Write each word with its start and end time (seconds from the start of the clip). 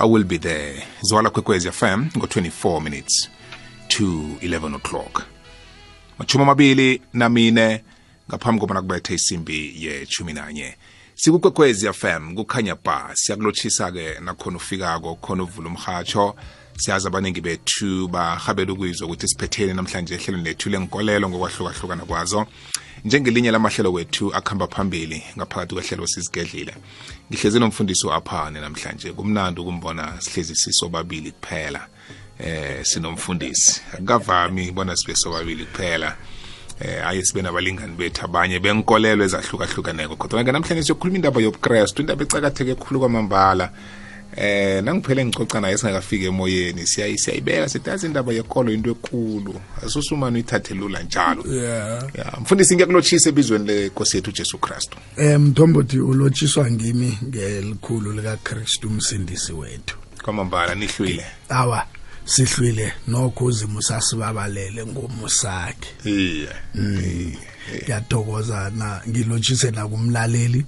I 0.00 0.06
will 0.06 0.24
be 0.24 0.38
there. 0.38 0.82
Zwala 1.02 1.30
Kwekwezi 1.30 1.70
FM 1.70 2.06
ngo 2.16 2.26
24 2.26 2.80
minutes 2.80 3.28
to 3.88 4.04
11 4.40 4.74
o'clock. 4.74 5.22
Machuma 6.18 6.44
mabili 6.44 7.02
na 7.12 7.28
mine 7.28 7.84
ngaphambi 8.30 8.60
kobana 8.60 8.80
kubethe 8.82 9.14
isimbi 9.14 9.84
yechumi 9.84 10.32
nanye. 10.32 10.76
Sikukwekwezi 11.14 11.92
FM 11.92 12.34
kukhanya 12.34 12.74
ba 12.84 13.10
siyakulotshisa 13.14 13.92
ke 13.92 14.20
nakhona 14.20 14.56
ufikako 14.56 15.14
khona 15.14 15.42
uvula 15.42 15.68
umhatsho 15.68 16.36
siyazi 16.80 17.06
abaningi 17.06 17.40
bethu 17.40 18.08
bahabela 18.08 18.72
ukuyizwa 18.72 19.06
ukuthi 19.06 19.28
siphetheni 19.28 19.74
namhlanje 19.74 20.14
ehlelweni 20.14 20.48
lethu 20.48 20.70
lenkolelo 20.70 21.28
ngokwahlukahlukana 21.28 22.04
kwazo. 22.04 22.46
Njengelinye 23.04 23.50
lamahlelo 23.50 23.92
wethu 23.92 24.34
akuhamba 24.34 24.66
phambili 24.66 25.22
ngaphakathi 25.36 25.74
kwehlelo 25.74 26.06
sizigedlile 26.06 26.74
ngihlezi 27.30 27.58
nomfundisi 27.60 28.10
aphane 28.10 28.60
namhlanje 28.60 29.12
kumnandi 29.12 29.60
ukumbona 29.60 30.20
sihlezi 30.20 30.56
sisobabili 30.56 31.30
kuphela 31.30 31.86
eh 32.38 32.84
sinomfundisi. 32.84 33.80
Akavami 33.92 34.72
bona 34.72 34.96
sibe 34.96 35.16
sobabili 35.16 35.64
kuphela 35.64 36.16
eh 36.80 37.06
aye 37.06 37.24
sibe 37.24 37.42
nabalingani 37.42 37.96
bethu 37.96 38.24
abanye 38.24 38.58
benkolelo 38.58 39.24
ezahlukahlukaneko 39.24 40.16
kodwa 40.16 40.44
ke 40.44 40.52
namhlanje 40.52 40.82
siyokhuluma 40.82 41.16
indaba 41.16 41.40
yobuKristu 41.40 42.02
indaba 42.02 42.22
ecakatheke 42.22 42.74
khulu 42.74 43.00
kwamambala. 43.00 43.72
Eh 44.36 44.84
nangiphele 44.84 45.24
ngicoca 45.24 45.60
naye 45.60 45.78
singakafika 45.78 46.26
emoyeni. 46.26 46.86
Siyayi 46.86 47.18
siyayibeka 47.18 47.68
sithi 47.68 48.06
indaba 48.06 48.32
yekolo 48.32 48.72
into 48.72 48.90
ekulu. 48.90 49.60
Asusumane 49.86 50.34
uyithathe 50.34 50.74
lula 50.74 51.02
njalo. 51.02 51.44
Yeah. 51.52 52.04
Ya 52.14 52.32
mfundisi 52.40 52.74
ngiyakulotshisa 52.74 53.28
ebizweni 53.28 53.66
lenkosi 53.66 54.16
yethu 54.16 54.32
Jesu 54.32 54.58
Kristu. 54.58 54.96
Eh 55.16 55.40
mthombothi 55.40 55.98
ulotshiswa 55.98 56.70
ngimi 56.70 57.18
ngelikhulu 57.24 58.12
lika 58.12 58.36
Kristu 58.36 58.88
umsindisi 58.88 59.52
wethu. 59.52 59.96
Kwamambala 60.22 60.74
nihlwile. 60.74 61.26
Awa. 61.48 61.86
Sihlwile 62.30 62.92
nokho 63.08 63.44
uzimo 63.44 63.82
sasibabalele 63.82 64.86
ngomusakhe 64.86 65.90
iye 66.04 66.48
ngiyathokoza 66.76 68.70
na 68.70 69.02
ngilotshise 69.08 69.70
na 69.70 69.88
kumlaleli 69.88 70.64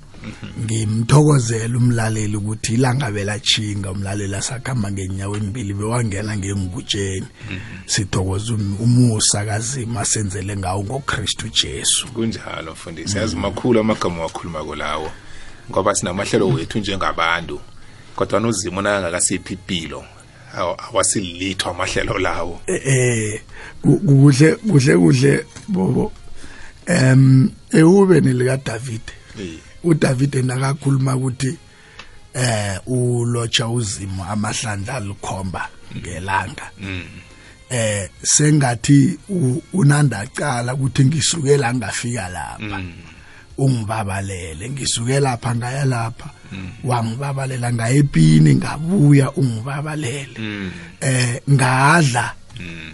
ngimthokozela 0.65 1.79
umlaleli 1.79 2.37
ukuthi 2.37 2.75
ilanga 2.75 3.11
belachinga 3.11 3.91
umlaleli 3.91 4.35
asakhamba 4.35 4.91
ngenyawo 4.93 5.37
embili 5.37 5.75
bewangena 5.75 6.37
ngengutsheni 6.37 7.27
sithokoza 7.87 8.55
um- 8.55 8.77
umusa 8.81 9.45
kazima 9.45 10.05
senzele 10.05 10.57
ngawo 10.57 10.85
ngoKristu 10.85 11.49
Jesu. 11.49 12.07
Kunjalo 12.09 12.73
mfundisi. 12.73 13.19
Yazi 13.19 13.37
makhulu 13.37 13.81
amagama 13.81 14.23
wakhuluma 14.23 14.65
kolawo 14.65 15.11
ngoba 15.71 15.95
sinamahlelo 15.95 16.49
wethu 16.49 16.79
njengabantu. 16.79 17.61
Kodwa 18.17 18.41
nozimo 18.41 18.83
nakangakasiphi 18.83 19.55
impilo 19.55 20.05
aw- 20.55 20.77
awasilitho 20.89 21.71
amahlelo 21.71 22.19
lawo. 22.19 22.61
Eh 22.67 23.41
ku- 23.83 23.99
kuhle 24.01 24.55
kuhle 24.57 24.95
kuhle 24.97 25.45
bobo. 25.69 26.13
Em 26.87 27.51
ewube 27.73 28.21
nelika 28.21 28.57
David. 28.57 29.03
uDavid 29.85 30.35
nakakhuluma 30.45 31.17
ukuthi 31.17 31.57
eh 32.35 32.79
ulotsha 32.87 33.69
uzimo 33.69 34.25
amahlandla 34.25 34.95
alikhomba 34.97 35.69
ngelanga. 35.97 36.71
Eh 37.71 38.09
sengathi 38.23 39.19
unandacala 39.73 40.75
ukuthi 40.75 41.05
ngisukela 41.05 41.75
ngafika 41.75 42.29
lapha. 42.29 42.81
Ungibabalele 43.59 44.71
ngisuke 44.71 45.21
lapha 45.21 45.55
ngaya 45.55 45.85
lapha. 45.85 46.31
Wangibabalela 46.85 47.73
ngayepini 47.73 48.55
ngabuya 48.55 49.33
ungibabalele. 49.33 50.37
Eh 51.01 51.41
ngadla 51.51 52.35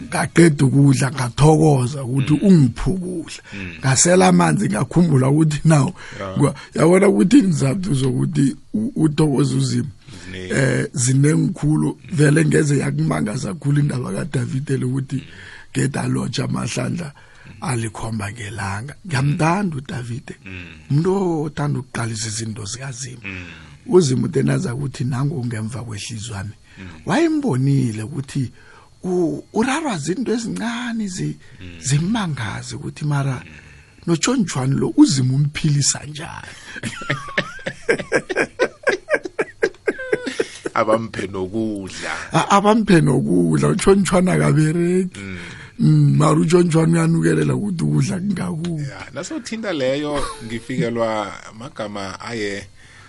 ngaqeda 0.09 0.65
ukudla 0.65 1.11
ngathokoza 1.11 2.05
ukuthi 2.05 2.33
ungiphukudla 2.33 3.43
ngasela 3.81 4.27
amanzi 4.29 4.69
ngakhumbula 4.69 5.29
ukuthi 5.29 5.61
ngwa- 6.39 6.55
yabona 6.75 7.09
ukuthi 7.09 7.39
inizathu 7.39 7.95
zokuthi 7.95 8.57
uthokoza 8.97 9.57
uzimo 9.57 9.89
eh 10.33 10.87
zinengikhulu 10.93 11.99
vele 12.13 12.45
ngeze 12.45 12.79
yakumangaza 12.79 13.49
kakhulu 13.55 13.81
indaba 13.81 14.13
kaDavid 14.13 14.71
lokuthi 14.71 15.23
geda 15.75 16.09
lotsha 16.09 16.45
amahlandla. 16.45 17.13
Alikhomba 17.61 18.33
ngelanga 18.33 18.95
ngiyamthanda 19.07 19.77
uDavid 19.77 20.27
umuntu 20.91 21.43
othanda 21.43 21.79
ukuqalisa 21.81 22.27
izinto 22.29 22.65
zikazimo 22.65 23.23
uzimo 23.87 24.27
utenaza 24.27 24.75
ukuthi 24.75 25.05
nangu 25.05 25.47
ngemva 25.47 25.83
kwehlizwane 25.85 26.51
wayimbonile 27.07 28.03
ukuthi 28.03 28.53
urarwa 29.53 29.99
zinto 29.99 30.33
ezincane 30.33 31.07
zi- 31.09 31.37
zimangaze 31.81 32.77
ukuthi 32.77 33.05
mara 33.05 33.43
noJohn 34.07 34.45
Juan 34.45 34.71
lo 34.75 34.93
uzimo 34.97 35.35
umphilisa 35.35 36.01
njani? 36.07 36.49
Abamphe 40.75 41.27
nokudla. 41.27 42.13
Abamphe 42.51 43.01
nokudla 43.01 43.69
utshontshwana 43.69 44.39
kabereki 44.39 45.19
Mm, 45.21 45.39
mara 45.79 46.37
utshontshwana 46.41 46.93
uyanukelela 46.93 47.55
ukuthi 47.55 47.85
ukudla 47.85 48.19
kungakubi 48.19 48.83
ya 48.83 49.07
nasothinta 49.15 49.73
leyo 49.73 50.25
ngifikelwa 50.47 51.33
amagama 51.51 52.21
aye 52.21 52.67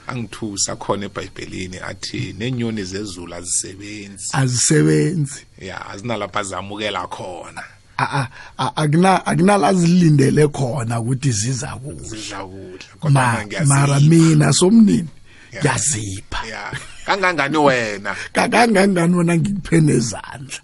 angithusa 0.08 0.76
khona 0.76 1.06
ebhayibhelini 1.06 1.78
athi 1.80 2.36
nenyoni 2.40 2.84
zezulu 2.84 3.34
azisebenzi. 3.36 4.30
Azisebenzi. 4.34 5.46
Ya 5.58 5.86
azinalapha 5.90 6.44
zamukela 6.44 7.08
khona. 7.08 7.64
A- 7.98 8.04
a- 8.20 8.30
a- 8.58 8.76
akuna 8.76 9.26
akunalazilindele 9.26 10.48
khona 10.48 11.00
ukuthi 11.00 11.32
ziza 11.32 11.68
kudla. 11.68 12.08
Zidla 12.10 12.44
kudla 12.46 12.88
kodwa 13.00 13.12
Ma- 13.12 13.46
mina 13.46 13.66
mara 13.66 14.02
ngiyazipha. 14.02 14.16
mina 14.16 14.54
somnini? 14.54 15.08
Ya. 15.52 15.60
ngiyazipha. 15.62 16.46
Ya 16.48 16.72
kangangani 17.06 17.58
wena? 17.58 18.16
Kakangangani 18.34 19.16
wona 19.16 19.38
ngikuphe 19.38 19.82
nezandla? 19.82 20.58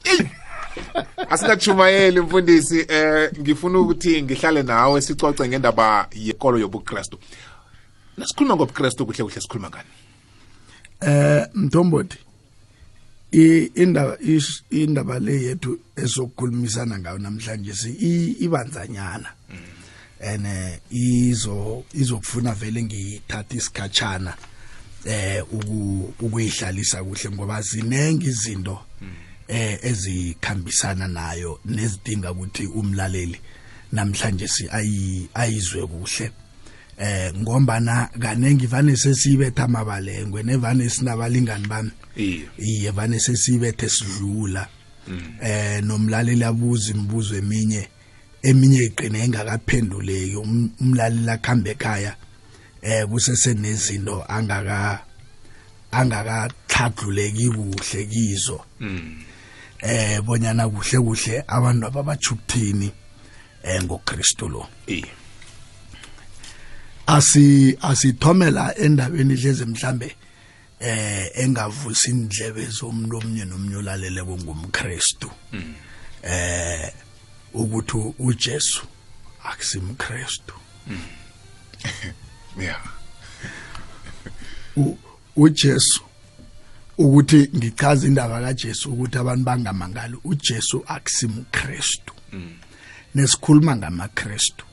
Asingachumayeli 1.30 2.22
mfundisi 2.22 2.86
eh 2.90 3.32
ngifuna 3.40 3.80
ukuthi 3.80 4.22
ngihlale 4.24 4.64
nawe 4.64 5.02
sicoce 5.02 5.48
ngendaba 5.48 6.08
yekolo 6.12 6.58
yobuKristu. 6.60 7.20
Nasikhuluma 8.18 8.56
ngobuKristu 8.56 9.06
kuhle 9.06 9.24
kuhle 9.24 9.42
sikhuluma 9.42 9.70
ngani? 9.70 9.90
Eh 11.02 11.48
mthombothi 11.54 12.18
indaba 13.76 14.18
indaba 14.72 15.20
le 15.20 15.44
yethu 15.44 15.80
esokukhulumisana 15.96 17.00
ngayo 17.00 17.18
namhlanje 17.18 17.74
ibanzanyana. 18.40 19.30
Ene 20.20 20.80
izo 20.90 21.84
izokufuna 21.94 22.54
vele 22.54 22.84
ngithatha 22.84 23.56
isikhatshana 23.56 24.34
eh 25.06 25.44
uku- 25.52 26.14
ukuyihlalisa 26.20 27.04
kuhle 27.04 27.30
ngoba 27.36 27.62
zinengi 27.62 28.26
izinto 28.28 28.80
eh 29.48 29.80
ezikhambisana 29.84 31.08
nayo 31.08 31.60
nezidinga 31.66 32.32
ukuthi 32.32 32.66
umlaleli 32.68 33.40
namhlanje 33.92 34.48
si 34.48 34.64
ayi- 34.68 35.28
ayizwe 35.34 35.88
kuhle. 35.88 36.32
Eh 36.98 37.34
ngombana 37.36 38.10
kanengi 38.20 38.68
vane 38.68 38.96
sesibetha 38.98 39.64
amabalengwe 39.64 40.44
nevane 40.44 40.90
sinabalingani 40.90 41.68
bami. 41.68 41.92
Iye. 42.58 42.92
Vane 42.92 43.20
sesibethe 43.20 43.90
sidlula. 43.90 44.68
Eh 45.42 45.84
nomlaleli 45.84 46.44
abuza 46.44 46.92
imibuzo 46.94 47.36
eminye 47.38 47.88
eminye 48.44 48.84
iqine 48.86 49.20
engakaphenduleki 49.24 50.36
Um- 50.36 50.70
umlaleli 50.82 51.30
akhambe 51.30 51.72
ekhaya 51.72 52.16
eh 52.82 53.06
kusese 53.06 53.54
nezinto 53.54 54.24
angaka 54.28 55.04
angakathadluleki 55.92 57.50
kuhle 57.50 58.06
kizo. 58.06 58.62
Eh 59.80 60.22
bonyana 60.22 60.70
kuhle 60.70 61.00
kuhle 61.00 61.44
abantu 61.48 61.88
ababajukuthini 61.88 62.92
eh 63.64 63.84
ngoKristu 63.84 64.50
lo. 64.50 64.68
Iye 64.88 65.12
asi 67.08 67.78
asithomela 67.82 68.76
endabeni 68.78 69.36
hleze 69.36 69.66
mhlambe 69.66 70.16
eh 70.80 71.32
engavusi 71.36 72.10
indlebe 72.12 72.66
zomuntu 72.66 73.18
omnye 73.18 73.46
nomnye 73.46 73.76
olalele 73.78 74.24
ngumKristu. 74.24 75.32
Eh 76.24 76.92
ukuthi 77.54 77.98
uJesu 78.20 78.84
akusimKristu. 79.44 80.54
Ya 82.58 82.80
U- 84.78 84.98
uJesu 85.36 86.02
ukuthi 86.98 87.50
ngichaza 87.56 88.08
indaba 88.08 88.42
kaJesu 88.42 88.94
ukuthi 88.94 89.18
abantu 89.18 89.44
bangamangali 89.44 90.18
uJesu 90.24 90.84
akusimKristu 90.88 92.14
nesikhuluma 93.16 93.76
ngamaKristu 93.76 94.66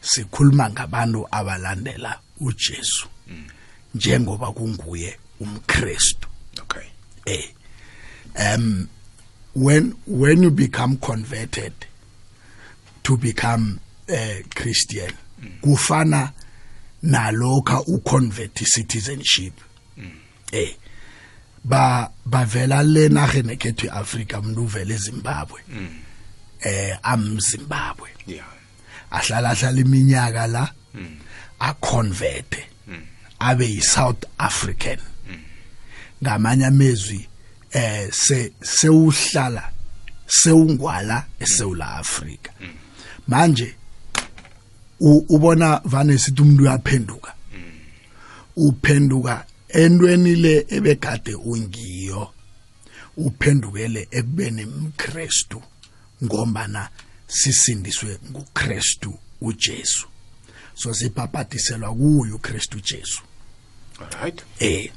sikhuluma 0.00 0.70
ngabantu 0.70 1.28
abalandela 1.30 2.20
uJesu 2.40 3.08
njengoba 3.94 4.52
kunguye 4.52 5.18
umKristu. 5.40 6.28
Okay. 6.60 6.86
Eh 7.26 7.48
um 8.38 8.88
when 9.54 9.94
when 10.06 10.42
you 10.42 10.50
become 10.50 10.96
converted 10.96 11.72
to 13.02 13.16
become 13.16 13.80
a 14.08 14.42
Christian 14.54 15.12
kufana 15.62 16.32
nalokha 17.02 17.80
uconvert 17.86 18.54
citizenship. 18.54 19.52
Eh 20.52 20.74
ba 21.64 22.10
bavela 22.24 22.82
lena 22.82 23.26
gene 23.26 23.56
kethu 23.56 23.86
eAfrica 23.86 24.40
umuntu 24.40 24.62
uvela 24.62 24.94
eZimbabwe. 24.94 25.60
Eh 26.64 26.96
am 27.02 27.40
Zimbabwe 27.40 28.08
yeah. 28.26 28.46
Ahlala 29.10 29.54
hlala 29.54 29.80
iminyaka 29.80 30.46
la 30.46 30.72
aconvert 31.60 32.56
abe 33.40 33.66
yiSouth 33.66 34.24
African. 34.38 34.98
Ngamanye 36.22 36.66
amezwi 36.66 37.28
eh 37.72 38.08
se 38.12 38.52
sewuhlala 38.62 39.70
sewungwala 40.26 41.24
eSouth 41.40 41.80
Africa 41.80 42.50
manje 43.26 43.74
ubona 45.00 45.80
vane 45.84 46.18
sithi 46.18 46.42
umuntu 46.42 46.62
uyaphenduka? 46.62 47.34
Uphenduka 48.56 49.44
entweni 49.72 50.34
le 50.36 50.66
ebegade 50.68 51.34
ungiyo 51.34 52.30
uphendukele 53.16 54.08
ekubeni 54.10 54.64
umKristu 54.64 55.62
ngombana 56.24 56.88
sisindiswe 57.26 58.18
nguKristu 58.30 59.18
uJesu. 59.40 60.06
So 60.74 60.94
sipapatiselwa 60.94 61.94
kuyo 61.94 62.36
uKristu 62.36 62.80
Jesu. 62.80 63.22
Right 64.22 64.42
eh 64.58 64.92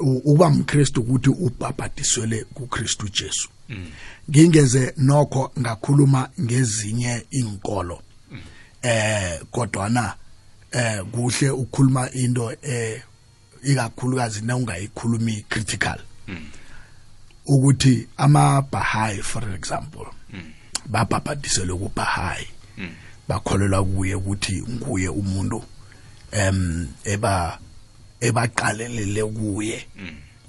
uba 0.00 0.46
umKristu 0.46 1.00
ukuthi 1.00 1.30
ubhabhatiselwe 1.30 2.44
kuKristu 2.44 3.08
Jesu. 3.08 3.48
Ngingeze 4.30 4.94
nokho 4.96 5.52
ngakhuluma 5.60 6.30
ngezinye 6.40 7.26
inkolo 7.30 8.02
eh 8.82 9.40
kodwana 9.50 10.14
eh 10.72 11.04
kuhle 11.12 11.50
ukukhuluma 11.50 12.10
into 12.10 12.52
eh 12.62 13.02
ikakhulukazi 13.62 14.40
na 14.42 14.56
ungayikhulumi 14.56 15.44
critical. 15.48 15.98
Ukuthi 17.46 18.08
ama 18.16 18.62
Baha'i 18.62 19.22
for 19.22 19.54
example 19.54 20.06
babhabhatiselwe 20.86 21.78
ku 21.78 21.92
Baha'i 21.94 22.46
bakholelwa 23.28 23.84
kuye 23.84 24.14
ukuthi 24.14 24.62
nguye 24.62 25.08
umuntu 25.08 25.64
em 26.32 26.88
eba 27.04 27.58
ebaqalelele 28.20 29.24
kuye 29.24 29.86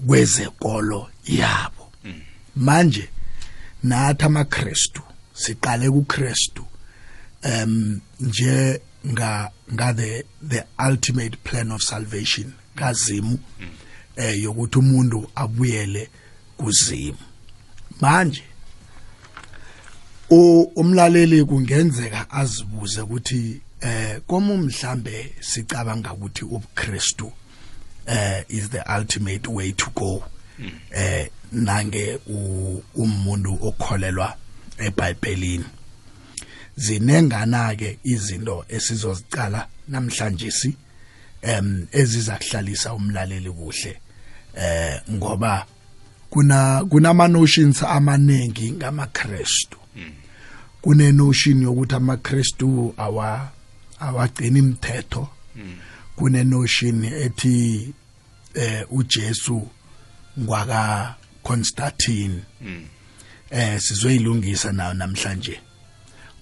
kwezekolo 0.08 1.10
yabo. 1.26 1.92
Manje 2.56 3.10
nathi 3.84 4.26
amaKristu 4.26 5.02
siqale 5.34 5.90
kuKristu 5.90 6.66
um 7.44 8.02
nje 8.20 8.82
nga 9.08 9.52
nga 9.74 9.94
the 9.94 10.24
the 10.42 10.64
ultimate 10.80 11.44
plan 11.44 11.72
of 11.72 11.82
salvation. 11.82 12.54
Kazimu 12.82 13.40
eh 14.16 14.44
yokuthi 14.44 14.80
umuntu 14.80 15.32
abuyele 15.36 16.10
kuzimu. 16.58 17.18
Manje 18.02 18.44
umlaleli 20.76 21.46
kungenzeka 21.46 22.30
azibuze 22.30 23.02
ukuthi 23.02 23.62
eh 23.82 24.22
komu 24.28 24.58
mhlambe 24.58 25.34
sicabanga 25.40 26.14
ukuthi 26.14 26.46
ubuKristu 26.46 27.32
eh 28.06 28.44
is 28.50 28.70
the 28.70 28.84
ultimate 28.98 29.48
way 29.48 29.72
to 29.72 29.90
go. 29.96 30.24
Eh 30.92 31.30
nange 31.52 32.20
umuntu 32.96 33.58
okholelwa 33.62 34.38
eBhayibhelini. 34.78 35.66
Zinengana 36.76 37.76
ke 37.76 38.00
izinto 38.04 38.66
esizozicala 38.70 39.68
namhlanje 39.88 40.52
si 40.52 40.76
em 41.42 41.88
eziza 41.92 42.38
kuhlalisa 42.38 42.94
umlaleli 42.94 43.52
kuhle 43.52 44.00
eh 44.56 45.02
ngoba 45.12 45.66
kuna 46.30 46.86
kunama 46.90 47.28
notions 47.28 47.84
amaningi 47.84 48.72
ngamaKristu. 48.72 49.78
Kune 50.82 51.12
notion 51.12 51.62
yokuthi 51.62 51.96
amaKristu 51.96 52.94
awa 52.98 53.50
awagcina 54.00 54.60
imithetho. 54.60 55.28
Kune 56.16 56.44
notion 56.44 57.04
ethi 57.04 57.94
eh 58.54 58.86
uJesu 58.92 59.68
ngwaka 60.40 61.16
Constantine 61.44 62.40
eh 63.50 63.80
sizoyilungisa 63.82 64.72
nayo 64.72 64.94
namhlanje? 64.94 65.60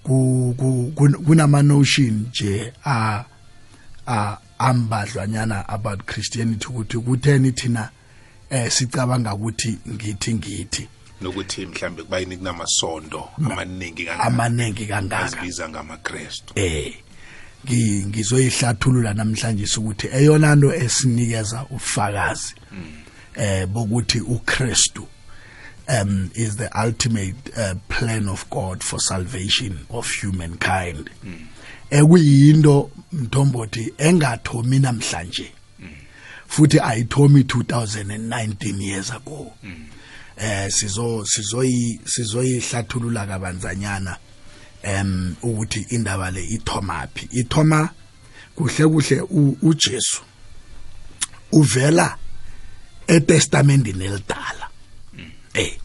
Ku 0.03 0.53
ku- 0.57 0.91
kun- 0.95 1.23
kunama 1.25 1.61
notion 1.63 2.25
je 2.31 2.73
a 2.85 3.25
a 4.07 4.37
ambadlwanyana 4.59 5.69
about 5.69 6.03
Christianity 6.05 6.67
ukuthi 6.67 6.97
kutheni 6.97 7.51
thina 7.51 7.89
eh 8.49 8.71
sicabanga 8.71 9.33
ukuthi 9.33 9.77
ngithi 9.89 10.33
ngithi. 10.33 10.87
Nokuthi 11.21 11.65
mhlambe 11.65 12.03
kubayini 12.03 12.37
kunamasondo 12.37 13.29
amaningi 13.37 14.05
kangaka? 14.05 14.23
amanengi 14.23 14.85
kangaka. 14.85 15.25
Azibiza 15.25 15.69
ngamaKristu. 15.69 16.53
Eh 16.55 16.93
ngi- 17.65 18.05
ngizoyihlathulula 18.07 19.13
namhlanje 19.13 19.65
ukuthi 19.77 20.07
eyona 20.07 20.55
nto 20.55 20.73
esinikeza 20.75 21.65
ufakazi 21.69 22.55
eh 23.35 23.65
bokuthi 23.67 24.19
uKristu 24.21 25.07
um 26.01 26.29
is 26.35 26.55
the 26.57 26.69
ultimate 26.85 27.35
uh, 27.57 27.73
plan 27.87 28.29
of 28.29 28.49
God 28.49 28.83
for 28.83 28.99
salvation 28.99 29.79
of 29.89 30.07
humankind. 30.21 31.09
Ekuyinto 31.89 32.91
mthombothi 33.13 33.93
engathomi 33.97 34.79
namhlanje. 34.79 35.51
Futhi 36.47 36.79
ayithomi 36.79 37.41
2019 37.41 38.81
years 38.81 39.11
ago. 39.11 39.53
Eh 40.37 40.71
sizo 40.71 41.25
sizoyi 41.25 41.99
sizoyihlathulula 42.05 43.27
kabanzanyana 43.27 44.17
em 44.83 45.35
ukuthi 45.41 45.85
indaba 45.89 46.31
le 46.31 46.45
ithomapi 46.45 47.27
ithoma 47.31 47.89
kuhle 48.55 48.87
kuhle 48.87 49.21
uJesu 49.61 50.21
uvela 51.51 52.17
eTestamentini 53.07 54.05
elidala. 54.05 54.69
Eh 55.53 55.77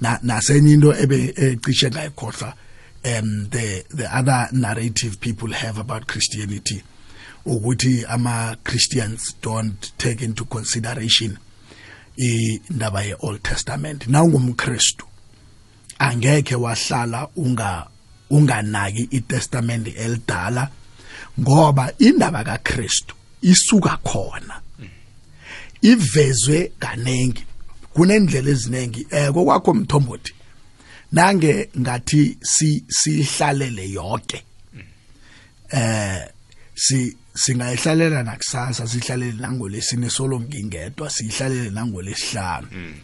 na 0.00 0.18
nasenye 0.22 0.72
into 0.72 0.92
ebe 0.92 1.34
ecishe 1.36 1.90
ngayikhohlwa 1.90 2.54
um 3.04 3.48
the 3.50 3.84
the 3.90 4.08
other 4.16 4.48
narrative 4.52 5.20
people 5.20 5.52
have 5.52 5.78
about 5.78 6.06
Christianity 6.06 6.82
ukuthi 7.46 8.04
ama 8.08 8.56
Christians 8.64 9.34
don't 9.42 9.92
take 9.98 10.24
into 10.24 10.44
consideration 10.44 11.38
indaba 12.16 13.04
ye 13.04 13.14
Old 13.20 13.42
Testament. 13.42 14.08
Na 14.08 14.22
ungumKristu 14.22 15.06
angeke 15.98 16.54
wahlala 16.54 17.28
unga 17.36 17.86
unganaki 18.30 19.08
iTestament 19.10 19.88
elidala 19.96 20.70
ngoba 21.40 21.92
indaba 21.98 22.44
kaKristu 22.44 23.14
isuka 23.42 23.96
khona 23.96 24.60
ivezwe 25.82 26.72
kanengi 26.78 27.44
kunendlela 27.94 28.50
eziningi. 28.50 29.06
Eh 29.10 29.30
kokwakho 29.32 29.74
mthombothi 29.74 30.34
nange 31.14 31.70
ngathi 31.78 32.38
si 32.42 32.84
sihlalele 32.88 33.86
yonke. 33.90 34.42
Eh 35.72 36.28
si 36.74 37.16
singayihlalela 37.34 38.22
nakusasa 38.22 38.86
sihlalele 38.86 39.40
nangolesine 39.40 40.10
solo 40.10 40.40
ngingedwa 40.40 41.10
sihlalele 41.10 41.70
nangolesihlanu 41.70 42.66
Mm, 42.72 42.94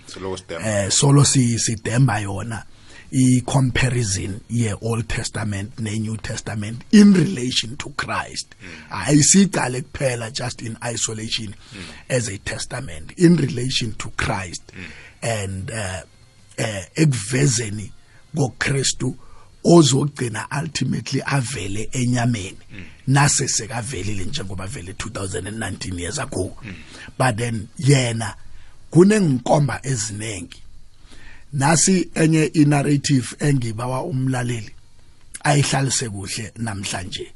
eh 0.65 0.91
solo 0.91 1.25
si 1.25 1.59
sidemba 1.59 2.21
yona 2.21 2.65
i 3.13 3.41
comparison 3.41 4.41
ye 4.49 4.73
Old 4.81 5.09
Testament 5.09 5.79
ne 5.81 5.99
New 5.99 6.17
Testament 6.17 6.83
in 6.93 7.13
relation 7.13 7.77
to 7.77 7.91
Christ. 7.91 8.55
Ayisiqale 8.91 9.83
kuphela 9.83 10.33
just 10.33 10.63
in 10.63 10.77
isolation 10.85 11.55
as 12.09 12.29
a 12.29 12.39
testament 12.39 13.13
in 13.17 13.37
relation 13.37 13.95
to 13.95 14.11
Christ. 14.17 14.63
And 15.23 15.71
uh, 15.71 16.03
uh 16.59 16.83
ekuvezeni 16.97 17.93
ngoKristu 18.37 19.17
ozogcina 19.65 20.47
ultimately 20.63 21.23
avele 21.27 21.89
enyameni. 21.93 22.59
Nase 23.07 23.49
sekavelile 23.49 24.25
njengoba 24.25 24.67
vele 24.67 24.93
2019 24.93 26.01
years 26.01 26.19
ago. 26.19 26.57
But 27.19 27.37
then 27.37 27.69
yena 27.79 28.35
kunengikomba 28.91 29.81
ezinengi 29.83 30.63
nasi 31.53 32.09
enye 32.15 32.45
inarrative 32.45 33.37
engibawa 33.39 34.03
umlaleli 34.03 34.71
ayihlalise 35.45 36.09
kuhle 36.09 36.53
namhlanje. 36.57 37.33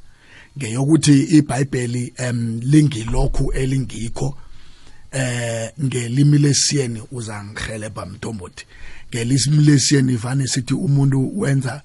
Ngeyokuthi 0.59 1.23
iBhayibheli 1.23 2.13
em 2.17 2.61
lingilokhu 2.61 3.53
elingikho 3.53 4.39
eh 5.13 5.71
ngelimi 5.85 6.39
lesiyeni 6.39 7.03
uzangihelebha 7.13 8.07
mntombothi 8.07 8.67
ngelimi 9.15 9.65
lesiyeni 9.65 10.13
ivane 10.13 10.47
sithi 10.47 10.75
umuntu 10.75 11.41
wenza 11.41 11.83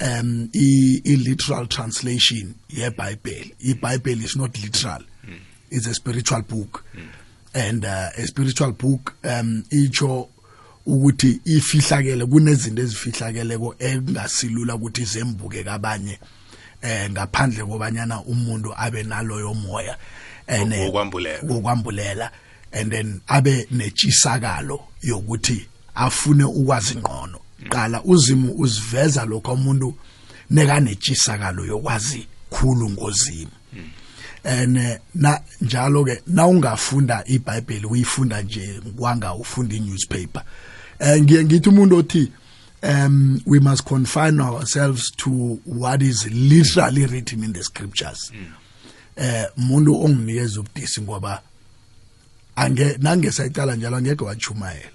um 0.00 0.48
i, 0.52 1.00
i 1.04 1.16
literal 1.16 1.66
translation 1.66 2.54
yeBible 2.68 3.54
iBible 3.60 4.24
is 4.24 4.36
not 4.36 4.58
literal. 4.62 5.02
It's 5.70 5.86
a 5.86 5.94
spiritual 5.94 6.42
book. 6.42 6.84
And 7.54 7.84
uh, 7.84 8.08
a 8.16 8.26
spiritual 8.26 8.72
book 8.72 9.14
um 9.24 9.64
icho 9.70 10.28
ukuthi 10.86 11.40
ifihlakele 11.44 12.26
kunezinto 12.26 12.82
ezifihlakeleko 12.82 13.74
engasilula 13.78 14.74
ukuthi 14.74 15.04
zembuke 15.04 15.64
kabanye 15.64 16.18
eh 16.82 17.10
ngaphandle 17.10 17.64
kobanyana 17.64 18.22
umuntu 18.24 18.74
abe 18.76 19.02
naloyo 19.02 19.54
moya. 19.54 19.96
And 20.48 20.72
eh, 20.72 20.90
wokwambulela 20.90 22.30
and 22.72 22.90
then 22.90 23.20
abe 23.28 23.66
netshisakalo 23.70 24.80
yokuthi 25.02 25.66
afune 25.94 26.44
ukwazi 26.44 26.96
ngqono 26.96 27.38
qala 27.68 28.02
uzimu 28.04 28.52
uziveza 28.52 29.24
lokho 29.24 29.52
umuntu 29.52 29.94
neka 30.50 30.80
netshisakalo 30.80 31.64
yokwazi 31.64 32.26
khulu 32.50 32.90
ngozimu. 32.90 33.50
And 34.44 34.98
na 35.14 35.40
njalo 35.60 36.04
ke 36.04 36.22
na 36.26 36.46
ungafunda 36.46 37.24
iBhayibheli 37.26 37.86
uyifunda 37.86 38.42
nje 38.42 38.80
kwanga 38.96 39.34
ufunda 39.34 39.76
inewspaper. 39.76 40.42
Eh 40.98 41.22
ngiye 41.22 41.44
ngithi 41.44 41.68
umuntu 41.68 41.96
othi 41.96 42.32
um 42.82 43.40
we 43.46 43.60
must 43.60 43.84
confine 43.84 44.40
ourselves 44.40 45.12
to 45.16 45.60
what 45.64 46.02
is 46.02 46.26
literally 46.26 47.06
written 47.06 47.44
in 47.44 47.52
the 47.52 47.62
scriptures. 47.62 48.32
Eh 49.16 49.46
umuntu 49.56 50.04
onginikeza 50.04 50.60
ubudisi 50.60 51.00
ngoba 51.00 51.42
ange 52.56 52.96
nangesayicala 52.98 53.76
njalo 53.76 53.96
angeke 53.96 54.24
wachumayela 54.24 54.90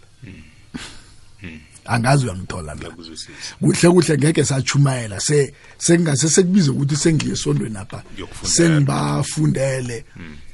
angazi 1.88 2.26
uyangithola 2.26 2.64
la 2.64 2.76
ngiyakuzwisisa 2.76 3.56
kuhle 3.60 3.90
kuhle 3.90 4.18
ngeke 4.18 4.46
sachumayela 4.46 5.20
se 5.20 5.54
sengase 5.78 6.30
sekubize 6.30 6.72
ukuthi 6.72 6.96
sengiye 6.96 7.34
esondweni 7.34 7.74
lapha. 7.74 8.04
Uyokufundela. 8.18 8.54
sengibafundele 8.56 10.06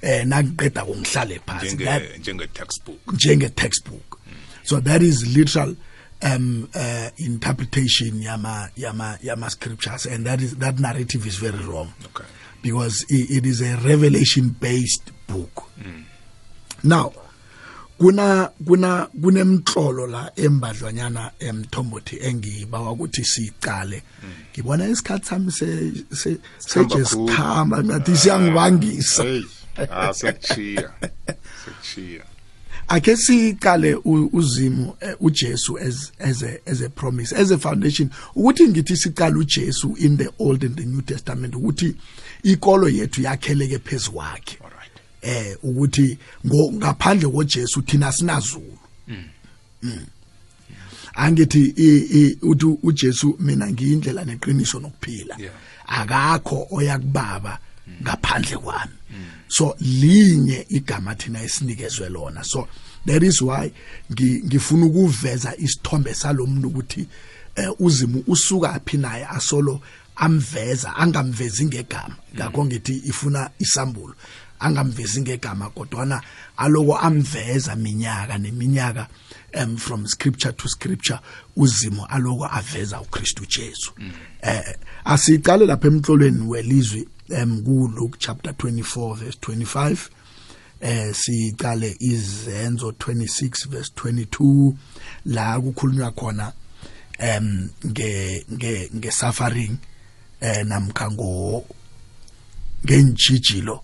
eh 0.01 0.25
nakuqeda 0.25 0.85
kungihlale 0.85 1.39
phansi. 1.45 1.75
That- 1.75 2.01
njenge 2.01 2.17
njenge 2.19 2.47
textbook. 2.47 3.13
Njenge 3.13 3.49
textbook 3.49 4.19
so 4.63 4.79
that 4.81 5.01
is 5.01 5.25
literal 5.35 5.75
um 6.21 6.69
uh, 6.75 7.09
interpretation 7.17 8.21
yama 8.21 8.69
yama 8.77 9.17
yama 9.21 9.49
scriptures. 9.49 10.05
And 10.05 10.25
that 10.25 10.41
is 10.41 10.55
that 10.57 10.79
narrative 10.79 11.27
is 11.27 11.35
very 11.35 11.59
wrong. 11.65 11.93
Okay. 12.05 12.25
Because 12.61 13.05
it, 13.09 13.29
it 13.29 13.45
is 13.45 13.61
a 13.61 13.75
revelation 13.77 14.49
based 14.59 15.11
book 15.27 15.63
now 16.83 17.11
kuna 18.03 18.49
kuna 18.65 19.07
kunemhlolo 19.21 20.07
la 20.07 20.31
embadlwanyana 20.35 21.31
emthombothi 21.39 22.17
engibawa 22.21 22.91
ukuthi 22.91 23.23
sicale. 23.25 24.03
Ngibona 24.53 24.87
isikhathi 24.87 25.25
sami 25.25 25.51
se 25.51 25.91
se 26.11 26.37
Sikhamba 26.59 26.95
seje 26.95 27.03
khulu. 27.03 27.29
sikhamba 27.29 27.83
ngathi 27.83 28.17
siyangibangisa. 28.17 29.23
Hey 29.23 29.43
ah 29.91 30.13
sekuchiya 30.13 30.91
sekuchiya 31.65 32.23
ake 32.87 33.15
siqale 33.17 33.95
u- 33.95 34.29
uzimu 34.33 34.95
eh, 35.01 35.15
uJesu 35.19 35.77
as 35.79 36.11
as 36.19 36.43
a 36.43 36.59
as 36.67 36.81
a 36.81 36.89
promise 36.89 37.31
as 37.35 37.51
a 37.51 37.57
foundation. 37.57 38.09
Ukuthi 38.35 38.67
ngithi 38.67 38.95
siqala 38.97 39.37
uJesu 39.37 39.95
in 39.97 40.17
the 40.17 40.29
old 40.39 40.63
and 40.63 40.75
the 40.75 40.85
new 40.85 41.01
testament 41.01 41.53
ukuthi 41.55 41.95
ikolo 42.43 42.89
yethu 42.89 43.21
yakheleke 43.21 43.79
phezukwakhe 43.79 44.57
eh 45.23 45.57
ukuthi 45.63 46.17
ngaphandle 46.75 47.29
koJesu 47.29 47.81
thina 47.81 48.11
sinazulu. 48.11 48.77
Mm. 49.83 50.05
angithi 51.15 52.37
uthi 52.41 52.65
uJesu 52.83 53.35
mina 53.39 53.67
ngiyindlela 53.71 54.25
neqiniso 54.25 54.79
nokuphila. 54.79 55.37
Akakho 55.87 56.67
oyakubaba 56.71 57.59
ngaphandle 58.01 58.57
kwami. 58.57 58.91
So 59.47 59.75
linye 59.79 60.65
igama 60.69 61.15
thina 61.15 61.43
esinikezwe 61.43 62.09
lona. 62.09 62.43
So 62.43 62.67
that 63.05 63.21
is 63.23 63.41
why 63.41 63.71
ngi- 64.11 64.43
ngifuna 64.45 64.85
ukuveza 64.85 65.55
isithombe 65.57 66.13
salomuntu 66.13 66.67
ukuthi 66.67 67.07
eh, 67.55 67.69
uzimu 67.79 68.23
usuka 68.27 68.79
phi 68.85 68.97
naye 68.97 69.25
asolo 69.25 69.81
amveza 70.15 70.95
angamvezi 70.95 71.65
ngegama. 71.65 72.15
Ngakho 72.35 72.65
ngithi 72.65 73.01
ifuna 73.05 73.49
isambulo. 73.59 74.15
Angamvezi 74.63 75.21
ngegama 75.21 75.69
kodwana 75.69 76.21
aloko 76.57 76.97
amveza 76.97 77.75
minyaka 77.75 78.37
neminyaka 78.37 79.07
um 79.63 79.77
from 79.77 80.07
scripture 80.07 80.53
to 80.53 80.67
scripture 80.67 81.19
uzimo 81.55 82.05
aloko 82.05 82.45
aveza 82.45 83.01
uKristu 83.01 83.45
Jesu. 83.45 83.93
Eh 84.41 84.77
asiqale 85.05 85.65
lapha 85.65 85.87
emhlolweni 85.87 86.47
welizwi 86.47 87.07
um 87.29 87.63
ku 87.63 87.87
Luke 87.87 88.17
chapter 88.19 88.53
24 88.53 89.15
verse 89.15 89.37
25 89.41 89.97
eh 90.81 91.13
siqale 91.15 91.95
izenzo 91.99 92.89
26 92.91 93.69
verse 93.69 93.91
22 93.95 94.73
la 95.25 95.59
kukhulunywa 95.61 96.11
khona 96.11 96.53
em 97.19 97.69
nge 97.85 98.45
nge 98.53 98.89
nge 98.95 99.11
suffering 99.11 99.77
eh 100.41 100.65
namkha 100.65 101.11
ngo 101.11 101.65
ngenjijilo 102.85 103.83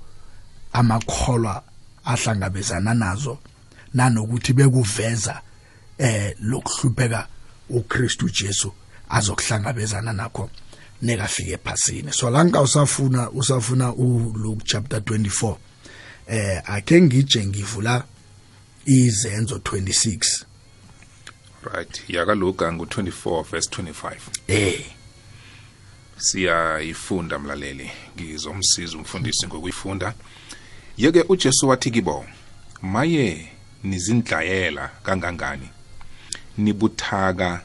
amakholwa 0.74 1.64
ahlangabezana 2.06 2.94
nazo 2.94 3.38
nanokuthi 3.94 4.54
bekuveza 4.54 5.42
eh 5.98 6.36
lokuhlupheka 6.40 7.28
uKristu 7.70 8.30
Jesu 8.30 8.74
azokuhlangabezana 9.10 10.14
nakho 10.14 10.50
nekafike 11.02 11.52
ephasini. 11.52 12.14
So 12.14 12.30
la 12.30 12.46
ngika 12.46 12.62
usafuna 12.62 13.30
usafuna 13.30 13.94
uLuke 13.94 14.64
chapter 14.66 15.00
24 15.00 15.56
eh 16.28 16.62
ake 16.66 17.02
ngije 17.02 17.46
ngivula 17.46 18.04
izenzo 18.86 19.56
26 19.58 20.46
right 21.74 22.02
yakaluka 22.10 22.72
ngu24 22.72 23.44
verse 23.52 23.70
25 23.70 24.16
eh. 24.48 24.86
Siyayifunda 26.18 27.40
mlaleli. 27.40 27.92
Ngizomsiza 28.16 28.98
umfundisi 28.98 29.48
ngokuyifunda. 29.48 30.14
Yeke 31.00 31.26
ujesu 31.30 31.68
wathi 31.68 31.92
kibo 31.92 32.26
maye 32.82 33.48
nizindlayela 33.84 34.92
kangangani? 35.04 35.70
Nibuthaka 36.58 37.62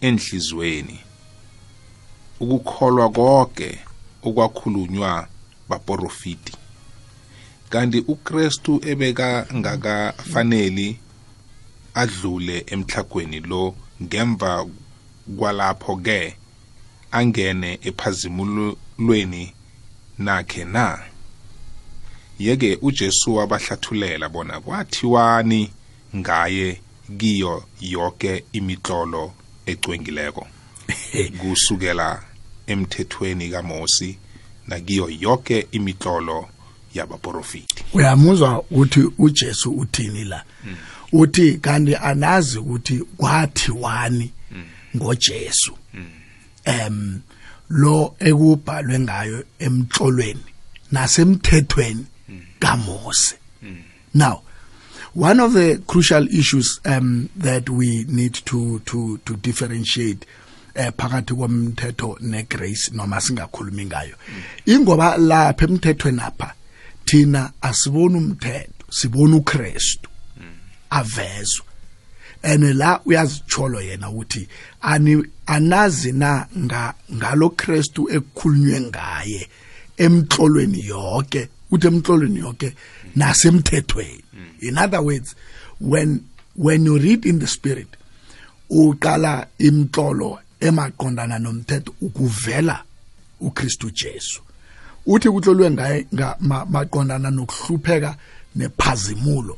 enhlizweni. 0.00 1.00
Ukukholwa 2.40 3.10
konke 3.10 3.78
okwakhulunywa 4.22 5.28
baporofiti 5.68 6.52
kanti 7.70 7.98
ukristu 7.98 8.80
ebeka 8.90 9.46
ngakafaneli 9.54 10.98
adlule 11.94 12.64
emhlagweni 12.66 13.40
lo 13.40 13.74
ngemva 14.02 14.66
kwalapho 15.38 15.96
ke 15.96 16.36
angene 17.10 17.78
ephazimulweni 17.82 19.54
nakhe 20.18 20.64
na? 20.64 21.11
Yeke 22.38 22.78
uJesu 22.82 23.34
wabahlathulela 23.34 24.28
bona 24.28 24.60
kwathiwani 24.60 25.70
ngaye 26.16 26.80
kiyo 27.18 27.64
yonke 27.80 28.44
imitlolo 28.52 29.32
ecwengileko. 29.66 30.46
Kusukela 31.38 32.22
emthethweni 32.66 33.50
kaMosi 33.50 34.18
nakiyo 34.68 35.10
yonke 35.20 35.66
imitlolo 35.72 36.48
yabaprofiti 36.94 37.84
uyamuzwa 37.94 38.60
ukuthi 38.60 39.08
uJesu 39.18 39.70
uthini 39.70 40.24
la? 40.24 40.44
Uthi 41.12 41.52
kanti 41.52 41.96
anazi 41.96 42.58
ukuthi 42.58 42.98
kwathi 43.16 43.70
wani 43.70 44.32
ngoJesu. 44.96 45.78
Em 46.64 47.20
lo 47.68 48.14
ekubhalwe 48.20 48.98
ngayo 49.00 49.44
emtlolweni 49.58 50.44
nasemthethweni 50.92 52.06
kaMose. 52.62 53.34
Now 54.14 54.42
one 55.14 55.40
of 55.40 55.52
the 55.52 55.82
crucial 55.86 56.26
issues 56.28 56.80
um 56.84 57.28
that 57.36 57.68
we 57.68 58.04
need 58.08 58.34
to 58.34 58.78
to 58.80 59.18
to 59.26 59.36
differentiate 59.36 60.24
eh 60.74 60.90
phakathi 60.90 61.34
komthetho 61.34 62.18
negrace 62.20 62.92
noma 62.92 63.20
singakhulumi 63.20 63.86
ngayo 63.86 64.16
ingoba 64.66 65.16
lapha 65.18 65.66
emthethweni 65.66 66.20
apha 66.20 66.54
thina 67.04 67.52
asiboni 67.60 68.16
umthetho 68.16 68.84
sibona 68.90 69.36
uKristu 69.36 70.08
avezwe 70.90 71.66
ene 72.42 72.72
la 72.72 73.00
uyazitsholo 73.04 73.80
yena 73.80 74.10
ukuthi 74.10 74.48
ani 74.80 75.24
anazi 75.46 76.12
na 76.12 76.46
nga 76.58 76.94
ngalo 77.14 77.50
Kristu 77.50 78.10
ekukhulunywe 78.10 78.80
ngaye 78.80 79.48
emtlolweni 79.96 80.86
yonke 80.86 81.48
uthi 81.72 81.86
emhlolweni 81.86 82.38
yonke 82.40 82.74
nasemthethweni. 83.16 84.24
In 84.60 84.78
other 84.78 85.00
words 85.02 85.34
when 85.80 86.20
when 86.54 86.84
you 86.86 86.98
read 86.98 87.24
in 87.26 87.38
the 87.38 87.46
spirit 87.46 87.88
uqala 88.70 89.46
imtlolo 89.58 90.38
emaqondana 90.60 91.38
nomthetho 91.38 91.92
ukuvela 92.02 92.82
uKristu 93.40 93.90
Jesu. 93.90 94.40
Uthi 95.06 95.28
kuhlolwe 95.30 95.70
ngaye 95.70 96.06
nga- 96.14 96.36
ma- 96.40 96.64
maqondana 96.64 97.30
nokuhlupheka 97.30 98.16
nephazimulo 98.56 99.56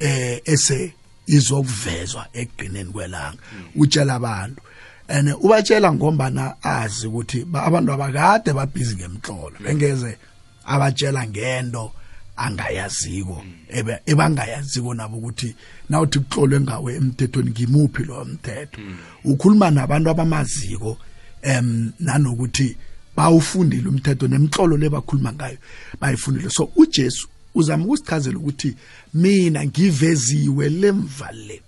eh 0.00 0.40
ese 0.44 0.92
izokuvezwa 1.26 2.26
ekugcineni 2.32 2.90
kwelanga. 2.92 3.38
Utshela 3.76 4.14
abantu. 4.14 4.62
And 5.10 5.28
ubatshela 5.28 5.92
ngombana 5.92 6.54
azi 6.62 7.06
ukuthi 7.06 7.44
ba- 7.44 7.64
abantu 7.64 7.92
abakade 7.92 8.52
babhizi 8.52 8.96
ngemhlolo 8.96 9.56
bengeze 9.60 10.16
abatshela 10.68 11.26
ngento 11.28 11.92
angayaziko 12.36 13.42
ebangayaziko 14.06 14.94
nabo 14.94 15.16
ukuthi 15.18 15.54
nawuthi 15.90 16.18
kuhlolwe 16.20 16.60
ngawe 16.60 16.94
emthethweni 16.94 17.50
ngimuphi 17.50 18.02
lo 18.04 18.24
mthetho. 18.24 18.80
Ukhuluma 19.24 19.70
nabantu 19.70 20.10
abamaziko 20.10 20.98
em 21.42 21.92
nanokuthi 22.00 22.76
bawufundile 23.16 23.88
umthetho 23.88 24.28
nemhlolo 24.28 24.76
lebakhuluma 24.76 25.32
ngayo 25.32 25.58
bayifundile. 26.00 26.50
So 26.50 26.70
uJesu 26.76 27.28
uzama 27.54 27.84
ukusichazela 27.84 28.38
ukuthi 28.38 28.76
mina 29.14 29.64
ngiveziwe 29.66 30.68
lemva 30.68 31.32
le. 31.32 31.60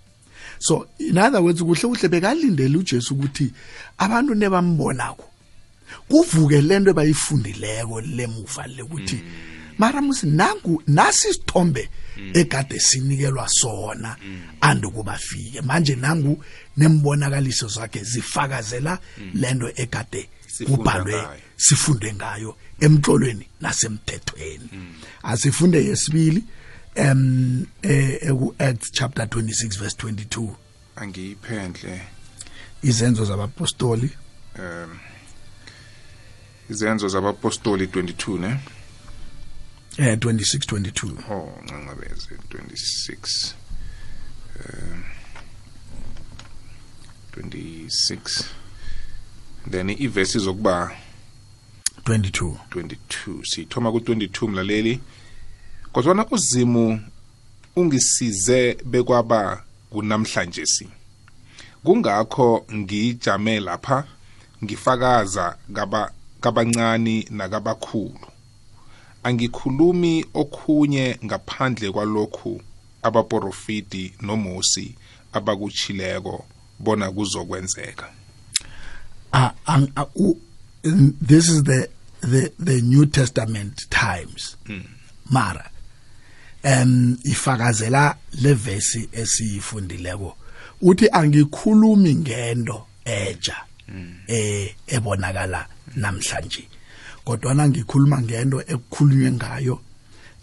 So 0.59 0.87
in 0.99 1.17
other 1.17 1.41
words 1.41 1.61
kuhle 1.61 1.87
kuhle 1.87 2.07
bekalindele 2.07 2.77
uJesu 2.77 3.13
ukuthi 3.13 3.51
abantu 3.97 4.35
nebambonako 4.35 5.30
kuvuke 6.09 6.61
lento 6.61 6.93
bayifundileko 6.93 8.01
lemuva 8.01 8.67
lekuthi 8.67 9.23
mara 9.77 10.01
musi 10.01 10.27
nangu 10.27 10.83
nasi 10.87 11.29
isithombe 11.29 11.89
egade 12.33 12.79
sinikelwa 12.79 13.47
sona 13.49 14.17
andukubafike 14.61 15.61
manje 15.61 15.95
nangu 15.95 16.43
nembonakaliso 16.77 17.67
zakhe 17.67 18.03
zifakazela 18.03 18.99
lento 19.33 19.71
egade 19.75 20.29
kubhalwe 20.65 21.27
sifunde 21.57 22.13
ngayo 22.13 22.55
emtlolweni 22.79 23.47
nasemthethweni. 23.61 24.69
Asifunde 25.23 25.85
yesibili 25.85 26.43
em 26.95 27.65
eh 27.81 28.29
ku 28.29 28.55
Acts 28.59 28.91
chapter 28.91 29.25
26 29.25 29.79
verse 29.79 29.95
22 29.97 30.49
angiyiphendle 30.95 32.01
izenzo 32.83 33.25
zabapostoli. 33.25 34.09
Um 34.59 35.10
izenzo 36.71 37.07
zabapostoli 37.07 37.85
22 37.85 38.39
ne? 38.39 38.59
Eh 39.97 40.17
26 40.17 40.57
22 40.57 41.33
oh 41.33 41.59
ncanqabeze 41.63 42.35
26 42.49 43.53
um 44.59 45.03
26 47.37 48.43
then 49.69 49.89
ivesi 49.89 50.39
zokuba 50.39 50.91
22 52.03 52.55
22 52.69 53.45
sithoma 53.45 53.89
ku22 53.89 54.47
mlaleli. 54.47 54.99
Kodwa 55.91 56.27
uzimu 56.31 57.01
ungisize 57.75 58.77
bekwaba 58.85 59.63
kunamhlanje 59.89 60.65
si. 60.65 60.89
Kungakho 61.83 62.65
ngijame 62.73 63.59
lapha 63.59 64.07
ngifakaza 64.63 65.57
kaba 65.73 66.11
kabancane 66.41 67.27
nakabakhulu. 67.29 68.19
Angikhulumi 69.23 70.25
okhunye 70.33 71.17
ngaphandle 71.25 71.91
kwalokhu 71.91 72.61
abaprofiti 73.03 74.13
nomosi 74.21 74.95
abakuchileko 75.33 76.45
bona 76.79 77.11
kuzokwenzeka. 77.11 78.09
Uh, 79.33 79.49
uh, 79.67 80.05
this 81.21 81.49
is 81.49 81.63
the 81.63 81.87
the 82.21 82.51
the 82.59 82.81
New 82.81 83.05
Testament 83.05 83.85
times. 83.89 84.57
Mara 85.29 85.69
em 86.63 87.17
ifakazela 87.23 88.15
le 88.41 88.53
verse 88.53 89.07
esiyifundileko. 89.11 90.35
Uthi 90.81 91.07
angikhulumi 91.11 92.15
ngento 92.15 92.87
eja 93.05 93.55
eh 94.27 94.75
ebonakala 94.87 95.67
namhlanje. 95.95 96.67
Kodwa 97.25 97.67
ngikhuluma 97.67 98.21
ngento 98.21 98.61
ekukhulunywe 98.61 99.31
ngayo 99.31 99.81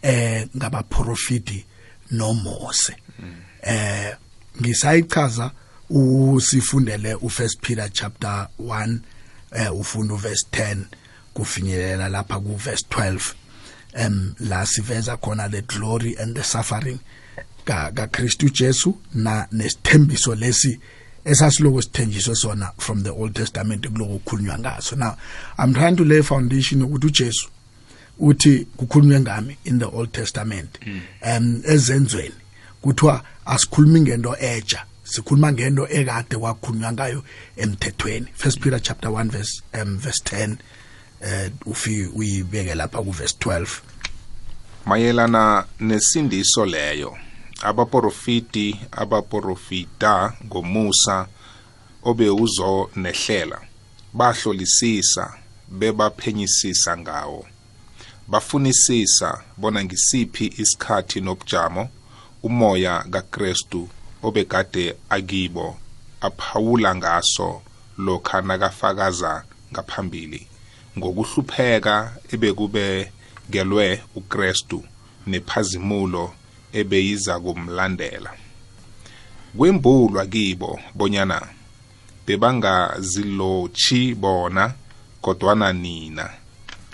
eh 0.03 0.47
ngabaprofiti 0.57 1.65
noMose. 2.11 2.97
Eh 3.63 4.15
ngisayichaza 4.61 5.51
usifundele 5.91 7.15
uFirst 7.15 7.61
Peter 7.61 7.93
chapter 7.93 8.49
1 8.59 8.99
eh 9.53 9.75
ufunda 9.75 10.15
uverse 10.15 10.47
10 10.53 10.77
kufinyelela 11.35 12.09
lapha 12.09 12.41
kuverse 12.41 12.85
12 12.91 13.35
em 13.95 14.35
la 14.41 14.67
siveza 14.67 15.17
khona 15.17 15.49
the 15.49 15.63
glory 15.63 16.17
and 16.19 16.37
the 16.37 16.43
suffering 16.43 16.99
ka 17.65 17.91
kaKristu 17.91 18.49
Jesu 18.49 18.95
na 19.15 19.47
nesithembiso 19.53 20.35
lesi 20.35 20.81
esasiloko 21.25 21.83
sithenjiswe 21.83 22.35
sona 22.35 22.73
from 22.79 23.03
the 23.03 23.11
Old 23.11 23.35
Testament 23.35 23.89
kuloko 23.89 24.19
kukhulunywa 24.19 24.59
ngaso. 24.59 24.97
Now 24.97 25.17
i'm 25.59 25.75
trying 25.75 25.97
to 25.97 26.05
lay 26.05 26.19
a 26.19 26.23
foundation 26.23 26.83
ukuthi 26.83 27.07
uJesu 27.07 27.49
uthi 28.19 28.67
kukhulunywe 28.77 29.21
ngami 29.21 29.57
in 29.65 29.79
the 29.79 29.87
Old 29.87 30.13
Testament 30.13 30.79
um 31.23 31.63
ezenzweni. 31.65 32.35
Kuthiwa 32.83 33.23
asikhulumi 33.47 34.01
ngento 34.01 34.37
eja 34.41 34.85
sikhuluma 35.05 35.53
ngento 35.53 35.89
ekade 35.89 36.37
kwakhulunywa 36.37 36.93
ngayo 36.93 37.25
emthethweni. 37.57 38.27
First 38.35 38.61
peter 38.61 38.81
chapter 38.83 39.11
1 39.11 39.31
verse 39.31 39.63
um, 39.83 39.99
verse 39.99 40.23
10 40.25 40.57
eh 41.21 41.51
ufi 41.67 42.07
uyibeke 42.15 42.75
lapha 42.75 43.03
ku 43.03 43.11
verse 43.13 43.37
12 43.41 43.67
mayelana 44.87 45.65
nesindiso 45.81 46.67
leyo. 46.67 47.19
Abaprofiti 47.63 48.81
abaprofita 48.93 50.33
ngomusa 50.45 51.27
obewuzo 52.03 52.91
nehlela. 52.97 53.61
Bahlolisisa 54.15 55.35
bebaphenyisisa 55.69 56.99
ngawo. 56.99 57.47
Bafunisisa 58.29 59.45
bona 59.57 59.85
ngisiphi 59.85 60.47
isikhathi 60.59 61.21
nobujamo 61.21 61.89
umoya 62.43 63.05
kaKristu 63.11 63.89
obekade 64.23 64.97
akibo 65.09 65.77
aphawula 66.21 66.95
ngaso 66.95 67.63
lokha 67.99 68.41
nakafakaza 68.41 69.45
ngaphambili. 69.73 70.47
Ngokuhlupheka 70.99 72.17
ebekubekelwe 72.33 74.03
uKristu 74.15 74.85
nephazimulo 75.27 76.33
ebeyiza 76.73 77.41
kumlandela. 77.41 78.33
Kwembulwa 79.57 80.27
kibo 80.27 80.81
bonyana 80.95 81.41
bebangazilotshi 82.27 84.15
bona 84.15 84.75
kodwana 85.21 85.73
nina 85.73 86.31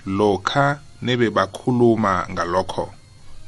lokha 0.05 0.79
nebebakhuluma 1.01 2.27
ngalokho 2.31 2.93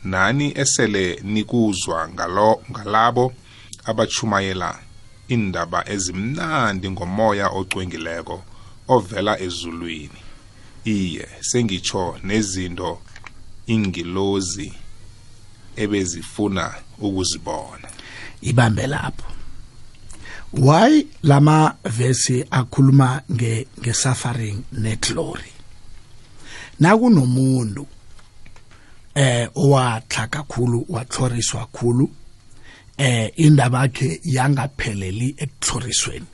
nani 0.04 0.54
esele 0.56 1.20
nikuzwa 1.24 2.10
ngalo 2.10 2.62
ngalabo 2.72 3.34
abachumayela 3.86 4.80
indaba 5.28 5.90
ezimnandi 5.90 6.90
ngomoya 6.92 7.48
ocwengileko 7.50 8.44
ovela 8.88 9.40
ezulwini. 9.40 10.22
Iye 10.86 11.28
sengitsho 11.42 12.18
nezinto 12.24 13.00
ingilozi. 13.68 14.74
Ebezifuna 15.78 16.74
ukuzibona. 17.00 17.90
Ibambe 18.42 18.88
lapho. 18.88 19.26
Why 20.54 21.06
lama 21.24 21.76
verse 21.84 22.46
akhuluma 22.52 23.22
nge 23.32 23.68
ngesuffering 23.82 24.63
neglory 24.72 25.52
nakunomuntu 26.80 27.88
eh 29.16 29.50
owathla 29.56 30.28
kakhulu 30.28 30.86
wathloriswa 30.90 31.60
kakhulu 31.60 32.10
eh 32.98 33.32
indaba 33.36 33.82
yakhe 33.82 34.22
yangapheleli 34.24 35.36
ekuthlorisweni 35.38 36.26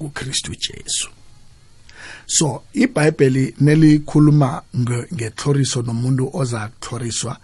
uKristu 0.00 0.52
Jesu. 0.54 1.08
So 2.26 2.62
iBhayibheli 2.74 3.54
nelikhuluma 3.60 4.62
nge- 4.76 5.06
ngethoriso 5.14 5.82
nomuntu 5.82 6.30
oza 6.36 6.68
kuthoriswa 6.68 7.38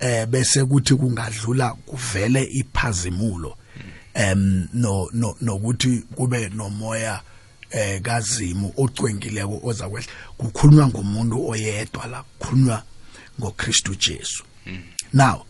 eh 0.00 0.26
bese 0.26 0.64
kuthi 0.64 0.94
kungadlula 0.94 1.74
kuvele 1.86 2.44
iphazimulo. 2.44 3.56
Em 4.14 4.68
no 4.72 5.08
no 5.12 5.36
nokuthi 5.40 6.04
kube 6.14 6.48
nomoya 6.48 7.20
eh 7.70 8.00
kazimu 8.02 8.72
ocwengileko 8.76 9.60
oza 9.62 9.88
kwehla 9.88 10.12
kukhulunywa 10.38 10.88
ngomuntu 10.88 11.48
oyedwa 11.48 12.06
la 12.06 12.22
kukhulunywa 12.22 12.82
ngoKristu 13.40 13.94
Jesu. 13.94 14.44
Now 15.12 15.44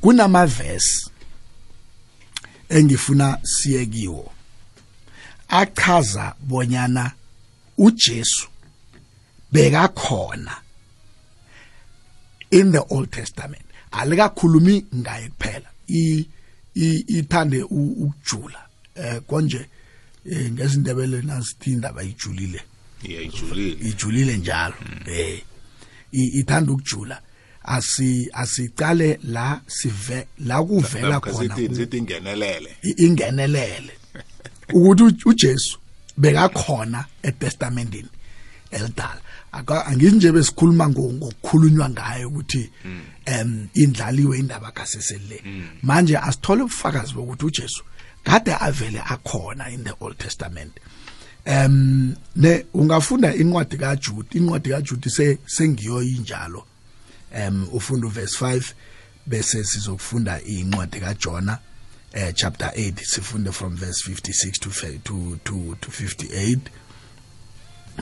kunamavesi 0.00 1.10
engifuna 2.68 3.38
siye 3.42 3.86
kiwo 3.86 4.32
achaza 5.48 6.34
bonyana 6.40 7.12
uJesu 7.78 8.48
bekakhona. 9.52 10.63
In 12.58 12.72
the 12.72 12.82
old 12.90 13.10
testament. 13.10 13.62
Alikakhulumi 13.92 14.84
ngaye 14.96 15.28
kuphela. 15.28 15.68
Ithande 16.74 17.62
ukujula 17.62 18.58
eh 18.96 19.20
konje 19.26 19.66
eh, 20.30 20.50
ngesindebele 20.52 21.22
nasithi 21.22 21.72
indaba 21.72 22.02
ijulile 22.02 22.60
iyayijulile 23.02 23.88
ijulile 23.88 24.36
njalo 24.36 24.74
eh 25.06 25.42
i- 26.12 26.38
ithanda 26.40 26.72
ukujula. 26.72 27.20
Asi 27.66 28.28
asicale 28.32 29.18
la 29.22 29.60
sive 29.66 30.26
la 30.38 30.62
kuvela 30.62 31.20
khona 31.20 31.54
ingenelele. 31.96 32.76
ingenelele. 32.96 33.92
Ukuthi 34.72 35.28
uJesu 35.28 35.78
bekakhona 36.16 37.04
eTestamentini 37.22 38.08
elidala 38.70 39.20
aka 39.54 39.86
angithi 39.86 40.16
nje 40.16 40.32
besikhuluma 40.32 40.88
ngo- 40.88 41.12
ngokukhulunywa 41.12 41.90
ngayo 41.90 42.28
ukuthi 42.28 42.70
em 43.26 43.68
indlaliwe 43.74 44.38
indaba 44.38 44.70
kasesele 44.72 45.42
manje 45.82 46.16
asithole 46.18 46.62
ubufakazi 46.62 47.14
bokuthi 47.14 47.44
uJesu 47.46 47.84
kade 48.24 48.54
avele 48.60 49.00
akhona 49.00 49.70
in 49.70 49.84
the 49.84 49.92
Old 50.00 50.18
Testament. 50.18 50.72
Em 51.44 52.14
ne 52.36 52.64
ungafunda 52.74 53.34
incwadi 53.34 53.76
kaJude 53.76 54.38
incwadi 54.38 54.70
kaJude 54.70 55.10
se 55.10 55.38
sengiyo 55.46 56.02
injalo. 56.02 56.64
Em 57.34 57.66
ufunda 57.72 58.06
uverse 58.06 58.36
5 58.44 58.62
bese 59.26 59.64
sizokufunda 59.64 60.40
incwadi 60.42 61.00
kaJona 61.00 61.58
eh 62.12 62.32
chapter 62.34 62.68
8 62.68 63.04
sifunde 63.04 63.52
from 63.52 63.76
verse 63.76 64.10
56 64.10 64.52
to 64.60 64.70
to 65.04 65.36
to, 65.44 65.76
to 65.80 65.90
58 65.90 66.58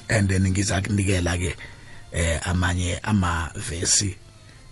and 0.08 0.28
then 0.28 0.48
ngizakunikela 0.48 1.38
ke 1.38 1.56
eh 2.12 2.40
amanye 2.48 2.98
amavesi 3.02 4.16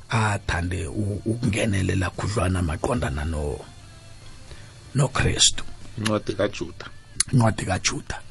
athande 0.09 0.87
ukungenelela 0.87 2.11
khudlwana 2.11 2.63
maqondana 2.63 3.25
no 3.25 3.65
no 4.95 5.09
Christu 5.09 5.65
incwadi 5.99 6.35
kajuda. 6.35 6.87
Incwadi 7.33 7.65
kaJuda 7.65 8.23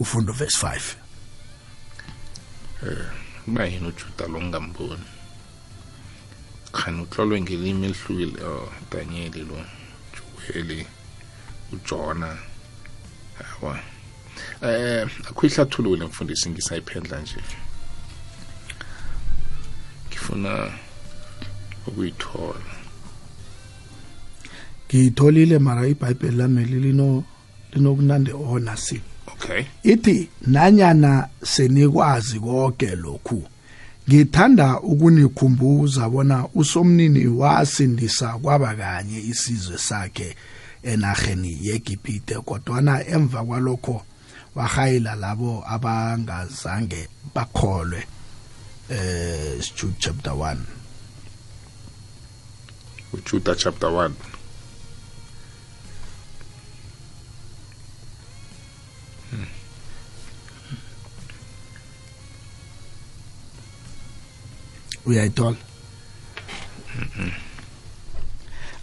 ufunda 0.00 0.32
uverse 0.32 0.66
5 0.66 0.80
kuba 3.44 3.64
yini 3.64 3.88
ujuda 3.88 4.26
lo 4.28 4.40
ngingamboni 4.40 5.06
khani 6.72 7.02
utlolwe 7.02 7.40
ngelimi 7.40 7.86
elihlukile 7.86 8.44
oh 8.44 8.72
danieli 8.90 9.42
lo 9.44 9.64
juweli 10.14 10.86
ujona 11.72 12.38
hawa. 13.38 13.91
Eh 14.62 15.08
akho 15.28 15.46
ihlathulule 15.46 16.04
mfundisi 16.04 16.50
ngisayiphendla 16.50 17.20
nje. 17.20 17.36
Ngifuna 20.08 20.70
ukuyithola. 21.86 22.72
Ngiyitholile 24.88 25.58
mara 25.58 25.86
iBhayibheli 25.86 26.36
lami 26.36 26.64
lino 26.64 27.24
linokunande 27.72 28.32
ona 28.32 28.76
si. 28.76 29.00
Okay. 29.26 29.64
Ithi 29.82 30.28
nanyana 30.46 31.28
senikwazi 31.44 32.40
konke 32.40 32.96
lokhu 32.96 33.42
ngithanda 34.08 34.80
ukunikhumbuza 34.80 36.08
bona 36.08 36.48
usomnini 36.54 37.26
wasindisa 37.26 38.38
kwaba 38.38 38.74
kanye 38.74 39.20
isizwe 39.20 39.78
sakhe 39.78 40.36
enaheni 40.82 41.58
yeGibhite 41.62 42.34
kodwana 42.34 43.06
emva 43.06 43.44
kwalokho 43.44 44.02
wahayila 44.54 45.14
labo 45.14 45.64
abangazange 45.66 47.08
bakholwe 47.34 48.06
eh 48.90 49.60
Jude 49.76 49.96
chapter 49.98 50.32
1 50.32 50.56
ujuda 53.12 53.54
chapter 53.54 53.88
1 53.88 54.10
uyayithola 65.06 65.56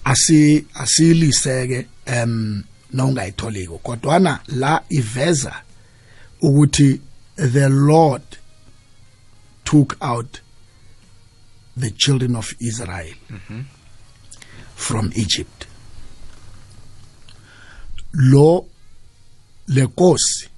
asi 0.03 0.65
asiliseke 0.73 1.88
em 2.05 2.63
nongayitholiko 2.93 3.78
kodwana 3.78 4.39
la 4.47 4.84
iveza 4.89 5.63
ukuthi 6.41 7.02
the 7.36 7.69
lord 7.69 8.23
took 9.63 9.97
out 10.02 10.41
the 11.80 11.91
children 11.91 12.36
of 12.36 12.56
israel 12.60 13.15
from 14.75 15.12
egypt. 15.15 15.65
Lo 18.13 18.65
lenkosi 19.67 20.49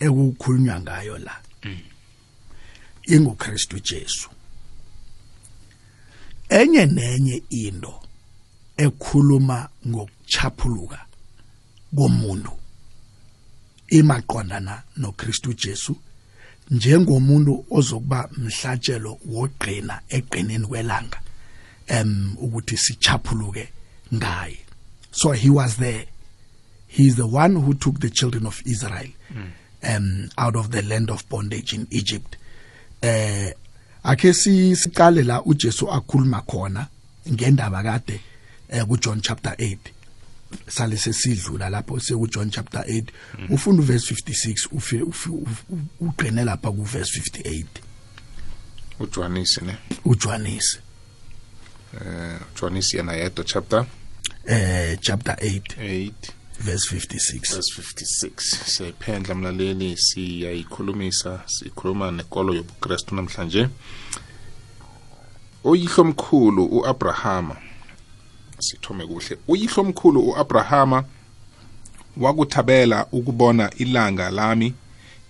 ekukhulunywa 0.00 0.80
ngayo 0.80 1.18
la 1.18 1.40
inguKristu 3.06 3.80
Jesu. 3.80 4.28
Enye 6.48 6.86
nenye 6.86 7.42
into 7.50 8.00
ekhuluma 8.76 9.68
ngokuchaphuluka 9.86 11.07
komuntu. 11.94 12.52
Imaqondana 13.88 14.82
noKristu 14.96 15.52
Jesu 15.54 15.96
njengomuntu 16.70 17.64
ozokuba 17.70 18.28
mhlatshelo 18.36 19.18
wogqina 19.26 20.00
eqineni 20.08 20.66
kwelanga 20.66 21.20
em 21.86 22.36
ukuthi 22.38 22.76
sichaphuluke 22.76 23.68
ngaye. 24.14 24.58
So 25.10 25.32
he 25.32 25.50
was 25.50 25.76
there. 25.76 26.04
He 26.86 27.06
is 27.06 27.16
the 27.16 27.26
one 27.26 27.56
who 27.56 27.74
took 27.74 28.00
the 28.00 28.10
children 28.10 28.46
of 28.46 28.62
Israel 28.66 29.10
um 29.82 30.28
out 30.36 30.56
of 30.56 30.70
the 30.70 30.82
land 30.82 31.10
of 31.10 31.28
bondage 31.28 31.72
in 31.72 31.86
Egypt. 31.90 32.36
Eh 33.02 33.52
ake 34.04 34.32
si 34.34 34.76
siqale 34.76 35.22
la 35.24 35.42
uJesu 35.42 35.90
akhuluma 35.90 36.42
khona 36.42 36.86
ngendaba 37.30 37.82
kade 37.82 38.20
eh 38.68 38.84
kuJohn 38.84 39.22
chapter 39.22 39.54
8 39.58 39.76
sale 40.68 40.96
sesidlula 40.96 41.68
lapho 41.70 42.00
sekuJohn 42.00 42.50
chapter 42.50 42.80
8 42.80 43.04
ufunda 43.50 43.82
uverse 43.82 44.14
56 44.14 44.68
ufi- 44.72 45.02
ufi- 45.02 45.30
u- 45.30 45.46
uqine 46.00 46.44
lapha 46.44 46.72
kuverse 46.72 47.20
58 47.20 47.64
uJohannes 49.00 49.62
ne? 49.62 49.76
uJohannes 50.04 50.78
eh 52.00 52.38
uJohannes 52.54 52.94
yena 52.94 53.12
yedwa 53.12 53.44
chapter? 53.44 53.86
Eh 54.46 54.98
chapter 55.00 55.34
8 55.34 55.60
8 55.78 56.12
verse 56.60 56.96
56 56.96 57.54
verse 57.54 57.82
56 57.82 58.30
siyayiphendla 58.66 59.34
mlaleli 59.34 59.96
siyayikhulumisa 59.96 61.40
sikhuluma 61.46 62.10
nekolo 62.10 62.54
yobuKristu 62.54 63.14
namhlanje. 63.14 63.68
Uyihlomkhulu 65.64 66.64
uAbrahama 66.66 67.56
sithome 68.58 69.06
kuhle. 69.06 69.38
Uyihlomkhulu 69.48 70.20
uAbrahama 70.20 71.04
wakuthabela 72.16 73.06
ukubona 73.12 73.70
ilanga 73.76 74.30
lami 74.30 74.74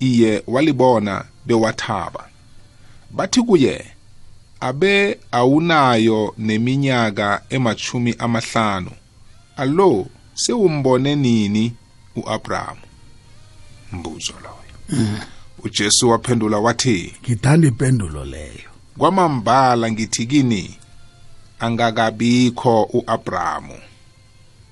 iye 0.00 0.42
walibona 0.46 1.24
bewathaba. 1.46 2.28
Bathi 3.10 3.42
kuye 3.42 3.84
abe 4.60 5.18
awunayo 5.32 6.34
neminyaka 6.38 7.42
emachumi 7.50 8.14
amahlanu 8.18 8.90
alo 9.56 10.06
sewumbone 10.34 11.16
nini 11.16 11.72
uAbraham 12.16 12.76
mbuzo 13.92 14.32
loyo. 14.42 15.18
uJesu 15.64 16.08
waphendula 16.08 16.58
wathi 16.58 17.14
ngithanda 17.24 17.68
impendulo 17.68 18.24
leyo. 18.24 18.68
Kwamambala 18.98 19.92
ngithi 19.92 20.26
kini 20.26 20.78
angakabikho 21.60 22.82
uAbrahamu 22.82 23.78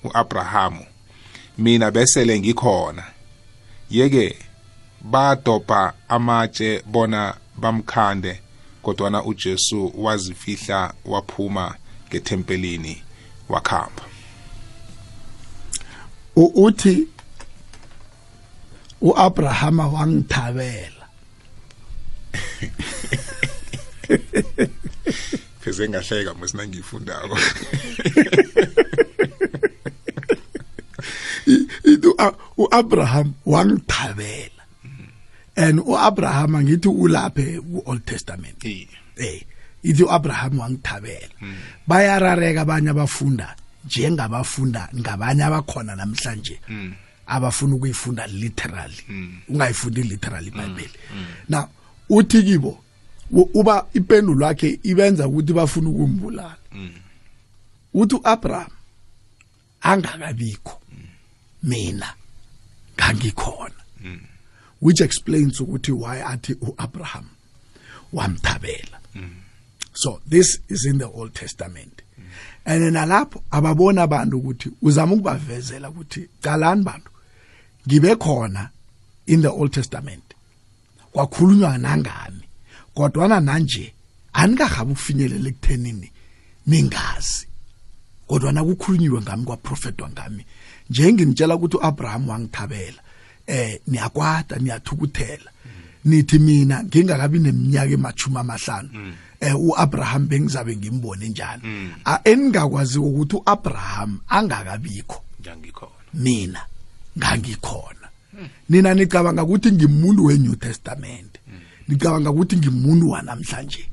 uAbrahamu 0.03 0.85
mina 1.57 1.91
besele 1.91 2.39
ngikhona. 2.39 3.03
Yeke 3.89 4.35
badobha 5.01 5.93
amatshe 6.09 6.81
bona 6.85 7.37
bamkhande 7.57 8.41
kodwana 8.81 9.23
uJesu 9.23 9.93
wazifihla 9.97 10.93
waphuma 11.05 11.75
ngethempelini 12.09 13.03
wakhamba. 13.49 14.03
Uthi 16.35 17.07
uAbrahama 19.01 19.87
wangithabela. 19.87 21.07
pheze 25.67 25.89
ngahleka 25.89 26.33
mosina 26.33 26.67
ngiyifundako 26.67 27.37
u-abraham 32.57 33.33
wangithabela. 33.45 34.63
And 35.55 35.79
u-abraham 35.79 36.55
angithi 36.55 36.87
ulaphe 36.87 37.59
ku-old 37.59 38.05
testament. 38.05 38.63
Eh 38.63 39.41
ithi 39.83 40.03
u-abraham 40.03 40.59
wangithabela. 40.59 41.35
Bayarareka 41.87 42.61
abanye 42.61 42.89
abafunda 42.89 43.55
njengabafunda 43.85 44.89
ngabanye 44.95 45.43
abakhona 45.43 45.95
namhlanje 45.95 46.59
abafuna 47.27 47.75
ukuyifunda 47.75 48.27
literally. 48.27 49.03
Ungayifundi 49.49 50.03
literally 50.03 50.47
ibhayibheli 50.47 50.97
now 51.49 51.69
uthi 52.09 52.43
kibo 52.43 52.83
uba 53.31 53.85
ipendulo 53.93 54.45
yakhe 54.45 54.79
ibenza 54.83 55.27
ukuthi 55.27 55.53
bafuna 55.53 55.89
ukumbulala. 55.89 56.57
Uthi 57.93 58.15
u-abraham 58.15 58.71
angakabikho. 59.81 60.81
Mina 61.63 62.13
ngangikhona. 62.97 63.81
Which 64.79 65.01
explains 65.01 65.59
ukuthi 65.59 65.91
why 65.91 66.21
athi 66.21 66.55
uAbraham 66.61 67.29
wamthabela. 68.13 68.97
So 69.93 70.21
this 70.27 70.59
is 70.69 70.85
in 70.85 70.99
the 70.99 71.07
old 71.07 71.33
testament. 71.33 72.01
And 72.65 72.93
nalapho 72.93 73.43
ababona 73.51 74.03
abantu 74.03 74.37
ukuthi 74.37 74.71
uzama 74.81 75.15
ukubavezela 75.15 75.89
ukuthi 75.89 76.29
calani 76.41 76.83
bantu. 76.83 77.11
Ngibe 77.87 78.15
khona 78.15 78.69
in 79.27 79.41
the 79.41 79.49
old 79.49 79.71
testament. 79.73 80.33
Kwakhulunywa 81.11 81.77
nangami 81.77 82.46
kodwana 82.97 83.39
nanje 83.39 83.93
anikahabe 84.33 84.91
ukufinyelela 84.91 85.49
ekuthenini 85.49 86.09
ningazi. 86.67 87.45
Kodwa 88.27 88.51
nakukhulunyiwe 88.51 89.21
ngami 89.21 89.43
kwaprofetwa 89.45 90.09
ngami. 90.09 90.43
Njenginitshela 90.89 91.55
ukuthi 91.55 91.77
uAbraham 91.77 92.29
wangithabela 92.29 93.01
eh 93.47 93.79
niyakwata 93.87 94.55
niyathukuthela. 94.57 95.51
Nithi 96.05 96.39
mina 96.39 96.83
ngingakabi 96.83 97.39
neminyaka 97.39 97.93
emachuma 97.93 98.39
amahlanu 98.39 98.89
eh 99.39 99.55
uAbraham 99.59 100.27
bengizabe 100.27 100.75
ngimbone 100.75 101.29
njani 101.29 101.63
A- 102.05 102.21
eningakwazi 102.23 102.99
ukuthi 102.99 103.35
uAbraham 103.35 104.19
angakabikho. 104.27 105.21
Ngiyangikhona 105.41 105.91
mina 106.13 106.61
ngangikhona. 107.17 108.07
Nina 108.69 108.93
nicabanga 108.93 109.43
ukuthi 109.43 109.71
ngimuntu 109.71 110.25
weNew 110.25 110.55
Testament. 110.55 111.36
Nicabanga 111.87 112.31
ukuthi 112.31 112.57
ngimuntu 112.57 113.09
wanamhlanje. 113.09 113.89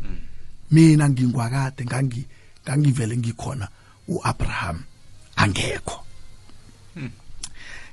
Mina 0.71 1.09
ngingwakade 1.09 1.85
ngangi 1.85 2.27
ngangivele 2.65 3.17
ngikhona 3.17 3.69
uAbraham 4.09 4.83
angekho. 5.37 6.05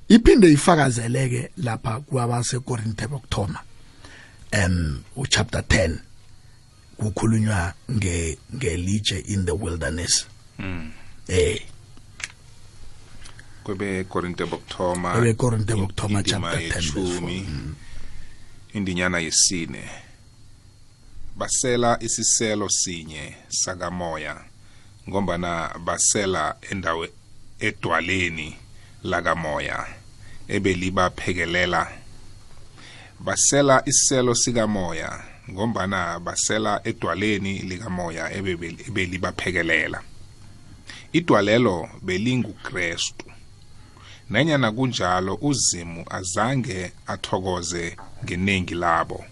Iphinde 0.08 0.52
ifakazeleke 0.52 1.50
lapha 1.58 2.00
kwabase 2.00 2.60
Korinthe 2.60 3.08
bokuthoma 3.08 3.60
em 4.52 5.04
u 5.16 5.28
chapter 5.28 5.62
10 5.62 5.98
kukhulunywa 6.98 7.74
nge 7.92 8.38
ngelitshe 8.56 9.20
in 9.20 9.46
the 9.46 9.52
wilderness. 9.52 10.28
Eh. 11.28 11.62
Kwebe 13.64 14.04
korinte 14.04 14.46
bokuthoma 14.46 15.18
EbeKorinte 15.18 15.76
bokuthoma 15.76 16.20
indima 16.20 16.52
chapter 16.52 16.60
10 16.60 16.94
verse 16.94 17.00
yeshumi, 17.00 17.48
indinyana 18.74 19.20
yesine. 19.20 19.84
Basela 21.36 21.98
isiselo 22.02 22.70
sinye 22.70 23.36
sakamoya 23.50 24.36
ngombana 25.10 25.80
basela 25.86 26.56
endawe 26.72 27.10
edwaleni 27.60 28.58
lakamoya 29.04 29.88
ebelibaphekelela 30.48 31.92
basela 33.20 33.84
isiselo 33.86 34.36
sikamoya 34.36 35.24
ngombana 35.50 36.20
basela 36.20 36.82
edwaleni 36.84 37.60
likamoya 37.60 38.32
ebebe- 38.38 38.86
ebelibaphekelela 38.88 40.02
idwalelo 41.14 41.90
belingukrestu. 42.02 43.31
Nanyana 44.32 44.72
kunjalo 44.72 45.38
uzimu 45.42 46.06
azange 46.10 46.92
athokoze 47.08 47.98
ngeningi 48.24 48.74
labo. 48.74 49.26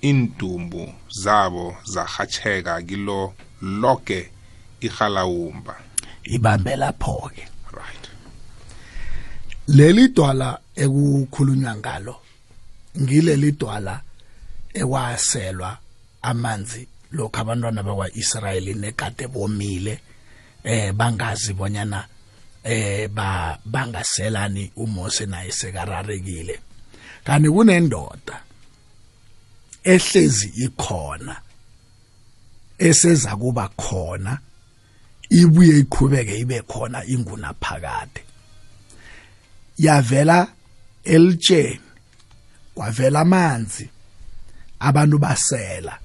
Indumbu 0.00 0.94
zabo 1.10 1.76
zahatsheka 1.84 2.82
kilo 2.82 3.34
loke 3.62 4.30
ihalawumba 4.80 5.74
ibambe 6.24 6.76
lapho 6.76 7.30
ke 7.34 7.44
right. 7.72 8.04
Leli 9.68 10.08
dwala 10.08 10.58
ekukhulunywa 10.74 11.76
ngalo 11.76 12.16
ngileli 13.00 13.52
dwala 13.52 14.00
ekwaselwa 14.74 15.78
amanzi 16.22 16.88
lokho 17.12 17.40
abantwana 17.40 17.82
bakwa-Israyeli 17.82 18.74
negade 18.74 19.26
bomile 19.28 20.00
eh 20.64 20.92
bangazi 20.92 21.52
bonyana 21.52 22.06
eh 22.64 23.08
ba 23.08 23.58
bangaselani 23.64 24.72
uMose 24.76 25.26
naye 25.26 25.52
sekararekile. 25.52 26.60
Kanti 27.24 27.48
kunendoda 27.50 28.42
ehlezi 29.84 30.48
ikhona 30.64 31.36
eseza 32.78 33.36
kuba 33.36 33.68
khona 33.68 34.38
ibuye 35.30 35.78
iqhubeke 35.78 36.38
ibe 36.38 36.62
khona 36.62 37.04
inguna 37.04 37.54
phakade 37.54 38.22
yavela 39.78 40.48
elitsheni 41.04 41.80
kwavela 42.74 43.20
amanzi 43.20 43.88
abantu 44.80 45.18
basela. 45.18 45.98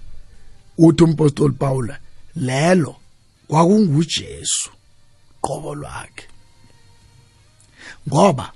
Uthi 0.77 1.03
umpostoli 1.03 1.53
Paul 1.53 1.95
lelo 2.35 2.95
kwakunguJesu 3.47 4.69
qobo 5.41 5.75
lwakhe. 5.75 6.26
Ngoba 8.07 8.51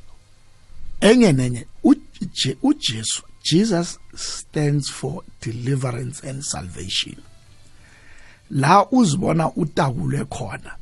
enye 1.01 1.31
nenye 1.31 1.65
uJe- 1.83 2.57
uJesu 2.63 3.23
Jesus 3.43 3.99
stands 4.15 4.89
for 4.91 5.23
deliverance 5.41 6.21
and 6.29 6.43
salvation. 6.43 7.15
La 8.51 8.85
uzibona 8.91 9.51
utakulwe 9.55 10.25
khona. 10.25 10.75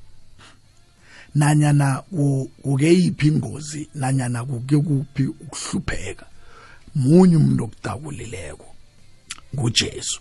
Nanyana 1.35 2.01
ku- 2.09 2.51
kuke 2.63 2.93
yiphi 2.93 3.27
ingozi 3.27 3.89
nanyana 3.95 4.45
kuke 4.45 4.77
kuphi 4.77 5.23
ukuhlupheka 5.27 6.25
munye 6.95 7.35
umuntu 7.37 7.63
okudakulileko 7.63 8.65
nguJesu. 9.55 10.19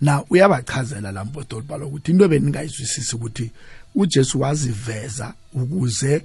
Na 0.00 0.24
uyabachazela 0.30 1.12
lampostoli 1.12 1.66
Paulo 1.66 1.88
ukuthi 1.88 2.10
into 2.10 2.28
beningayizwisisi 2.28 3.16
ukuthi 3.16 3.50
uJesu 3.94 4.40
waziveza 4.40 5.34
ukuze 5.52 6.22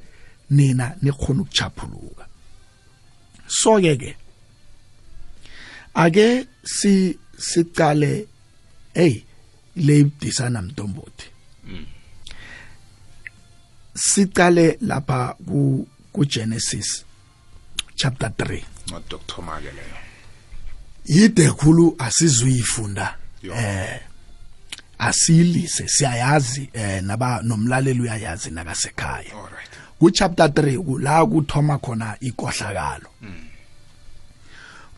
nina 0.49 0.95
nikhona 1.01 1.41
ukuchaphuluka. 1.41 2.27
So 3.47 3.79
ke 3.79 3.97
ke 3.97 4.15
ake 5.95 6.47
si 6.63 7.17
sicale 7.37 8.27
hey 8.93 9.23
le 9.75 10.03
disana 10.19 10.61
mntombothi. 10.61 11.27
Sicale 13.95 14.77
lapha 14.81 15.35
ku 15.45 15.87
ku 16.11 16.25
Genesis 16.25 17.05
chapter 17.95 18.29
3 18.29 18.63
ncwadi 18.87 19.05
yokuthoma 19.11 19.61
ke 19.61 19.71
leyo. 19.71 19.97
Yide 21.05 21.51
khulu 21.51 21.95
asizuyifunda. 21.99 23.17
Eh 23.43 23.99
asilise 24.99 25.87
siyayazi 25.87 26.69
eh 26.73 27.01
naba 27.03 27.41
nomlaleli 27.43 28.01
uyayazi 28.01 28.51
nakasekhaya. 28.51 29.33
All 29.33 29.49
right 29.99 29.99
ku 29.99 30.11
chapter 30.11 30.47
3 30.47 30.77
kula 30.77 31.25
kuthoma 31.25 31.77
khona 31.77 32.17
ikohlakalo. 32.19 33.09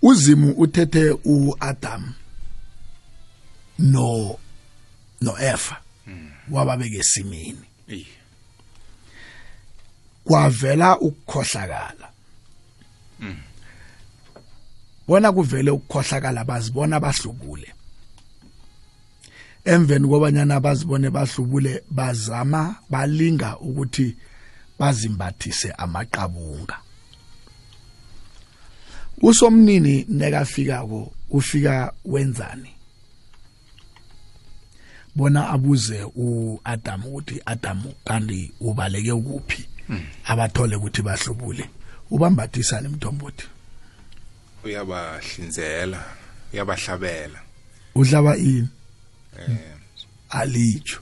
Uzimu 0.01 0.51
uthethe 0.51 1.17
uAdam 1.25 2.13
no 3.79 4.39
no 5.21 5.33
Eva 5.39 5.77
wababeke 6.51 6.97
esimini 6.97 7.65
Iye. 7.87 8.05
kwavela 10.23 10.99
ukukhohlakala. 10.99 12.09
Bona 15.07 15.31
kuvele 15.31 15.71
ukukhohlakala 15.71 16.43
bazibona 16.45 16.99
bahlubule. 16.99 17.73
Emveni 19.65 20.07
kobanyana 20.07 20.59
bazibone 20.59 21.09
bahlubule 21.09 21.83
bazama 21.89 22.75
balinga 22.89 23.57
ukuthi 23.57 24.15
bazimbathise 24.79 25.71
amaqabunga. 25.71 26.77
Usomnini 29.21 30.05
nekafikako 30.09 31.13
ufika 31.29 31.93
wenzani? 32.05 32.71
Bona 35.15 35.49
abuze 35.49 36.03
uAdam 36.15 37.05
ukuthi 37.05 37.41
Adam 37.45 37.83
kanti 38.05 38.51
ubaleke 38.59 39.13
kuphi 39.13 39.65
abathole 40.25 40.75
ukuthi 40.75 41.01
bahlubule. 41.01 41.69
Ubambathisa 42.11 42.81
nemthombothi 42.81 43.47
uyabahlinzela 44.65 46.03
uyabahlabela. 46.53 47.39
Udlaba 47.95 48.37
ini? 48.37 48.67
Alijo 50.29 50.99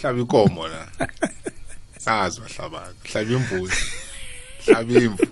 hlaba 0.00 0.20
ikomo 0.20 0.68
la 0.68 0.88
sazi 2.04 2.40
wahlaba 2.40 2.80
hlaba 3.04 3.32
imbuzi 3.32 3.76
hlaba 4.66 4.92
imvu 5.00 5.26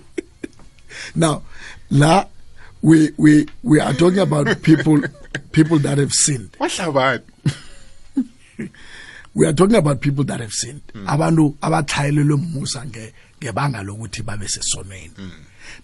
now 1.15 1.41
la 1.91 2.25
we 2.83 3.11
we 3.17 3.45
we 3.63 3.79
are 3.81 3.93
talking 3.93 4.19
about 4.19 4.47
people 4.61 4.97
people 5.51 5.77
that 5.79 5.97
have 5.99 6.11
sinned. 6.13 6.49
Wahlabani 6.59 7.21
we 9.33 9.45
are 9.47 9.53
talking 9.53 9.75
about 9.77 10.01
people 10.01 10.23
that 10.25 10.39
have 10.39 10.51
sinned. 10.53 10.81
Abantu 11.07 11.55
abathayelelwe 11.61 12.33
umusa 12.33 12.85
nge 12.85 13.13
ngebanga 13.39 13.83
lokuthi 13.83 14.23
babe 14.25 14.47
sesonweni. 14.47 15.11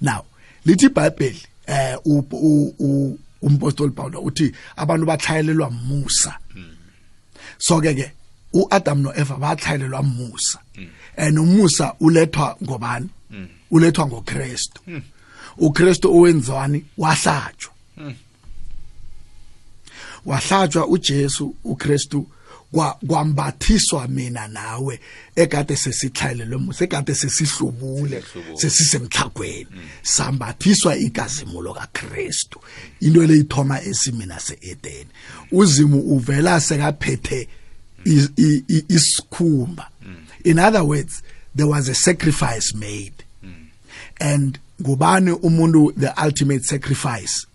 Now 0.02 0.26
lithi 0.66 0.86
iBhayibheli 0.90 1.42
eh 1.68 1.98
u- 2.06 2.26
u- 2.32 2.76
u- 2.80 3.20
umpostoli 3.42 3.92
Paul 3.92 4.12
uthi 4.16 4.52
abantu 4.78 5.06
bathayelelwa 5.06 5.68
umusa 5.68 6.38
so 7.60 7.82
ke 7.82 7.94
ke 7.94 8.12
uAdam 8.54 9.02
noEva 9.02 9.36
bathayelelwa 9.36 10.00
umusa 10.00 10.60
and 11.18 11.38
umusa 11.40 11.94
ulethwa 12.00 12.58
ngobani? 12.64 13.10
Ulethwa 13.72 14.08
ngoKristu 14.08 14.82
uKristu 15.58 16.16
owenziwani 16.18 16.86
wahlatshwa. 16.98 17.74
Wahlatshwa 20.26 20.88
uJesu 20.88 21.56
uKristu 21.64 22.28
kwa 22.72 22.94
kwambathiswa 23.08 24.08
mina 24.08 24.48
nawe 24.48 25.00
ekade 25.36 25.76
sesithayelelwe 25.76 26.58
musa 26.58 26.84
ekade 26.84 27.16
sesihlubule 27.16 28.24
sesisemhlagweni 28.56 29.68
sambathiswa 30.04 30.98
igazimulo 30.98 31.74
kaKristu 31.74 32.60
into 33.00 33.28
leyithoma 33.28 33.82
esimina 33.82 34.40
seEden 34.40 35.08
uzimu 35.52 36.00
uvela 36.00 36.60
sekaphethe 36.60 37.48
isikhumba 38.06 39.88
in 40.44 40.60
other 40.60 40.84
words 40.84 41.24
there 41.56 41.68
was 41.68 41.90
a 41.90 41.96
sacrifice 41.96 42.74
made. 42.76 43.24
And 44.20 44.60
ngubani 44.82 45.32
umuntu 45.42 45.96
the 45.96 46.14
ultimate 46.24 46.64
sacrifice 46.64 47.48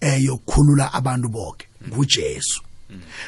eh 0.00 0.20
yokukhulula 0.24 0.92
abantu 0.92 1.28
bonke 1.28 1.66
nguJesu. 1.88 2.62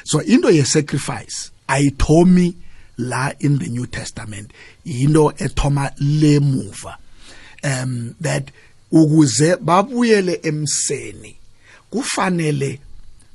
So 0.05 0.21
into 0.21 0.53
ye 0.53 0.63
sacrifice 0.63 1.51
ayithomi 1.69 2.55
la 2.99 3.33
in 3.41 3.59
the 3.59 3.69
new 3.69 3.87
testament. 3.87 4.53
Into 4.85 5.33
ethoma 5.37 5.93
lemuva 5.99 6.97
um 7.65 8.15
that 8.21 8.51
ukuze 8.93 9.57
babuyele 9.57 10.41
emseni 10.43 11.37
kufanele 11.91 12.79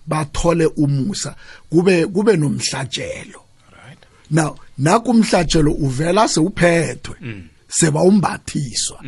bathole 0.07 0.65
umusa 0.65 1.35
kube 1.69 2.05
kube 2.07 2.37
nomhlatshelo. 2.37 3.41
Right 3.85 3.99
now 4.31 4.57
nakumhlatshelo 4.77 5.71
uvela 5.71 6.27
sewuphethwe 6.27 7.15
seba 7.69 8.01
umbathiswa 8.01 9.03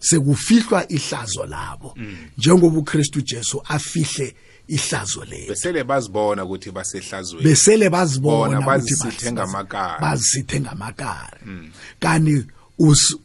sekufihlwa 0.00 0.88
ihlazo 0.88 1.46
labo 1.46 1.94
njengoba 2.38 2.78
uKristu 2.78 3.20
Jesu 3.20 3.62
afihle 3.68 4.34
ihlazo 4.68 5.24
lethu. 5.24 5.48
Besele 5.48 5.84
bazibona 5.84 6.44
ukuthi 6.44 6.70
basehlazweni. 6.70 7.44
Besele 7.44 7.90
bazibona 7.90 8.36
Bona 8.36 8.58
ukuthi 8.58 8.66
bazisithe 8.66 9.30
basi- 9.30 9.32
ngamakari. 9.32 10.00
bazisithe 10.00 10.60
ngamakari. 10.60 11.40
Kani 12.00 12.44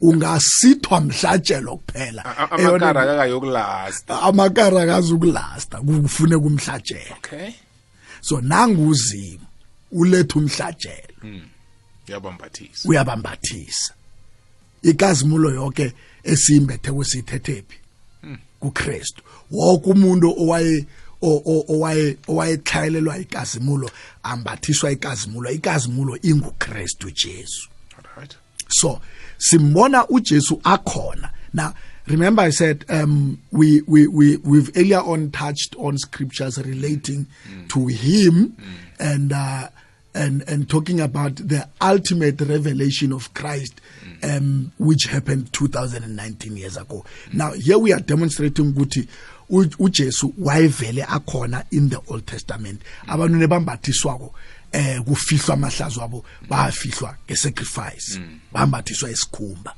ungasithwa 0.02 1.02
mhlatshelo 1.02 1.78
kuphela. 1.78 2.52
Amakara 2.52 3.02
akayokulasta. 3.02 4.22
Amakari 4.22 4.78
akazukulasta 4.78 5.82
kufune 5.82 6.38
kumhlatshelo 6.38 7.16
okay 7.18 7.54
so 8.22 8.42
nanguzimu 8.42 9.46
uletha 9.92 10.40
umhlatshelo. 10.40 11.42
Uyabambathisa. 12.08 12.90
Uyabambathisa. 12.90 13.94
Ikazimulo 14.82 15.52
yonke 15.52 15.94
esiyimbethe 16.24 16.92
kwesithethephi 16.92 17.78
kuKristu. 18.60 19.24
Wonke 19.52 19.90
umuntu 19.90 20.36
owaye 20.42 20.86
owaye 21.22 22.18
owayethayelelwa 22.28 23.18
ikazimulo 23.18 23.92
ambathiswa 24.24 24.92
ikazimulo. 24.92 25.50
Ikazimulo 25.50 26.18
inguKristu 26.22 27.12
Jesu. 27.12 27.70
Right. 28.18 28.36
So 28.70 29.02
simbona 29.42 30.08
uJesu 30.08 30.62
akhona. 30.64 31.32
Now 31.54 31.74
remember 32.08 32.42
i 32.42 32.50
said 32.50 32.86
um 32.90 33.40
we 33.52 33.82
we 33.82 34.08
we 34.08 34.38
we've 34.38 34.72
earlier 34.76 35.00
on 35.00 35.32
touched 35.32 35.76
on 35.78 35.98
scriptures 35.98 36.58
relating 36.58 37.28
to 37.70 37.88
him 37.88 38.56
and 39.00 39.32
uh 39.32 39.68
and 40.14 40.44
and 40.48 40.70
talking 40.70 41.00
about 41.00 41.36
the 41.36 41.68
ultimate 41.80 42.42
revelation 42.42 43.14
of 43.14 43.34
Christ 43.34 43.80
um 44.24 44.72
which 44.78 45.06
happened 45.06 45.52
2019 45.54 46.58
years 46.58 46.78
ago. 46.78 47.06
Now 47.34 47.54
here 47.54 47.78
we 47.78 47.94
are 47.94 48.00
demonstrating 48.00 48.74
ukuthi 48.74 49.08
uJesu 49.50 50.34
wayevele 50.40 51.04
akhona 51.04 51.66
in 51.72 51.90
the 51.90 52.00
Old 52.08 52.26
Testament. 52.26 52.82
Abantu 53.08 53.38
nebambathiswako 53.38 54.34
eh 54.72 55.02
kufihlwa 55.02 55.54
amahlazo 55.54 56.02
abo 56.02 56.26
bafihlwa 56.50 57.18
ngesacrifice 57.28 58.20
bambathiswa 58.52 59.12
isikhumba. 59.12 59.76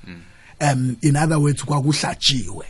Um 0.62 0.98
in 1.02 1.16
other 1.16 1.40
words 1.40 1.64
kwakuhlatshiwe. 1.64 2.66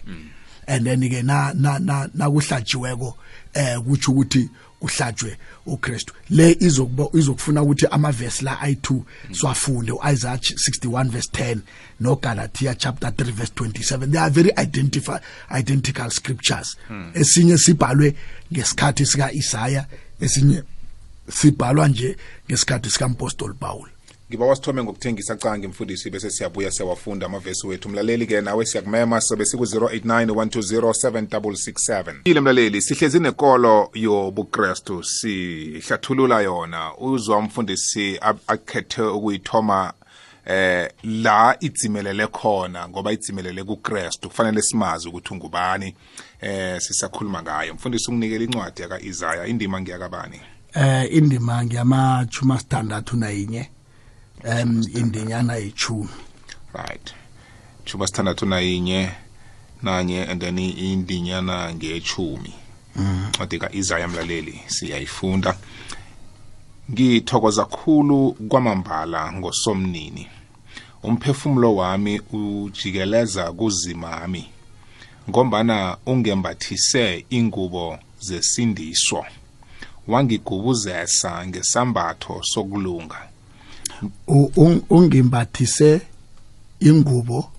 And 0.68 0.86
then 0.86 1.02
ke 1.02 1.24
na 1.24 1.54
na 1.54 1.78
na 1.80 2.08
nakuhlatshiweko 2.08 3.18
eh 3.54 3.78
kuthi 3.78 4.12
ukuthi 4.12 4.50
kuhlatshwe 4.84 5.38
uKristu. 5.66 6.14
Le 6.30 6.58
izokuba 6.60 7.20
izokufuna 7.20 7.62
ukuthi 7.62 7.88
ama 7.92 8.12
verse 8.12 8.42
la 8.42 8.56
i2 8.56 9.02
siwafunde 9.32 9.92
uIsaiah 9.92 10.38
61 10.38 11.10
verse 11.10 11.30
10 11.34 11.60
no 12.00 12.16
Galatia 12.16 12.76
chapter 12.76 13.10
3 13.10 13.32
verse 13.32 13.54
27 13.56 14.12
they 14.12 14.20
are 14.20 14.30
very 14.30 14.52
identify 14.58 15.20
identical 15.52 16.10
scriptures. 16.10 16.78
Esinye 17.14 17.58
sibhalwe 17.58 18.16
ngesikhathi 18.54 19.06
sika 19.06 19.32
Isaiah 19.34 19.86
esinye 20.22 20.64
sibhalwa 21.30 21.88
nje 21.88 22.18
ngesikhathi 22.50 22.90
sikampostoli 22.90 23.54
Paul. 23.60 23.90
Ngiba 24.30 24.46
wasithome 24.46 24.84
ngokuthengisa 24.84 25.36
cange 25.36 25.68
mfundisi 25.68 26.10
bese 26.10 26.30
siyabuya 26.30 26.72
siyawafunda 26.72 27.26
amavesi 27.26 27.68
wethu. 27.68 27.90
Mlaleli 27.90 28.28
ke 28.28 28.42
nawe 28.42 28.66
siyakumema 28.66 29.22
sobe 29.22 29.46
siku-089 29.46 32.16
ile 32.24 32.42
mlaleli 32.42 32.82
sihlezi 32.82 33.20
nekolo 33.20 33.90
yobukrestu 33.94 35.04
sihlathulula 35.04 36.42
yona. 36.42 36.98
Uzwa 36.98 37.38
umfundisi 37.38 38.20
akhethe 38.48 39.02
ukuyithoma 39.02 39.94
eh 40.46 40.92
la 41.04 41.58
idzimelele 41.60 42.28
khona 42.28 42.90
ngoba 42.90 43.12
idzimelele 43.12 43.64
kuKristu. 43.64 44.30
Kufanele 44.30 44.62
simazi 44.62 45.08
ukuthi 45.08 45.34
ungubani 45.34 45.96
eh 46.42 46.82
sisakhuluma 46.82 47.42
ngayo 47.42 47.74
mfundisi 47.74 48.12
unginikele 48.12 48.46
incwadi 48.46 48.82
yaka 48.82 49.02
Isaiah 49.02 49.50
indima 49.50 49.82
ngiyakabani 49.82 50.42
eh 50.76 51.14
indima 51.14 51.66
ngiyamachuma 51.66 52.60
standardu 52.60 53.18
nayinye 53.18 53.70
em 54.44 54.84
indinyana 54.96 55.56
yechumi. 55.56 56.10
Right. 56.74 57.14
Chuba 57.86 58.08
sithandathu 58.08 58.46
nayinye 58.46 59.12
nanye 59.84 60.24
and 60.24 60.42
then 60.42 60.58
indinyana 60.58 61.74
ngechumi. 61.74 62.54
Ncwadi 62.96 63.60
ka-isaya 63.60 64.08
mlaleli 64.08 64.62
siyayifunda. 64.68 65.58
Ngithokoza 66.92 67.66
khulu 67.66 68.32
kwamambala 68.50 69.34
ngosomnini. 69.34 70.28
Umphefumulo 71.04 71.76
wami 71.76 72.22
ujikeleza 72.32 73.52
kuzimami 73.52 74.50
ngombana 75.30 75.98
ungembathise 76.06 77.26
ingubo 77.30 78.00
zesindiswa. 78.20 79.26
Wangigubuzesa 80.08 81.48
ngesambatho 81.48 82.42
sokulunga. 82.44 83.30
Ungimbathise 84.90 86.02
ingubo 86.80 87.52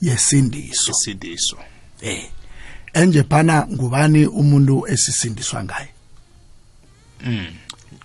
yesindiso. 0.00 0.92
Isindiso 0.92 1.56
eh 2.00 2.30
enje 2.94 3.22
phana 3.22 3.66
ngubani 3.66 4.26
umuntu 4.26 4.86
esisindiswa 4.88 5.64
ngaye? 5.64 5.88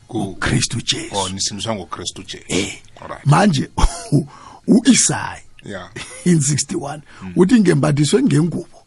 Ku 0.08 0.36
Kristu 0.36 0.78
oh 0.78 0.82
Jesu 0.82 1.34
nisindiswa 1.34 1.76
ngokristu 1.76 2.24
jesu. 2.24 2.46
Eh 2.48 2.80
alright 3.02 3.26
manje 3.26 3.70
uIsaya 4.68 5.42
yeah. 5.66 5.90
in 6.26 6.38
61 6.38 7.02
uthi 7.36 7.60
ngembathiswe 7.60 8.24
ngengubo 8.24 8.84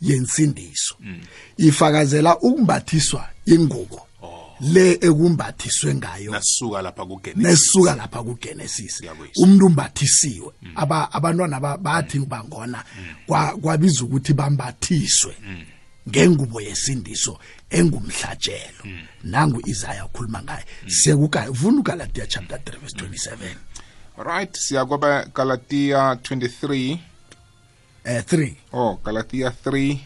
yensindiso. 0.00 0.94
Ifakazela 1.56 2.38
ukumbathiswa 2.38 3.28
ingubo. 3.46 4.06
Le 4.60 4.92
ekumbathiswe 5.00 5.94
ngayo. 5.94 6.32
Nasuka 6.32 6.82
lapha 6.82 7.04
kugenesis 7.06 7.42
nesisuka 7.42 7.94
lapha 7.96 8.22
kuGenesis 8.22 9.00
umuntu 9.42 9.66
umbathisiwe 9.66 10.52
aba 10.76 11.12
abantwana 11.12 11.60
ba- 11.60 11.76
bathi 11.78 12.18
bangona 12.18 12.84
kwa- 13.26 13.56
kwabiza 13.56 14.04
ukuthi 14.04 14.32
bambathiswe. 14.32 15.34
Ngengubo 16.08 16.60
yesindiso 16.60 17.38
engumhlatshelo. 17.70 18.84
Nangu 19.24 19.60
Isaiah 19.66 20.06
ukhuluma 20.06 20.42
ngaye. 20.42 20.64
Sekuka 20.86 21.50
vuna 21.50 21.80
uGalatia 21.80 22.26
chapter 22.26 22.58
3 22.58 22.78
verse 22.80 22.96
27 22.96 23.56
right 24.16 24.56
siya 24.56 24.84
kwaba 24.86 25.24
galatia 25.34 26.14
23 26.22 26.98
eh 28.04 28.22
3 28.26 28.54
oh 28.72 29.00
galatia 29.04 29.48
3 29.64 29.98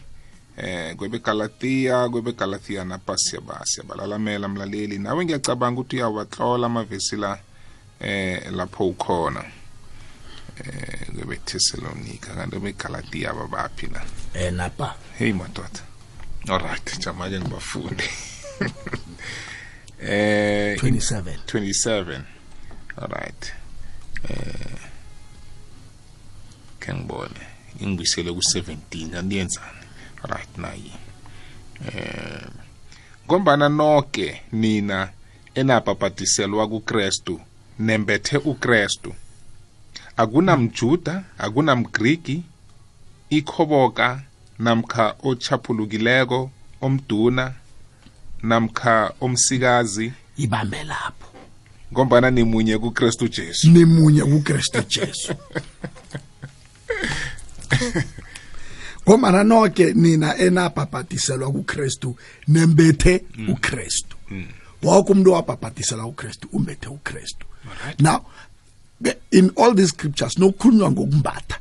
eh 0.59 0.95
kwebe 0.95 1.19
galatia 1.19 2.09
kwebe 2.09 2.31
galatia 2.33 2.83
napha 2.85 3.17
siyaba 3.17 3.61
siyabalalamela 3.65 4.47
mlaleli. 4.47 4.99
Nawe 4.99 5.25
ngiyacabanga 5.25 5.81
ukuthi 5.81 5.95
uyawatlola 5.95 6.65
amavesi 6.67 7.15
la 7.15 7.39
eh 7.99 8.51
lapho 8.51 8.87
ukhona. 8.87 9.43
Eh 10.63 11.07
kwebe 11.15 11.35
thessalonika 11.45 12.35
kanti 12.35 12.59
begalatia 12.59 13.33
babaphi 13.33 13.87
la? 13.87 14.01
Eh 14.33 14.53
napa. 14.53 14.95
Hey 15.17 15.33
madoda. 15.33 15.81
Alright 16.49 16.99
jamake 16.99 17.39
ngibafunde. 17.39 18.03
Eh 20.01 20.77
27 20.79 21.43
27 21.45 22.21
alright 22.97 23.53
eh 24.29 24.79
ke 26.79 26.93
ngibone. 26.93 27.41
Ingibisele 27.79 28.31
ku-17 28.31 29.17
aniyenzani 29.17 29.78
right 30.23 30.57
nayi. 30.57 30.91
Eh 31.85 32.47
ngombana 33.29 33.69
noke 33.69 34.41
nina 34.51 35.09
enabhabhatiselwa 35.55 36.67
kuKristu 36.67 37.41
nembethe 37.79 38.37
uKristu. 38.37 39.15
Akunamjuda 40.17 41.23
akunamgriki 41.37 42.43
ikhoboka 43.29 44.21
namkha 44.59 45.15
ochaphulukileko 45.23 46.51
omduna 46.81 47.53
namkha 48.43 49.11
omsikazi. 49.21 50.13
Ibambe 50.37 50.83
lapho. 50.83 51.27
Ngombana 51.93 52.31
nimunye 52.31 52.77
kuKristu 52.77 53.27
Jesu. 53.27 53.69
Nimunye 53.69 54.21
kuKristu 54.21 54.81
Jesu. 54.81 55.33
Ngomana 59.09 59.43
nonke 59.43 59.93
nina 59.93 60.37
enabhabhatiselwa 60.37 61.51
kuKristu 61.51 62.15
nembethe 62.47 63.23
uKristu. 63.47 64.17
Wonke 64.83 65.11
umuntu 65.11 65.31
wabhabhatiselwa 65.31 66.05
uKristu 66.05 66.47
umbethe 66.53 66.87
uKristu. 66.87 67.45
Now 67.99 68.25
the- 69.03 69.17
in 69.31 69.51
all 69.57 69.75
these 69.75 69.89
scriptures 69.89 70.37
nokukhulunywa 70.37 70.91
ngokumbatha 70.91 71.57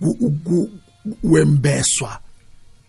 ku- 0.00 0.38
ku- 0.44 0.70
wembeswa 1.22 2.20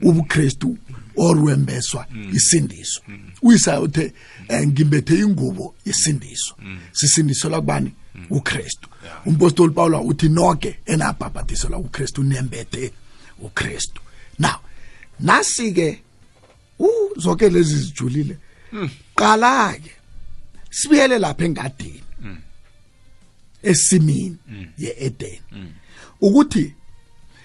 ubuKristu 0.03 0.77
or 1.15 1.37
wembeswa 1.39 2.05
isindiso. 2.33 3.01
Uyisaya 3.41 3.81
uthe 3.81 4.13
eh, 4.47 4.67
ngimbethe 4.67 5.19
ingubo 5.19 5.75
yesindiso. 5.85 6.55
Sisindiselwa 6.91 7.59
kubani? 7.61 7.93
uKristu. 8.29 8.89
Umpostoli 9.25 9.73
Paul 9.73 9.93
uthi 9.95 10.29
nonke 10.29 10.79
enabhabhatiselwa 10.85 11.77
uKristu 11.79 12.23
nembethe 12.23 12.91
uKristu. 13.41 14.01
Now 14.39 14.59
nasike 15.19 16.01
uh 16.79 17.17
zonke 17.17 17.49
lezi 17.49 17.75
zijulile 17.75 18.37
qala 19.15 19.73
ke 19.73 19.91
sibiyele 20.69 21.19
lapha 21.19 21.45
engadini 21.45 22.03
esimini 23.63 24.37
yeEden 24.77 25.41
ukuthi 26.21 26.75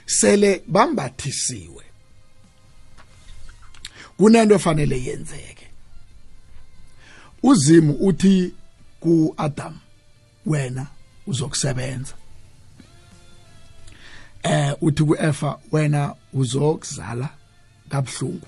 sele 0.07 0.63
bambathisiwe 0.67 1.85
kunento 4.17 4.55
efanele 4.55 5.05
yenzeke. 5.05 5.67
Uzimu 7.43 7.93
uthi 7.93 8.55
kuAdam 9.01 9.81
wena 10.47 10.87
uzokusebenza. 11.27 12.15
Eh 14.43 14.75
uthi 14.81 15.05
kuEfa 15.05 15.59
wena 15.73 16.15
uzokuzala 16.33 17.29
kabhlungu 17.89 18.47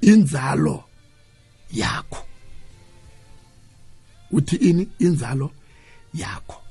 inzalo 0.00 0.84
yakho. 1.72 2.24
Uthi 4.30 4.56
ini 4.56 4.88
inzalo 4.98 5.50
yakho. 6.14 6.62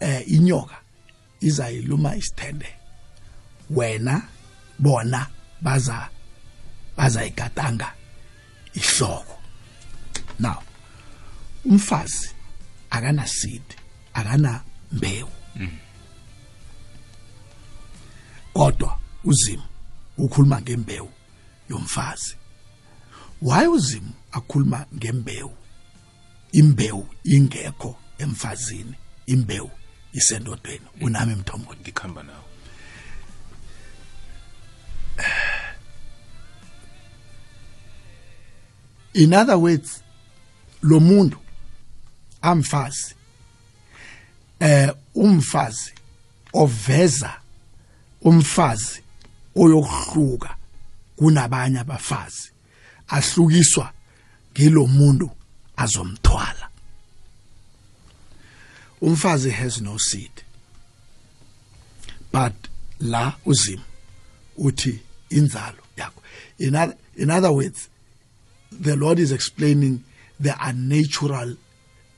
Eh 0.00 0.24
inyoka 0.32 0.76
izayiluma 1.40 2.16
isithende. 2.16 2.66
Wena 3.70 4.22
bona 4.78 5.26
baza 5.60 6.08
bazayigatanga 6.96 7.92
ihloko. 8.74 9.38
Now 10.38 10.62
umfazi 11.64 12.30
akana 12.90 13.26
seed 13.26 13.62
akana 14.14 14.62
mbewu 14.92 15.30
kodwa 18.60 18.98
uzimu 19.24 19.62
ukhuluma 20.18 20.60
ngembewu 20.60 21.12
yomfazi. 21.70 22.36
Why 23.42 23.66
uzimu 23.66 24.12
akhuluma 24.32 24.86
ngembewu? 24.94 25.56
Imbewu 26.52 27.08
ingekho 27.24 27.96
emfazini 28.18 28.94
imbewu 29.26 29.70
isendodweni 30.12 30.86
unami 31.00 31.34
mthombothi. 31.34 31.80
Ngikhamba 31.80 32.22
nawe. 32.22 32.44
In 39.14 39.34
other 39.34 39.56
words 39.56 40.02
lo 40.82 41.00
muntu 41.00 41.38
amfazi 42.42 43.14
eh 44.60 44.94
umfazi 45.14 45.92
oveza 46.52 47.39
umfazi 48.22 49.02
oyokuhluka 49.56 50.56
kunabanye 51.16 51.78
abafazi 51.78 52.50
ahlukiswa 53.08 53.92
ngilo 54.52 54.86
muntu 54.86 55.30
azomthwala. 55.76 56.68
Umfazi 59.00 59.50
has 59.50 59.80
no 59.80 59.96
seed 59.98 60.42
but 62.32 62.52
la 63.00 63.32
uzimo 63.46 63.84
uthi 64.58 65.00
inzalo 65.30 65.82
yakho. 65.96 66.20
In 66.58 66.76
other, 66.76 66.96
in 67.16 67.30
other 67.30 67.52
words 67.52 67.88
the 68.70 68.96
Lord 68.96 69.18
is 69.18 69.32
explaining 69.32 70.04
the 70.38 70.54
unnatural 70.60 71.56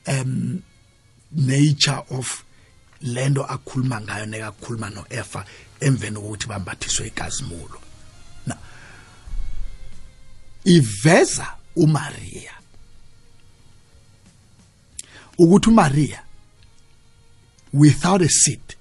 um, 0.07 0.63
nature 1.31 2.01
of 2.09 2.42
lento 3.03 3.43
akhuluma 3.45 4.01
ngayo 4.01 4.25
nekakhuluma 4.25 4.89
noEfa 4.89 5.45
emveni 5.79 6.15
kokuthi 6.15 6.47
bambathiswe 6.47 7.07
igazimulo. 7.07 7.81
Na 8.47 8.57
iveza 10.63 11.47
uMaria 11.75 12.53
ukuthi 15.37 15.69
uMaria 15.69 16.23
without 17.73 18.21
a 18.21 18.29
seed 18.29 18.75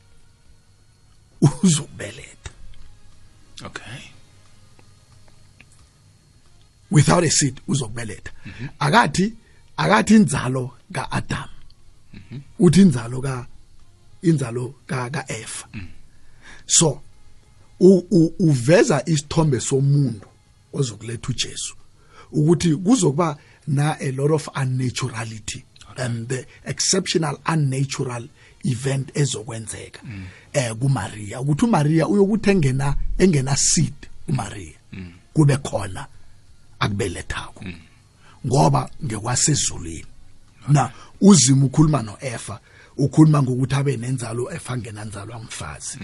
uzobeletha. 1.63 2.51
Okay. 3.65 4.11
Without 6.91 7.25
a 7.25 7.31
seed 7.31 7.61
uzokubeletha. 7.69 8.31
Akathi 8.79 9.35
akathi 9.77 10.15
inzalo 10.15 10.71
kaAdam. 10.93 11.49
Uthi 12.59 12.81
inzalo 12.81 13.21
ka 13.23 13.47
inzalo 14.23 14.75
ka 14.87 15.11
kaEva 15.11 15.67
so 16.67 17.01
u- 17.81 18.07
u- 18.11 18.35
uveza 18.39 19.03
isithombe 19.07 19.61
somuntu 19.61 20.27
ozokuletha 20.73 21.29
uJesu 21.29 21.75
ukuthi 22.33 22.77
kuzokuba 22.77 23.37
na 23.67 23.97
a 24.01 24.11
lot 24.13 24.35
of 24.35 24.49
unnaturality 24.63 25.65
and 25.97 26.29
the 26.29 26.47
exceptional 26.65 27.39
unnatural 27.53 28.29
event 28.65 29.11
ezokwenzeka 29.17 30.01
eh 30.53 30.75
kuMaria. 30.75 31.41
Ukuthi 31.41 31.65
uMaria 31.65 32.09
uyokuthi 32.09 32.51
engena 32.51 32.97
engena 33.19 33.57
seed 33.57 33.95
uMaria 34.29 34.79
kube 35.35 35.57
khona 35.57 36.07
akubelethako. 36.79 37.65
Ngoba 38.47 38.91
ngekwasezulwini. 39.05 40.07
Na 40.69 40.93
uzima 41.21 41.65
ukhuluma 41.67 42.03
noEfa 42.03 42.61
ukhuluma 42.97 43.43
ngokuthi 43.43 43.75
abe 43.75 43.97
nenzalo 43.97 44.51
efangena 44.53 45.05
nzalo 45.05 45.35
amfazi. 45.35 45.99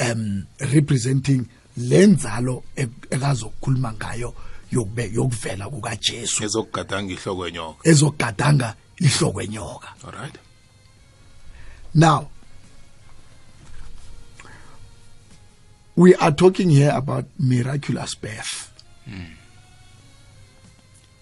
Um 0.00 0.46
representing 0.58 1.46
lenzalo 1.76 2.62
ekazokukhuluma 2.76 3.92
ngayo 3.92 4.34
yokube 4.72 5.10
yokuvela 5.12 5.68
kukaJesu. 5.68 6.44
Ezokugadanga 6.44 7.12
ihloko 7.12 7.48
enyoka. 7.48 7.88
Ezogadanga 7.88 8.74
ihloko 9.00 9.42
enyoka. 9.42 9.88
Alright 10.04 10.38
now 11.94 12.28
we 15.96 16.14
are 16.14 16.32
talking 16.32 16.70
here 16.70 16.90
about 16.90 17.26
miraculous 17.38 18.14
birth. 18.14 18.70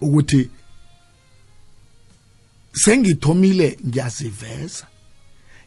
Ukuthi 0.01 0.49
sengithomile 2.73 3.77
ngiyaziveza. 3.85 4.87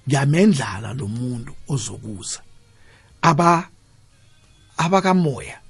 Ngiyamendlala 0.09 0.95
lo 0.95 1.07
muntu 1.09 1.53
ozokuza. 1.69 2.41
Aba 3.23 3.69
abakamoya 4.77 5.61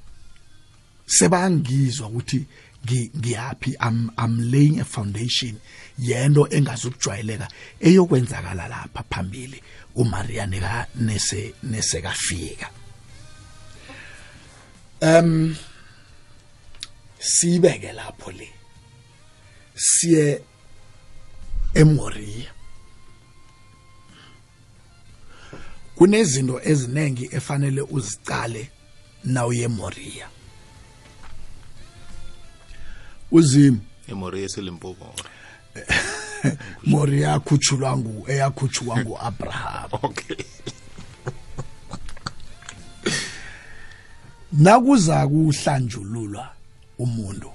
sebangizwa 1.07 2.09
ukuthi 2.09 2.47
ngi- 2.87 3.11
ngiyapi 3.18 3.76
I'm, 3.80 4.11
I'm 4.18 4.51
laying 4.51 4.80
a 4.80 4.85
foundation 4.85 5.61
yento 5.99 6.49
engazukujwayeleka 6.51 7.49
eyokwenzakala 7.80 8.68
lapha 8.68 9.03
phambili 9.11 9.62
uMaria 9.95 10.47
neka 10.47 10.87
nese 10.95 11.55
nesekafika. 11.62 12.70
Um 15.03 15.57
sibeke 17.18 17.93
lapho 17.93 18.30
le. 18.33 18.49
Siye 19.74 20.43
eMoria. 21.74 22.51
Kunezinto 26.03 26.61
eziningi 26.64 27.28
efanele 27.32 27.80
uzicale 27.80 28.70
nawuye 29.24 29.62
eMoria 29.62 30.28
uzim 33.30 33.78
emori 34.09 34.42
yeselimpopo 34.42 35.14
Moria 36.90 37.28
yakhutshulwa 37.28 37.96
ngu 37.96 38.30
eyakhutshwa 38.30 39.00
nguAbraham 39.00 39.90
okay. 40.03 40.44
Nakuza 44.53 45.28
kuhlanjululwa 45.28 46.55
umuntu 46.98 47.53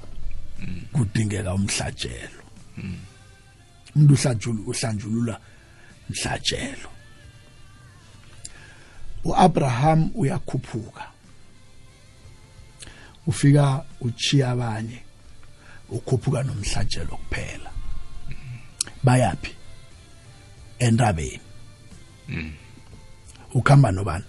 kudingeka 0.94 1.54
umhlajelo 1.54 2.44
umuntu 3.96 4.14
uhlanjulu 4.14 4.64
uhlanjululwa 4.64 5.40
mhlajelo 6.10 6.97
uAbraham 9.24 10.12
uyakhuphuka. 10.16 11.08
Ufika 13.28 13.84
uchiya 14.02 14.52
abanye 14.52 15.04
ukhuphuka 15.90 16.44
nomhlajelo 16.44 17.18
kuphela. 17.18 17.72
Bayapi 19.04 19.52
entabeni. 20.80 21.40
Ukhamba 23.54 23.92
nobani? 23.92 24.26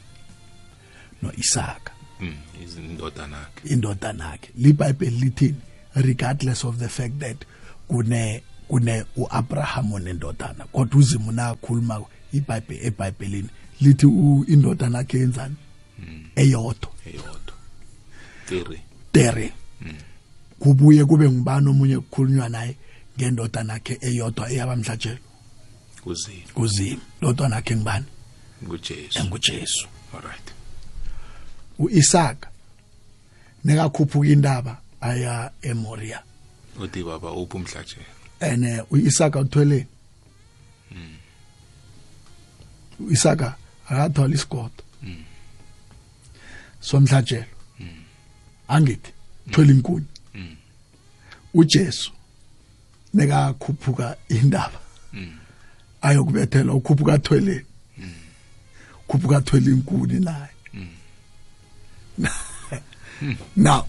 noIsaka. 1.22 1.92
Mm, 2.20 2.34
izindodana 2.64 3.36
yakhe. 3.36 3.68
Indodana 3.68 4.24
yakhe 4.30 4.50
libhayibheli 4.56 5.16
lithini? 5.20 5.60
Regardless 5.94 6.64
of 6.64 6.78
the 6.78 6.88
fact 6.88 7.18
that 7.18 7.36
kune 7.88 8.42
kune 8.68 9.04
uAbraham 9.16 9.98
nendodana 9.98 10.64
kodwa 10.72 11.00
uzimo 11.00 11.32
nakhuluma 11.32 12.02
ibhayibheli 12.32 12.86
eBhayibhelini 12.86 13.48
lithi 13.80 14.06
indodana 14.52 14.98
yakhe 14.98 15.18
yenzani? 15.18 15.56
Eyodwa. 16.36 16.90
Eyodwa. 17.06 17.54
Three 18.46 18.80
tere 19.12 19.52
kubuye 20.58 21.04
kube 21.04 21.30
ngubani 21.30 21.68
omunye 21.68 21.96
kukhulunywa 21.98 22.48
naye 22.48 22.76
ngendodana 23.16 23.72
yakhe 23.72 23.98
eyodwa 24.00 24.50
eyabamhlatshelo 24.50 25.18
kuzini? 26.04 26.44
Kuzimo 26.54 27.00
lodwa 27.20 27.48
nakhe 27.48 27.76
ngibani 27.76 28.04
ngujesu. 28.64 29.18
enguJesu 29.18 29.88
alright 30.14 30.52
uIsaka 31.78 32.48
nekakhuphuka 33.64 34.28
indaba 34.28 34.80
aya 35.00 35.50
eMoria. 35.62 36.22
Uthi 36.80 37.04
baba 37.04 37.32
uphi 37.32 37.56
umhlatshelo? 37.56 38.06
Ene 38.40 38.82
uIsaka 38.90 39.40
uthwele? 39.40 39.86
uIsaka 43.00 43.56
akathola 43.90 44.34
isigodo 44.34 44.82
somhlatshelo. 46.80 47.54
Angithi 48.68 49.12
thola 49.50 49.72
inkuni 49.72 50.06
uJesu 51.54 52.12
neka 53.14 53.52
khuphuka 53.52 54.16
indaba. 54.28 54.80
Ayokubethela 56.02 56.72
ukhuphuka 56.72 57.18
thwele. 57.18 57.64
Khuphuka 59.08 59.40
thwele 59.40 59.70
inkuni 59.70 60.20
naye. 60.20 60.48
Now 63.56 63.86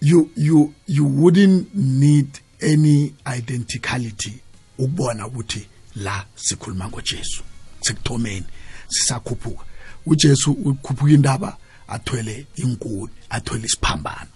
you 0.00 0.30
you 0.36 0.74
you 0.86 1.04
wouldn't 1.04 1.74
need 1.74 2.28
any 2.60 3.14
identicality 3.24 4.40
ukubona 4.78 5.26
ukuthi 5.26 5.66
la 5.98 6.24
sikhuluma 6.36 6.88
ngoJesu 6.88 7.42
sekuthomeni 7.80 8.46
sisakhuphuka. 8.88 9.64
uJesu 10.06 10.52
ukhuphuka 10.52 11.12
indaba 11.12 11.56
athwele 11.88 12.46
inkuni 12.56 13.12
athwele 13.30 13.66
isiphambano. 13.66 14.30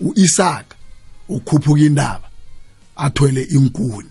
uIsaka 0.00 0.76
ukhuphuka 1.28 1.80
indaba 1.80 2.28
athwele 2.96 3.42
inkuni. 3.42 4.10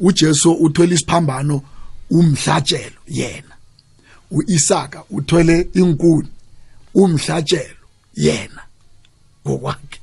uJesu 0.00 0.52
uthwele 0.52 0.94
isiphambano 0.94 1.62
umhlatshelo 2.10 3.00
yena. 3.08 3.56
uIsaka 4.30 5.04
uthwele 5.10 5.68
inkuni 5.74 6.28
umhlatshelo 6.94 7.86
yena 8.14 8.62
ngokwakhe. 9.46 10.00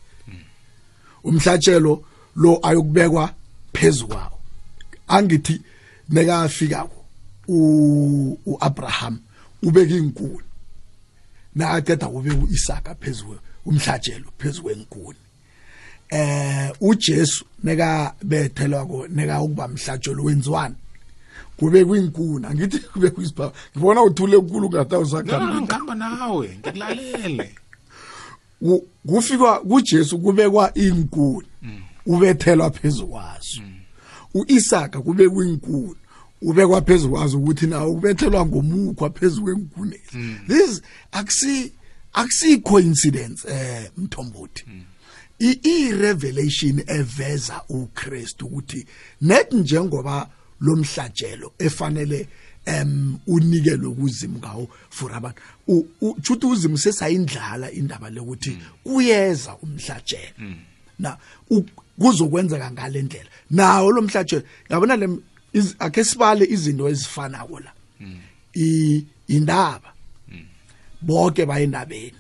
Umhlatshelo 1.23 2.03
lo 2.35 2.59
ayokubekwa 2.63 3.33
phezukwawo 3.73 4.36
angithi 5.07 5.61
nekafika 6.09 6.87
u 7.47 8.37
uAbraham 8.45 9.19
ubeka 9.63 9.95
inkuni. 9.95 10.43
Nakaqeda 11.55 12.07
ubeka 12.09 12.35
uIsaka 12.35 12.95
phezulu 12.95 13.39
umhlatshelo 13.65 14.31
phezulu 14.37 14.63
kwenkuni. 14.63 15.17
Eh 16.09 16.71
uJesu 16.81 17.45
neka 17.63 18.13
bethelwa 18.23 18.85
ko 18.85 19.07
neka 19.07 19.41
ukuba 19.41 19.67
mhlatshelo 19.67 20.23
wenziwani 20.23 20.75
kube 21.57 21.85
kwinkuni 21.85 22.45
angithi 22.45 22.79
kube 22.93 23.09
kwisipha 23.09 23.51
ngibona 23.75 24.01
uthule 24.03 24.37
enkulu 24.37 24.67
usakhala 25.01 25.61
ngihamba 25.61 25.95
nawe 25.95 26.49
ngikulalele. 26.49 27.55
Ku- 28.59 28.87
kufika 29.07 29.53
kuJesu 29.59 30.19
kubekwa 30.19 30.73
inkuni 30.73 31.47
ubethelwa 32.05 32.71
phezulu 32.71 33.07
kwazo 33.07 33.61
uIsaka 34.39 35.01
kube 35.01 35.29
kwinkuni 35.29 35.95
ubekwa 36.41 36.81
phezulu 36.81 37.13
kwazo 37.13 37.37
ukuthi 37.37 37.67
nawo 37.67 37.91
ubethelwa 37.91 38.45
ngomukhwa 38.45 39.09
phezulu 39.09 39.43
kwenkuni 39.43 39.99
this 40.47 40.81
akusi 41.11 41.71
akusi 42.13 42.57
coincidence 42.57 43.47
eh 43.47 43.91
mthombothi. 43.97 44.65
I 45.39 45.59
i 45.63 45.91
revelation 45.91 46.83
eveza 46.87 47.61
uKristu 47.69 48.45
ukuthi 48.45 48.85
net 49.21 49.53
njengoba 49.53 50.29
lomhlajelo 50.61 51.51
efanele 51.59 52.27
em 52.65 53.17
unikelwe 53.27 53.95
kuzimu 53.95 54.37
ngawo 54.37 54.69
for 54.89 55.13
abantu 55.13 55.41
ujuthi 56.01 56.45
uzimu 56.45 56.77
sesayindlala 56.77 57.71
indaba 57.71 58.09
lokuthi 58.09 58.57
uyeza 58.85 59.55
umhlajelo. 59.55 60.55
Na 60.99 61.17
u- 61.97 62.01
kuzokwenzeka 62.01 62.71
ngalendlela 62.71 63.29
nawo 63.51 63.91
lo 63.91 64.01
mhlajelo 64.01 64.43
yabona 64.69 64.95
le 64.95 65.07
iz- 65.53 65.75
ake 65.79 66.03
sibale 66.03 66.45
izinto 66.45 66.89
ezifana 66.89 67.39
kola 67.47 67.71
i 68.55 69.05
indaba. 69.27 69.93
Bonke 71.01 71.45
bayendabeni. 71.45 72.13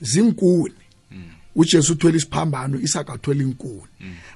Zinkuni. 0.00 0.74
uJesu 1.56 1.92
uthwele 1.92 2.16
isiphambano 2.16 2.80
Isaka 2.80 3.12
uthwele 3.14 3.44
inkuni. 3.44 3.88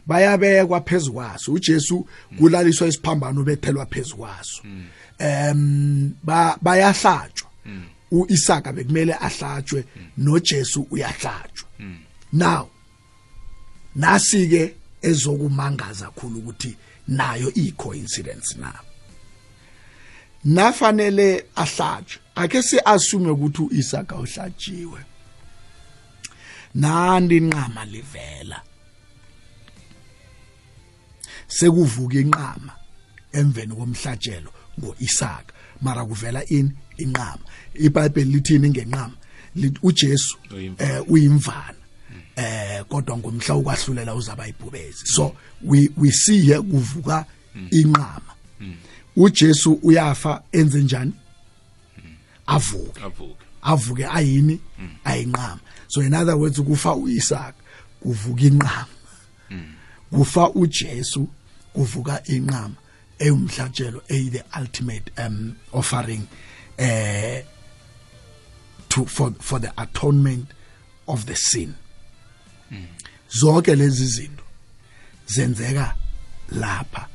Bayabekwa 0.07 0.81
phezukwaso 0.81 1.53
uJesu 1.53 2.07
kulaliswa 2.39 2.87
isiphambano 2.89 3.43
bethelwa 3.45 3.87
phezukwaso 3.87 4.63
em 5.19 6.13
ba- 6.23 6.57
bayahlatshwa. 6.63 7.49
uIsaka 8.11 8.73
bekumele 8.73 9.15
ahlatshwe 9.15 9.85
noJesu 10.19 10.87
uyahlatshwa. 10.91 11.69
Now 12.33 12.69
nasi 13.99 14.49
ke 14.49 14.75
ezokumangaza 15.03 16.07
kakhulu 16.07 16.39
ukuthi 16.39 16.77
nayo 17.09 17.53
i 17.55 17.73
coincidence 17.73 18.55
na. 18.59 18.73
Nafanele 20.45 21.45
ahlatshwe. 21.57 22.23
Ake 22.35 22.63
siassume 22.63 23.31
ukuthi 23.31 23.63
uIsaka 23.63 24.17
uhlatshiwe. 24.17 25.01
Nandi 26.75 27.37
inqama 27.37 27.85
livela. 27.85 28.63
Sekuvuka 31.49 32.19
inqama 32.19 32.73
emveni 33.33 33.75
komhlatshelo 33.75 34.51
ngoIsaka. 34.79 35.53
Mara 35.83 36.05
kuvela 36.05 36.43
in 36.51 36.73
inqama. 36.99 37.45
iBhayibheli 37.75 38.33
lithini 38.33 38.71
ngenqama? 38.71 39.17
uJesu 39.83 40.39
Uyimvana. 41.09 41.78
Eh 42.39 42.85
kodwa 42.89 43.19
ngomhla 43.19 43.55
ukwahlulela 43.55 44.15
uzaba 44.15 44.49
ibhubezi 44.49 45.07
so 45.07 45.35
we 45.63 45.91
we 45.97 46.11
see 46.11 46.41
here 46.41 46.63
kuvuka 46.63 47.27
inqama. 47.71 48.35
uJesu 49.17 49.73
uyafa 49.83 50.43
enze 50.53 50.83
njani? 50.83 51.13
Avuke. 52.47 53.01
Avuke. 53.63 54.07
Ayini 54.07 54.61
ayinqama. 55.05 55.61
So 55.89 56.01
in 56.01 56.15
other 56.15 56.37
words 56.37 56.61
kufa 56.61 56.95
uIsaac 56.95 57.55
kuvuka 58.03 58.43
inqama. 58.43 58.87
Kufa 60.11 60.51
uJesu 60.51 61.29
kuvuka 61.73 62.23
inqama. 62.27 62.75
Eyumhlatshelo 63.19 64.03
eyi 64.09 64.31
the 64.31 64.43
ultimate 64.61 65.11
um 65.19 65.57
offering 65.73 66.29
eh 66.79 67.43
to 68.89 69.05
for 69.05 69.33
for 69.41 69.59
the 69.59 69.73
atonement 69.77 70.47
of 71.09 71.27
the 71.27 71.35
sin. 71.35 71.75
Zonke 73.31 73.75
lezi 73.75 74.07
zinto 74.07 74.45
zenzeka 75.27 75.97
lapha 76.51 77.09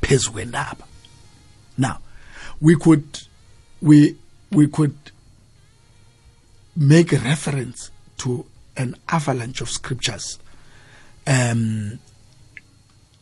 phezukwendaba 0.00 0.86
now 1.78 1.98
we 2.60 2.76
could 2.76 3.18
we 3.82 4.16
we 4.52 4.66
could 4.66 4.96
make 6.76 7.12
reference 7.16 7.90
to 8.16 8.46
an 8.76 8.96
avalanche 9.08 9.60
of 9.62 9.70
scriptures 9.70 10.38
um 11.26 11.98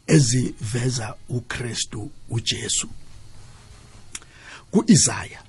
eziveza 0.07 1.15
uKristu 1.29 2.11
uJesu. 2.31 2.89
kuIsaya 4.71 5.43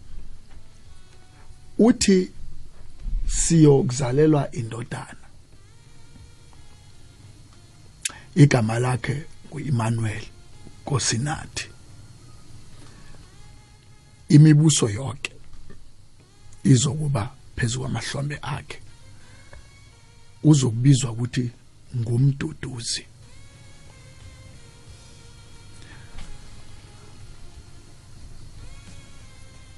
uthi 1.78 2.32
siyokuzalelwa 3.28 4.52
indodana. 4.52 5.25
Igama 8.36 8.80
lakhe 8.80 9.26
uEmmanuel 9.52 10.24
Kosinathi 10.86 11.70
imibuso 14.30 14.90
yonke 14.90 15.32
izokuba 16.64 17.32
phezulu 17.56 17.82
kwamahlombe 17.82 18.40
akhe. 18.42 18.80
Uzokubizwa 20.44 21.12
ukuthi 21.12 21.52
ngumduduzi. 21.98 23.06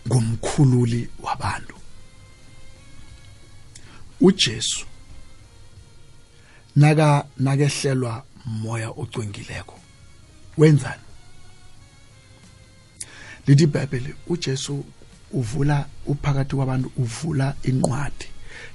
Ngumkhululi 0.08 1.10
wabantu. 1.24 1.78
uJesu 4.22 4.86
naka 6.76 7.28
nakehlelwa 7.38 8.24
moya 8.48 8.90
ocwengileko. 8.90 9.80
Wenzani? 10.58 11.02
Lithi 13.48 13.64
iBhayibheli 13.64 14.16
uJesu 14.28 14.86
uvula 15.32 15.86
uphakathi 16.06 16.56
kwabantu 16.56 16.92
uvula 16.98 17.56
inqwadi 17.64 18.26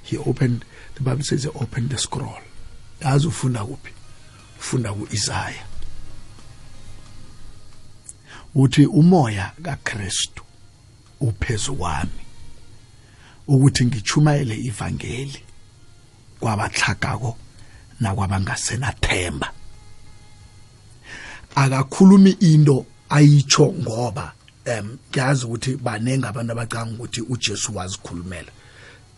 he 0.03 0.17
opened 0.17 0.65
the 0.95 1.03
bible 1.03 1.23
says 1.23 1.43
he 1.43 1.49
opened 1.49 1.89
the 1.89 1.97
scroll. 1.97 2.41
Yazi 3.01 3.27
ufunda 3.27 3.65
kuphi? 3.65 3.91
Ufunda 4.59 4.93
kuIsaiah 4.93 5.73
uthi 8.55 8.85
umoya 8.85 9.51
kaKristu 9.63 10.43
uphezu 11.19 11.75
kwami 11.75 12.23
ukuthi 13.47 13.85
ngichumayele 13.85 14.55
ivangeli 14.55 15.43
kwabahlakako 16.39 17.37
nakwabangasenathemba 17.99 19.51
akakhulumi 21.55 22.31
into 22.39 22.85
ayitsho 23.09 23.73
ngoba 23.73 24.33
em 24.65 24.97
ngiyazi 25.09 25.45
ukuthi 25.45 25.77
banenge 25.77 26.27
abantu 26.27 26.51
abacanga 26.51 26.93
ukuthi 26.93 27.21
uJesu 27.21 27.75
wazikhulumela. 27.75 28.51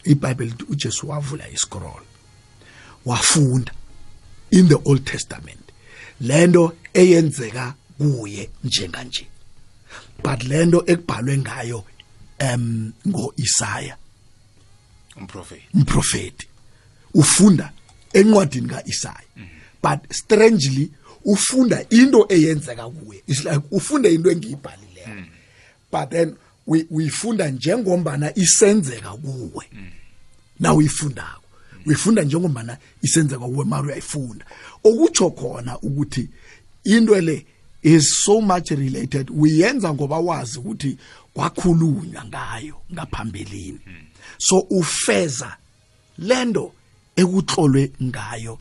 iBhayibheli 0.03 0.51
lithi 0.51 0.65
uJesu 0.69 1.09
wavula 1.09 1.49
iscroll 1.49 2.03
wafunda 3.05 3.71
in 4.51 4.67
the 4.67 4.75
Old 4.85 5.05
Testament. 5.05 5.71
Lento 6.21 6.73
eyenzeka 6.93 7.73
kuye 7.97 8.49
njenganje 8.63 9.27
but 10.23 10.43
lento 10.43 10.83
ekubhalwe 10.87 11.37
ngayo 11.37 11.83
em 12.39 12.93
ngoIsaya. 13.07 13.97
Umprofeti. 15.15 15.67
Umprofeti. 15.73 16.47
Ufunda 17.13 17.71
encwadini 18.13 18.67
kaIsaya 18.67 19.27
but 19.81 20.13
strangely 20.13 20.91
ufunda 21.25 21.85
into 21.89 22.25
eyenzeka 22.29 22.89
kuye 22.89 23.23
it's 23.27 23.45
like 23.45 23.61
ufunda 23.71 24.09
into 24.09 24.31
engiyibhalileyo 24.31 25.25
but 25.91 26.09
then 26.09 26.35
we 26.67 26.85
uyifunda 26.89 27.49
njengombana 27.49 28.37
isenzeka 28.37 29.11
kuwe. 29.11 29.69
Na 30.59 30.73
uyifundako. 30.73 31.41
Uyifunda 31.85 32.21
njengombana 32.21 32.77
isenzeka 33.01 33.45
kuwe 33.45 33.65
mara 33.65 33.83
uyayifunda. 33.83 34.45
Okutsho 34.83 35.29
khona 35.29 35.79
ukuthi 35.79 36.29
into 36.83 37.21
le 37.21 37.45
is 37.81 38.23
so 38.23 38.41
much 38.41 38.71
related 38.71 39.29
uyenza 39.29 39.93
ngoba 39.93 40.19
wazi 40.19 40.59
ukuthi 40.59 40.97
kwakhulunywa 41.33 42.25
ngayo 42.25 42.75
ngaphambilini. 42.93 43.79
So 44.37 44.59
ufeza 44.59 45.57
lendo 46.17 46.73
ekutlolwe 47.15 47.91
ngayo 48.03 48.59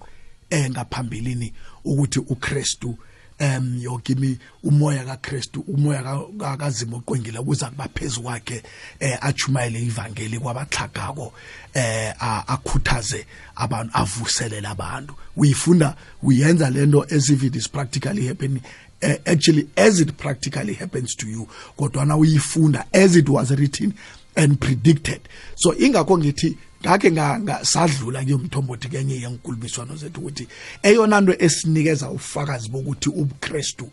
eh 0.51 0.71
ngaphambilini. 0.71 1.53
Ukuthi 1.85 2.19
uKristu 2.19 2.99
em 3.39 3.79
yokimi 3.83 4.39
umoya 4.63 5.05
kaKristu 5.05 5.61
umoya 5.61 6.03
ka- 6.39 6.57
kazimo 6.57 6.97
oqwengile 6.97 7.39
kuza 7.43 7.71
kuba 7.71 7.89
phezulu 7.95 8.23
kwakhe 8.23 8.63
eh 9.01 9.19
achumayele 9.21 9.83
ivangeli 9.83 10.39
kwabaxhagako 10.39 11.33
eh 11.75 12.15
a- 12.21 12.45
akhuthaze 12.49 13.27
abantu 13.57 13.91
avuselele 13.95 14.69
abantu. 14.69 15.15
Uyifunda 15.37 15.97
uyenza 16.23 16.71
lento 16.71 17.03
as 17.11 17.29
if 17.31 17.43
it 17.43 17.57
is 17.57 17.69
practically 17.69 18.27
happening 18.29 18.63
uh, 19.03 19.15
actually 19.27 19.69
as 19.77 20.01
it 20.01 20.13
practically 20.17 20.75
happens 20.75 21.17
to 21.17 21.27
you 21.29 21.49
kodwa 21.77 22.05
na 22.07 22.17
uyifunda 22.17 22.87
as 22.93 23.17
it 23.17 23.29
was 23.29 23.51
written 23.51 23.93
and 24.37 24.59
predicted. 24.61 25.21
So 25.57 25.75
ingakho 25.75 26.19
ngithi 26.19 26.57
ngake 26.85 27.11
nga- 27.11 27.39
nga- 27.41 27.65
sadlula 27.65 28.23
kuyomthombothi 28.25 28.89
kenye 28.89 29.21
yenkulumiswano 29.21 29.97
zethu 29.97 30.21
ukuthi 30.21 30.49
eyona 30.83 31.21
nto 31.21 31.35
esinikeza 31.39 32.11
ufakazi 32.11 32.69
bokuthi 32.69 33.09
ubuKristu 33.09 33.91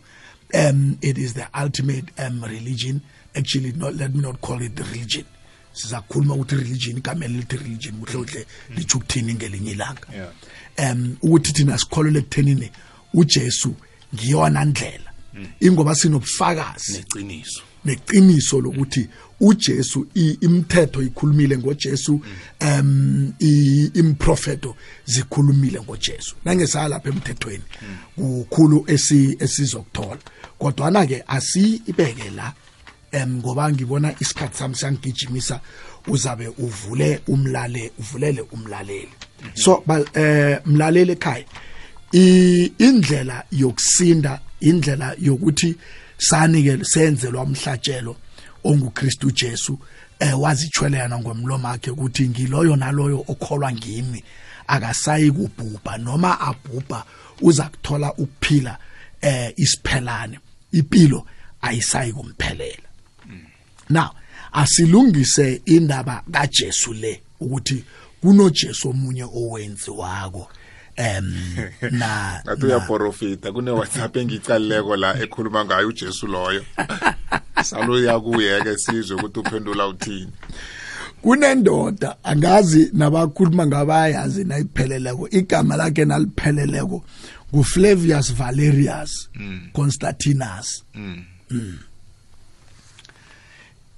um 0.54 0.96
it 1.00 1.18
is 1.18 1.34
the 1.34 1.46
ultimate 1.64 2.12
um 2.18 2.44
religion. 2.44 3.00
Actually 3.34 3.72
not 3.72 3.94
let 3.94 4.14
me 4.14 4.20
not 4.20 4.40
call 4.42 4.60
it 4.60 4.74
the 4.76 4.84
religion. 4.84 5.24
Sizakhuluma 5.72 6.34
ukuthi 6.34 6.56
religion 6.56 6.96
igama 6.96 7.24
elithi 7.24 7.56
religion 7.56 7.94
kuhle 7.94 8.24
kuhle 8.24 8.46
litsho 8.76 8.98
ukuthini 8.98 9.34
ngelinye 9.34 9.70
ilanga. 9.70 10.06
Yeah. 10.12 10.92
um 10.92 11.16
ukuthi 11.22 11.52
thina 11.52 11.78
sikholele 11.78 12.18
ekuthenini 12.18 12.70
uJesu 13.14 13.74
ngiyona 14.14 14.64
ndlela. 14.64 15.12
Ingoba 15.60 15.94
sinobufakazi. 15.94 16.92
Neqiniso. 16.92 17.62
Neqiniso 17.84 18.60
lokuthi 18.60 19.08
uJesu 19.42 20.06
imithetho 20.40 21.02
ikhulumile 21.02 21.58
ngoJesu 21.58 22.20
i- 23.40 23.90
improfeto 23.94 24.76
zikhulumile 25.06 25.80
ngoJesu. 25.80 26.34
Nangesala 26.44 26.88
lapha 26.88 27.08
emthethweni 27.08 27.62
kukhulu 28.16 28.84
esi 28.86 29.36
esizokuthola. 29.40 30.18
Kodwa 30.58 30.90
na 30.90 31.06
ke 31.06 31.24
asibeke 31.26 32.30
la 32.36 32.52
em 33.12 33.36
ngoba 33.38 33.72
ngibona 33.72 34.14
isikhathi 34.20 34.58
sami 34.58 34.74
sangigijimisa 34.74 35.60
uzabe 36.06 36.48
uvule 36.58 37.20
umlale 37.28 37.92
uvulele 37.98 38.40
umlaleli. 38.52 39.08
So 39.54 39.82
eh 40.14 40.60
mlaleli 40.66 41.12
ekhaya 41.12 41.44
indlela 42.78 43.44
yokusinda 43.52 44.40
indlela 44.60 45.16
yokuthi 45.20 45.74
sanike 46.18 46.84
senzelwa 46.84 47.42
umhlatshelo 47.42 48.16
onguKristu 48.64 49.30
Jesu 49.30 49.78
eh 50.20 50.40
wazithwelana 50.40 51.18
ngomlomo 51.18 51.68
wakhe 51.68 51.90
ukuthi 51.90 52.28
ngiloyo 52.28 52.76
naloyo 52.76 53.24
okholwa 53.28 53.72
ngimi. 53.72 54.24
Akasayi 54.66 55.30
kubhubha 55.30 55.98
noma 55.98 56.40
abhubha 56.40 57.04
uza 57.40 57.64
kuthola 57.64 58.14
ukuphila 58.14 58.78
eh 59.20 59.52
isiphelane. 59.56 60.38
Impilo 60.72 61.26
ayisayi 61.62 62.12
kumphelela. 62.12 62.88
Now 63.90 64.10
asilungise 64.52 65.62
indaba 65.64 66.22
kaJesu 66.32 66.92
le 66.92 67.22
ukuthi 67.40 67.84
kunoJesu 68.20 68.88
omunye 68.88 69.24
owenziwako. 69.24 70.48
Em 70.96 71.34
na 71.90 72.42
ngathi 72.44 72.66
uyaprofita 72.66 73.52
kune 73.52 73.70
WhatsApp 73.70 74.16
engicalileko 74.16 74.96
la 74.96 75.22
ekhuluma 75.22 75.64
ngayo 75.64 75.88
uJesu 75.88 76.26
loyo. 76.26 76.64
Saluya 77.64 78.20
kuye-ke 78.20 78.78
sizwe 78.78 79.16
ukuthi 79.16 79.40
uphendula 79.40 79.86
uthini. 79.86 80.32
Kunendoda 81.22 82.16
angazi 82.24 82.90
nabakhuluma 82.92 83.66
ngabayazi 83.66 84.44
nayipheleleko 84.44 85.28
igama 85.28 85.76
lakhe 85.76 86.04
nalipheleleko 86.04 87.04
nguFlavius 87.54 88.34
Valerius 88.34 89.28
Constantinus. 89.72 90.84
Mm. 90.94 91.24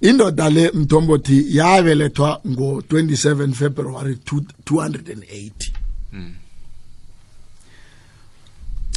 indoda 0.01 0.51
le 0.51 0.71
mthombothi 0.75 1.57
yabelethwa 1.57 2.41
ngo-27 2.47 3.53
february 3.53 4.19
280 4.25 5.53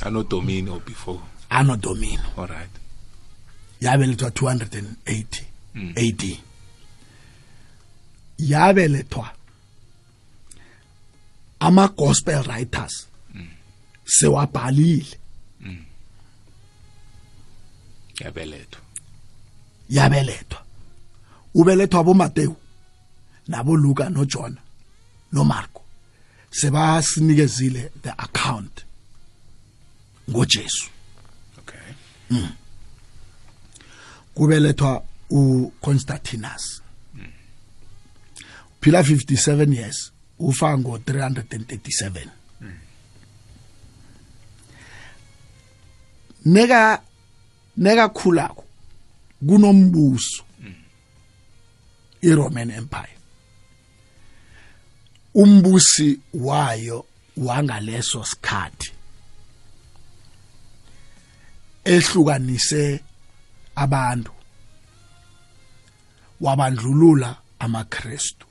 anodomino 0.01 0.79
before. 0.85 1.19
Ano 1.49 1.75
domino. 1.75 2.23
All 2.37 2.47
right. 2.47 2.69
Yabelethwa 3.81 4.29
280 4.29 5.45
AD 5.95 6.37
yabelethwa 8.37 9.31
ama 11.59 11.87
gospel 11.87 12.43
writers 12.43 13.07
sewabhalile. 14.05 15.17
Yabelethwa 18.19 18.81
yabelethwa 19.89 20.63
ubelethwa 21.53 22.03
boMateyu 22.03 22.55
naboLuka 23.47 24.09
noJohn 24.09 24.57
noMarko 25.31 25.81
sebasinikezile 26.51 27.91
the 28.01 28.09
account. 28.09 28.86
ngoJesu. 30.30 30.89
Okay. 31.59 31.93
Kubelethwa 34.34 35.03
uConstantinus. 35.30 36.82
Phila 38.82 39.01
57 39.01 39.73
years 39.73 40.11
ufa 40.39 40.78
ngo 40.78 40.97
337 40.97 42.28
neka 46.45 47.01
neka 47.78 48.09
khulako 48.09 48.65
kunombuso. 49.47 50.43
iRoman 52.21 52.71
Empire. 52.71 53.17
Umbusi 55.34 56.19
wayo 56.34 57.05
wangaleso 57.38 58.23
sikhathi. 58.25 58.91
Ehlukanise 61.88 62.99
abantu. 63.75 64.31
Wabandlulula 66.41 67.38
amaKristu. 67.59 68.45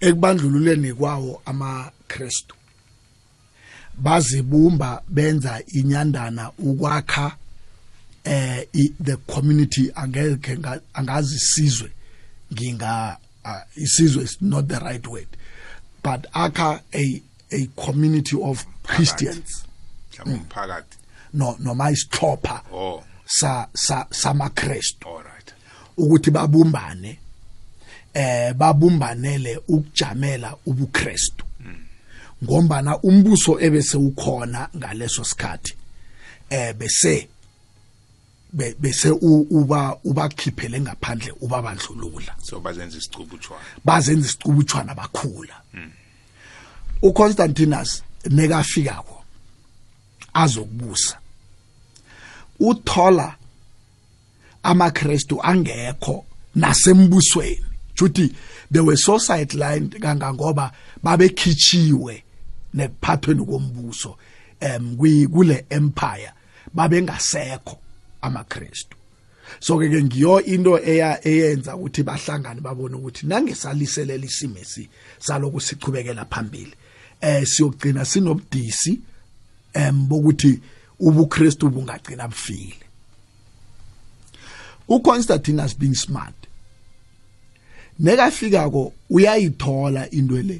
Ekubandlululeni 0.00 0.94
kwawo 0.94 1.42
amaKristu 1.46 2.54
bazibumba 3.98 5.02
benza 5.08 5.62
inyandana 5.66 6.52
ukwakha 6.58 7.36
eh 8.24 8.66
the 9.02 9.16
community 9.26 9.90
angeke 9.94 10.56
nga- 10.58 10.80
angazi 10.94 11.34
isizwe 11.36 11.90
nginga 12.52 13.18
uh, 13.44 13.62
isizwe 13.82 14.22
is 14.24 14.40
not 14.40 14.68
the 14.68 14.78
right 14.78 15.06
word 15.06 15.26
but 16.04 16.26
akha 16.32 16.80
a 16.94 17.22
a 17.50 17.66
community 17.76 18.36
of 18.40 18.64
Christians. 18.84 19.64
Umphakathi. 20.24 20.97
No 21.34 21.56
noma 21.58 21.90
isixhopha 21.90 22.62
oh. 22.72 23.02
Sa 23.26 23.68
sa 23.74 24.06
samaKristu 24.10 25.06
all 25.06 25.22
right. 25.22 25.52
Ukuthi 25.96 26.30
babumbane 26.30 27.18
eh 28.14 28.52
babumbanele 28.54 29.60
ukujamela 29.68 30.56
ubuKristu 30.66 31.44
ngombana 32.44 32.98
umbuso 33.02 33.60
ebese 33.60 33.96
ukhona 33.96 34.68
ngaleso 34.76 35.24
sikhathi 35.24 35.74
eh 36.50 36.72
bese 36.72 37.28
be- 38.52 38.74
bese 38.80 39.10
uba 39.10 39.98
ubakhiphele 40.04 40.80
ngaphandle 40.80 41.32
ubabandlulula. 41.40 42.34
So 42.42 42.60
bazenza 42.60 42.98
isicubutshwana 42.98 43.64
bazenza 43.84 44.26
isicubutshwana 44.26 44.94
bakhula. 44.94 45.54
uConstantinus 47.02 48.02
nekafikako 48.30 49.17
azokubusa. 50.34 51.18
Uthola 52.60 53.36
amaKristu 54.62 55.42
angekho 55.42 56.24
nasembusweni. 56.56 57.64
Juthi 57.94 58.34
they 58.70 58.80
were 58.80 58.96
so 58.96 59.18
sidelined 59.18 59.98
kangangoba 60.00 60.72
babekhichiwe 61.02 62.22
nekuphathweni 62.74 63.44
kombuso 63.46 64.16
kwi- 64.60 65.26
kule 65.28 65.64
empire 65.70 66.32
babengasekho 66.74 67.78
amaKristu. 68.22 68.96
So 69.60 69.78
ke 69.78 69.88
ke 69.88 70.02
ngiyo 70.04 70.44
into 70.44 70.78
eya 70.78 71.20
eyenza 71.26 71.76
ukuthi 71.76 72.02
bahlangane 72.02 72.60
babone 72.60 72.96
ukuthi 72.96 73.26
nangesaliselela 73.26 74.24
isimo 74.26 74.58
esi 74.58 74.88
saloku 75.18 75.60
sichubekela 75.60 76.24
phambili. 76.24 76.74
Eh 77.20 77.46
siyogcina 77.46 78.04
sinobudisi 78.04 79.00
em 79.82 79.96
bokuthi 80.08 80.52
ubuKristu 81.06 81.70
bungagcina 81.70 82.28
bufile. 82.28 82.84
uConstantinus 84.88 85.78
being 85.78 85.94
smart 85.94 86.38
nekafikako 87.98 88.92
uyayithola 89.10 90.10
into 90.10 90.42
le 90.42 90.58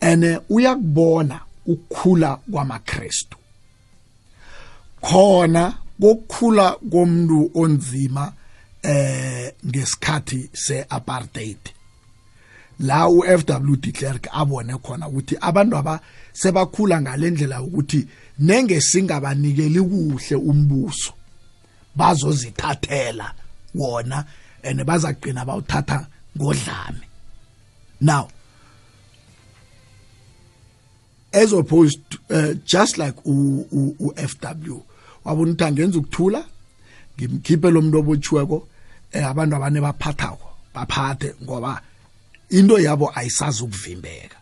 ene 0.00 0.40
uyakubona 0.48 1.40
ukukhula 1.66 2.36
kwamaKristu. 2.36 3.36
Khona 5.00 5.74
kokukhula 6.00 6.76
komuntu 6.90 7.50
onzima 7.54 8.32
eh 8.82 9.52
ngesikhathi 9.66 10.50
seapartheid. 10.52 11.58
La 12.80 13.08
uFW 13.08 13.76
de 13.76 13.92
Klerk 13.92 14.28
abone 14.32 14.78
khona 14.78 15.08
ukuthi 15.08 15.36
abantu 15.40 15.76
aba 15.76 16.00
sebakhula 16.32 17.00
ngalendlela 17.00 17.62
ukuthi 17.62 18.06
nenge 18.38 18.80
singabanikeli 18.80 19.80
kuhle 19.80 20.36
umbuso 20.36 21.12
bazozithathela 21.96 23.34
wona 23.74 24.24
ene 24.62 24.84
bazagcina 24.84 25.44
bawuthatha 25.44 26.06
ngodlame. 26.36 27.04
Now 28.00 28.28
as 31.32 31.52
opposed 31.52 31.98
to, 32.10 32.18
uh, 32.30 32.54
just 32.64 32.98
like 32.98 33.14
u, 33.24 33.66
u, 33.70 33.96
u 33.98 34.12
FW 34.16 34.82
wabona 35.24 35.52
ukuthi 35.52 35.64
angenza 35.64 35.98
ukuthula 35.98 36.44
ngimkhiphe 37.18 37.70
lo 37.70 37.82
muntu 37.82 37.98
obotshiweko 37.98 38.68
eh, 39.12 39.26
abantu 39.26 39.56
abane 39.56 39.80
baphathako 39.80 40.48
baphathe 40.74 41.34
ngoba 41.42 41.82
into 42.50 42.78
yabo 42.78 43.12
ayisazi 43.14 43.62
ukuvimbeka. 43.62 44.39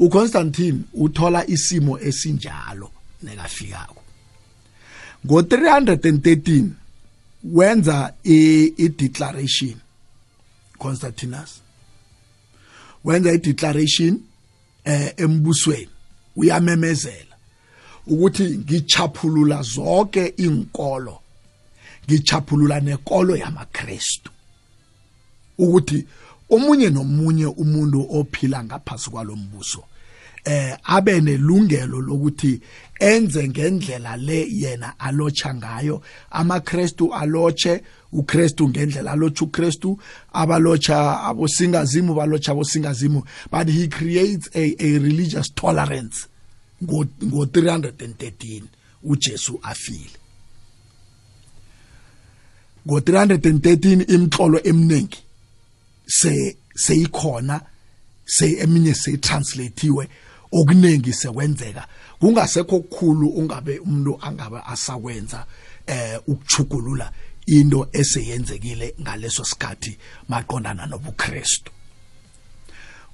uConstantine 0.00 0.78
uthola 0.94 1.46
isimo 1.46 1.98
esinjalo 1.98 2.90
nekafikako. 3.22 4.02
Ngo313 5.26 6.68
wenza 7.44 8.14
i-declaration 8.24 9.74
Constantinus. 10.78 11.60
Wenza 13.04 13.32
i-declaration 13.32 14.20
eh 14.84 15.12
embusweni 15.16 15.88
uyamemezela 16.36 17.36
ukuthi 18.06 18.42
ngichaphulula 18.42 19.62
zonke 19.62 20.26
inkolo 20.26 21.20
ngichaphulula 22.08 22.80
nekolo 22.80 23.36
yamaKristu 23.36 24.30
ukuthi 25.58 26.06
omunye 26.50 26.90
nomunye 26.90 27.46
umuntu 27.46 28.06
ophila 28.18 28.64
ngaphasi 28.64 29.10
kwalombuso 29.10 29.84
eh 30.44 30.76
abe 30.84 31.20
nelungelo 31.20 32.00
lokuthi 32.00 32.60
enze 33.00 33.48
ngendlela 33.48 34.16
le 34.16 34.46
yena 34.50 34.94
alocha 34.98 35.54
ngayo. 35.54 36.02
amaKristu 36.30 37.14
aloche 37.14 37.82
uKristu 38.12 38.68
ngendlela 38.68 39.12
alocha 39.12 39.44
uKristu 39.44 39.98
abalocha 40.32 41.22
abosingazimu 41.24 42.14
balocha 42.14 42.52
abosingazimu. 42.52 43.24
But 43.50 43.68
he 43.68 43.88
creates 43.88 44.48
a 44.54 44.76
a 44.78 44.98
religious 44.98 45.50
tolerance 45.54 46.26
ngo 46.82 47.06
ngo 47.24 47.44
313 47.44 48.62
uJesu 49.04 49.60
afile. 49.62 50.20
Ngo313 52.86 54.10
imxolo 54.14 54.60
eminingi 54.64 55.18
se 56.06 56.56
seyikhona 56.74 57.60
se 58.26 58.56
eminye 58.58 58.94
seyitranslatiwe. 58.94 60.08
Okuningi 60.52 61.12
sekwenzeka. 61.12 61.86
Kungasekho 62.20 62.76
okukhulu 62.76 63.28
ungabe 63.28 63.78
umuntu 63.78 64.18
angabe 64.20 64.58
asakwenza 64.66 65.46
eh 65.86 66.20
ukuchugulula 66.26 67.12
into 67.46 67.88
eseyenzekile 67.92 68.94
ngaleso 69.00 69.44
sikhathi 69.44 69.96
maqondana 70.28 70.86
nobuKristu. 70.86 71.72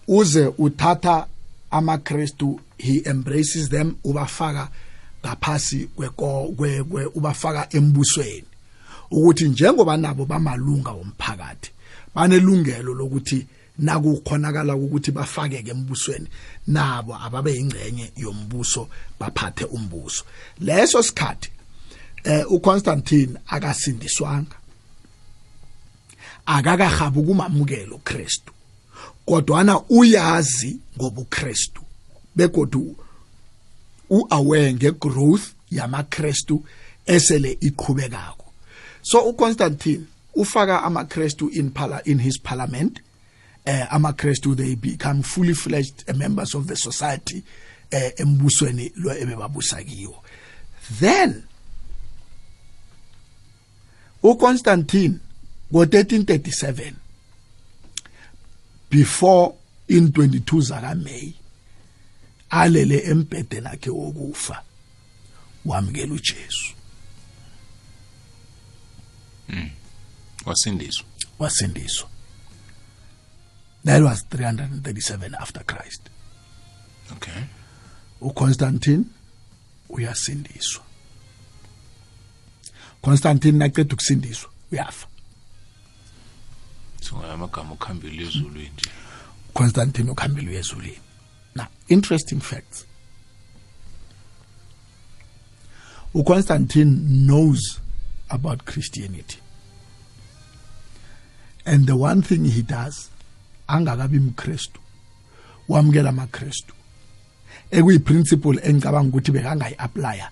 Uze 0.09 0.53
uthatha 0.59 1.27
amaKristu 1.71 2.61
he 2.79 3.03
embraces 3.05 3.69
them 3.69 3.97
ubafaka 4.05 4.69
ngaphasi 5.25 5.87
kweko 5.97 6.55
kwe 6.57 7.05
ubafaka 7.15 7.69
embusweni. 7.77 8.45
Ukuthi 9.11 9.49
njengoba 9.49 9.97
nabo 9.97 10.25
bamalunga 10.25 10.91
womphakathi 10.91 11.71
banelungelo 12.15 12.95
lokuthi 12.95 13.47
nakukhonakala 13.79 14.77
ukuthi 14.77 15.11
bafakeke 15.11 15.71
embusweni 15.71 16.29
nabo 16.67 17.15
ababe 17.15 17.55
ingcenye 17.57 18.13
yombuso 18.17 18.89
baphathe 19.21 19.65
umbuso. 19.65 20.25
Leso 20.61 21.03
sikhathi 21.03 21.51
eh 22.25 22.45
uConstantine 22.51 23.39
akasindiswanga. 23.47 24.57
Akakahabu 26.47 27.23
kumamukela 27.23 27.95
uKristu 27.95 28.53
kodwana 29.27 29.81
uyazi 29.89 30.79
ngobuKristu 30.97 31.83
begodu 32.37 32.97
uaware 34.11 34.75
ngegrowth 34.75 35.43
yamaKristu 35.71 36.65
esele 37.07 37.59
iqhubekako. 37.61 38.45
So 39.03 39.21
uConstantine 39.21 40.05
ufaka 40.35 40.83
amaKristu 40.83 41.49
in 41.49 41.71
pala 41.71 42.03
in 42.05 42.19
his 42.19 42.39
parliament 42.39 43.01
uh, 43.67 43.87
amakrestu 43.95 44.55
they 44.57 44.75
become 44.75 45.23
fully 45.23 45.55
fledged 45.55 46.05
members 46.17 46.55
of 46.55 46.67
the 46.67 46.77
society 46.77 47.43
uh, 47.93 48.11
embusweni 48.21 48.93
lo 48.97 49.15
ebebabusa 49.15 49.83
kiwo. 49.85 50.23
Then 51.01 51.45
uConstantine 54.23 55.19
ngo1337 55.73 56.93
before 58.91 59.55
in 59.89 60.09
22 60.09 60.61
zaka 60.61 60.95
May 60.95 61.35
alele 62.51 62.99
embhedeni 62.99 63.67
akhe 63.67 63.91
wokufa 63.91 64.63
wamkela 65.65 66.15
uJesu. 66.15 66.75
Mm. 69.49 69.71
wasindiswa. 70.47 71.05
Wasindiswa. 71.39 72.09
That 73.87 74.03
was 74.03 74.23
337 74.29 75.35
after 75.41 75.65
Christ. 75.65 76.11
Okay. 77.13 77.45
uConstantine 78.21 79.05
uyasindiswa 79.89 80.83
Constantine 83.03 83.59
naqeda 83.59 83.95
ukusindiswa 83.95 84.51
uyafa 84.73 85.07
so 87.01 87.23
amagama 87.33 87.73
ukhambile 87.73 88.23
ezulwini 88.23 88.71
nje. 88.75 88.91
Constantine 89.55 90.11
ukhambile 90.11 90.59
ezulwini. 90.59 91.01
Now 91.55 91.67
interesting 91.89 92.41
facts. 92.41 92.85
uConstantine 96.15 97.27
knows 97.27 97.81
about 98.29 98.65
Christianity. 98.65 99.39
And 101.65 101.87
the 101.87 101.97
one 101.97 102.23
thing 102.23 102.45
he 102.45 102.63
does 102.63 103.11
angakabi 103.69 104.19
mkristu 104.19 104.81
wamukela 105.69 106.09
amakristu 106.09 106.75
ekuyiprinciple 107.71 108.61
engicabanga 108.63 109.09
ukuthi 109.09 109.33
bekangayi-aplya 109.33 110.31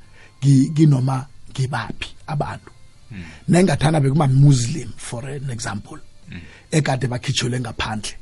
kinoma 0.74 1.26
ngibaphi 1.50 2.08
abantu. 2.26 2.70
Nengathana 3.48 4.00
bekuma 4.00 4.26
muslim 4.26 4.92
for 4.96 5.24
an 5.28 5.50
example 5.50 5.98
ekade 6.70 7.06
bakhitshelwe 7.08 7.60
ngaphandle. 7.60 8.14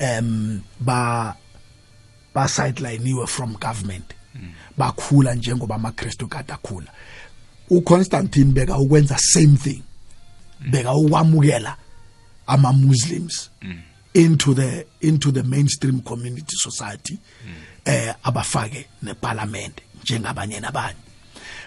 Um 0.00 0.62
ba 0.80 1.34
ba 2.34 2.48
sidelineiwe 2.48 3.26
from 3.26 3.52
government. 3.54 4.14
Bakhula 4.76 5.34
njengoba 5.34 5.74
amakristu 5.74 6.28
kade 6.28 6.52
akhula. 6.52 6.90
uConstantine 7.70 8.52
beka 8.52 8.78
ukwenza 8.78 9.18
same 9.18 9.56
thing. 9.56 9.82
Beka 10.70 10.94
ukwamukela 10.94 11.76
ama 12.46 12.72
muslims 12.72 13.50
mm. 13.62 13.82
Into 14.16 14.54
the 14.54 14.86
into 15.00 15.30
the 15.30 15.42
mainstream 15.42 16.00
community 16.00 16.56
society 16.56 17.18
eh 17.84 18.14
abafake 18.24 18.86
neparlament 19.02 19.80
njengabanye 20.02 20.60
nabanye. 20.60 20.96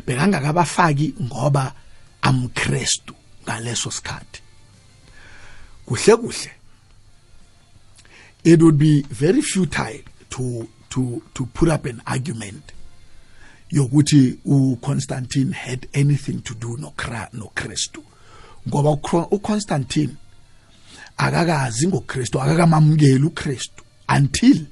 Bekangakabafaki 0.06 1.14
ngoba 1.22 1.74
amkrestu 2.22 3.14
ngaleso 3.44 3.92
sikhathi. 3.92 4.42
Kuhle 5.86 6.16
kuhle. 6.16 6.52
It 8.44 8.62
would 8.62 8.78
be 8.78 9.04
very 9.04 9.42
futile 9.42 10.02
to 10.30 10.68
to 10.90 11.22
to 11.34 11.46
put 11.46 11.70
up 11.70 11.86
an 11.86 12.02
argument 12.08 12.72
yokuthi 13.72 14.40
uConstantine 14.46 15.54
had 15.54 15.88
anything 15.94 16.42
to 16.42 16.56
do 16.56 16.78
no 16.78 16.94
no 17.34 17.52
Christu 17.56 18.04
ngoba 18.68 18.98
uConstantine 19.32 20.16
akakazi 21.20 21.88
ngoKristu 21.88 22.42
akakamamukeli 22.42 23.24
uKristu 23.24 23.84
until 24.18 24.66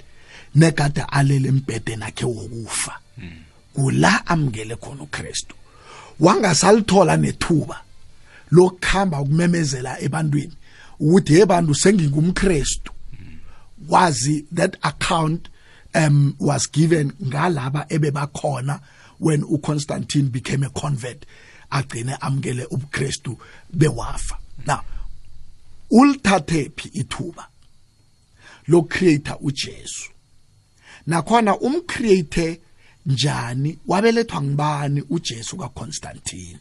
negada 0.55 1.09
alele 1.09 1.47
embhedeni 1.49 2.03
akhe 2.03 2.25
wokufa. 2.25 2.99
Kula 3.73 4.27
amukele 4.27 4.75
khona 4.75 5.03
uKristu. 5.03 5.55
Wangasalithola 6.19 7.17
nethuba 7.17 7.81
lokukhamba 8.51 9.21
ukumemezela 9.21 9.99
ebantwini 10.01 10.53
ukuthi 10.99 11.33
hebantu 11.33 11.75
sengingumKristu. 11.75 12.91
Wazi 13.89 14.45
that 14.51 14.77
account 14.83 15.49
um 15.93 16.35
was 16.39 16.71
given 16.71 17.11
ngalaba 17.23 17.87
ebebakhona 17.89 18.79
when 19.19 19.43
uConstantine 19.43 20.31
became 20.31 20.63
a 20.63 20.69
convert 20.69 21.25
agcine 21.71 22.17
amukele 22.19 22.65
ubuKristu 22.65 23.37
bewafa. 23.75 24.37
Now 24.65 24.81
ulithathe 25.91 26.71
phi 26.75 26.89
ithuba 26.93 27.47
lo 28.67 28.81
creator 28.81 29.37
uJesu? 29.41 30.09
Nakhona 31.07 31.57
umcreate 31.59 32.59
njani? 33.05 33.79
Wabelethwa 33.87 34.41
ngibani 34.41 35.03
uJesu 35.09 35.57
kaConstantine? 35.57 36.59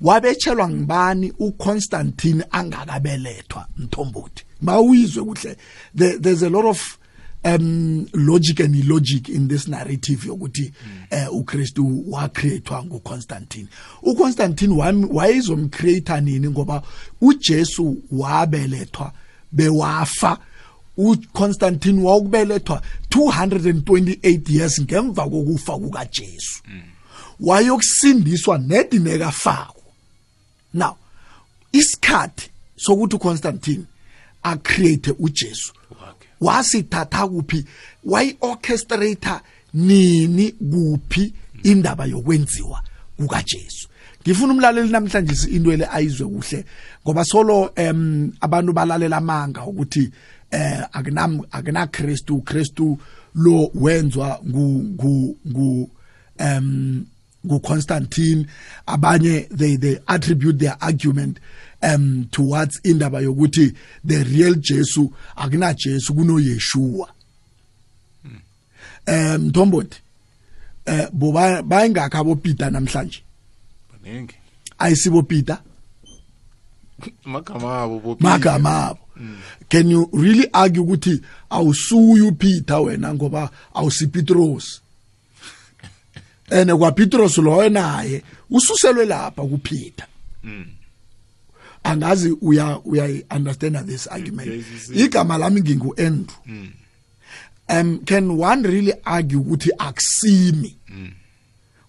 Wabetshelwa 0.00 0.68
ngibani 0.68 1.32
uConstantine 1.38 2.44
angakabelethwa? 2.50 3.68
Mthombothi 3.76 4.44
mawuyizwe 4.60 5.24
kuhle. 5.24 5.56
There's 5.94 6.42
a 6.42 6.50
lot 6.50 6.68
of 6.68 6.98
um 7.44 8.06
logic 8.14 8.60
and 8.60 8.74
illogic 8.74 9.28
in 9.28 9.48
this 9.48 9.68
narrative 9.68 10.24
yokuthi 10.26 10.72
eh 11.10 11.26
uKristu 11.32 12.04
wacreatewa 12.10 12.84
nguConstantine. 12.84 13.66
uConstantine 14.02 14.72
wayezomcreator 15.10 16.20
nini? 16.22 16.48
Ngoba 16.50 16.82
uJesu 17.20 17.96
wabelethwa 18.12 19.12
bewafa. 19.52 20.38
uConstantine 20.96 22.02
wawukubelethwa 22.02 22.82
228 23.10 24.52
years 24.56 24.80
ngemva 24.80 25.24
kokufa 25.28 25.78
kukaJesu. 25.78 26.62
Wayokusindiswa 27.40 28.58
nedineka 28.58 29.30
fako 29.30 29.82
now 30.74 30.96
isikhathi 31.72 32.50
sokuthi 32.76 33.16
uConstantine 33.16 33.84
acreate 34.42 35.14
uJesu 35.18 35.72
wasithatha 36.44 37.28
kuphi? 37.28 37.64
Wayi-orchestrator 38.04 39.40
nini 39.74 40.52
kuphi 40.52 41.32
indaba 41.62 42.04
yokwenziwa 42.06 42.82
kukaJesu 43.16 43.88
ngifuna 44.22 44.52
umlaleli 44.52 44.88
namhlanje 44.88 45.50
into 45.50 45.72
ele 45.72 45.86
ayizwe 45.92 46.26
kuhle 46.26 46.64
ngoba 47.06 47.24
solo 47.24 47.70
em 47.76 48.32
abantu 48.40 48.72
balalela 48.72 49.16
amanga 49.16 49.66
ukuthi 49.66 50.10
eh 50.50 50.84
akunam 50.92 51.40
akuna 51.50 51.86
Kristu 51.86 52.40
Kristu 52.40 52.98
lo 53.34 53.70
wenzwa 53.74 54.40
ngu 54.48 54.84
ngu 54.84 55.36
ngu 55.48 55.90
um 56.40 57.06
nguConstantine 57.46 58.46
abanye 58.86 59.48
they 59.50 59.76
they 59.76 59.98
attribute 60.06 60.58
their 60.58 60.76
argument 60.80 61.38
um 61.84 62.28
towards 62.30 62.80
indaba 62.84 63.20
yokuthi 63.20 63.74
the 64.04 64.24
real 64.24 64.54
Jesu 64.54 65.10
akuna 65.36 65.74
Jesu 65.74 66.14
kuno 66.14 66.38
Yeshua. 66.38 67.08
Um 69.06 69.50
Ntomboti 69.50 70.00
eh 70.86 71.08
boba 71.12 71.62
bayingakho 71.62 72.18
abo 72.18 72.36
Peter 72.36 72.70
namhlanje? 72.70 73.22
Baningi. 73.92 74.34
Ayisibo 74.78 75.22
Peter? 75.22 75.58
Magama 77.24 77.82
abo 77.82 78.16
magama 78.20 78.88
abo. 78.88 78.98
Can 79.68 79.90
you 79.90 80.08
really 80.12 80.48
argue 80.52 80.82
ukuthi 80.82 81.20
awusuyu 81.50 82.32
Peter 82.32 82.80
wena 82.80 83.14
ngoba 83.14 83.50
awusipetros 83.74 84.80
ene 86.50 86.74
kwa 86.76 86.92
Petros 86.92 87.38
loyo 87.38 87.68
naye 87.68 88.22
ususelwe 88.50 89.06
lapha 89.06 89.42
kuPeter 89.42 90.06
angazi 91.84 92.36
uya 92.40 92.80
uya 92.84 93.22
understand 93.30 93.86
this 93.86 94.06
argument. 94.06 94.64
Igama 94.94 95.38
lami 95.38 95.60
ngingu 95.60 95.94
Andrew. 95.98 96.36
Um 97.68 98.04
can 98.04 98.36
one 98.36 98.62
really 98.62 98.92
argue 99.04 99.38
ukuthi 99.38 99.70
akusimi? 99.78 100.76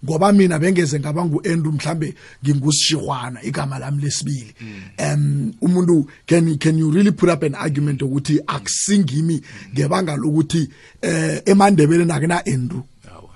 Ngoba 0.06 0.32
mina 0.34 0.60
bengeze 0.60 1.00
ngaba 1.00 1.26
ngu-Andrew 1.26 1.72
mhlambe 1.72 2.16
ngingusishihwana 2.44 3.44
igama 3.44 3.80
lami 3.80 4.04
lesibili. 4.04 4.54
Um 5.00 5.54
umuntu 5.62 6.08
can 6.28 6.58
can 6.58 6.78
you 6.78 6.92
really 6.92 7.12
put 7.12 7.30
up 7.30 7.44
an 7.44 7.56
argument 7.56 8.02
ukuthi 8.02 8.40
akusingimi 8.48 9.42
ngebanga 9.74 10.16
lokuthi 10.16 10.70
eh 11.02 11.42
emandebeleni 11.46 12.12
akena 12.12 12.46
Andrew? 12.46 12.84
Awa. 13.12 13.36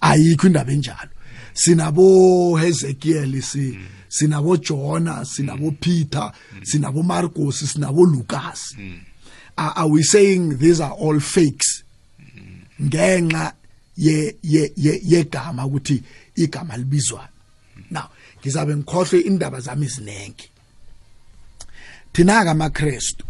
Ayikho 0.00 0.46
indaba 0.46 0.72
enjalo. 0.72 1.10
Sinabo 1.62 2.56
Hezekiel 2.60 3.42
si 3.42 3.76
sinabo 4.08 4.56
Jonah 4.56 5.24
sinabo 5.24 5.72
Peter 5.80 6.32
sinabo 6.62 7.02
Marcos 7.02 7.62
sinabo 7.72 8.04
Lucas. 8.06 8.76
Are, 9.56 9.72
are 9.76 9.88
we 9.88 10.02
saying 10.02 10.58
these 10.58 10.80
are 10.80 10.92
all 10.92 11.18
fakes. 11.20 11.82
Ngenxa 12.80 13.52
ye 13.96 14.36
ye 14.42 14.70
ye 14.76 15.00
yegama 15.04 15.66
ukuthi 15.66 16.02
igama 16.36 16.76
libizwa. 16.76 17.26
Now 17.90 18.08
ngizabe 18.40 18.76
ngikhohle 18.76 19.20
indaba 19.26 19.60
zami 19.60 19.86
izinengi 19.86 20.48
thina 22.12 22.44
kamaKristu 22.44 23.24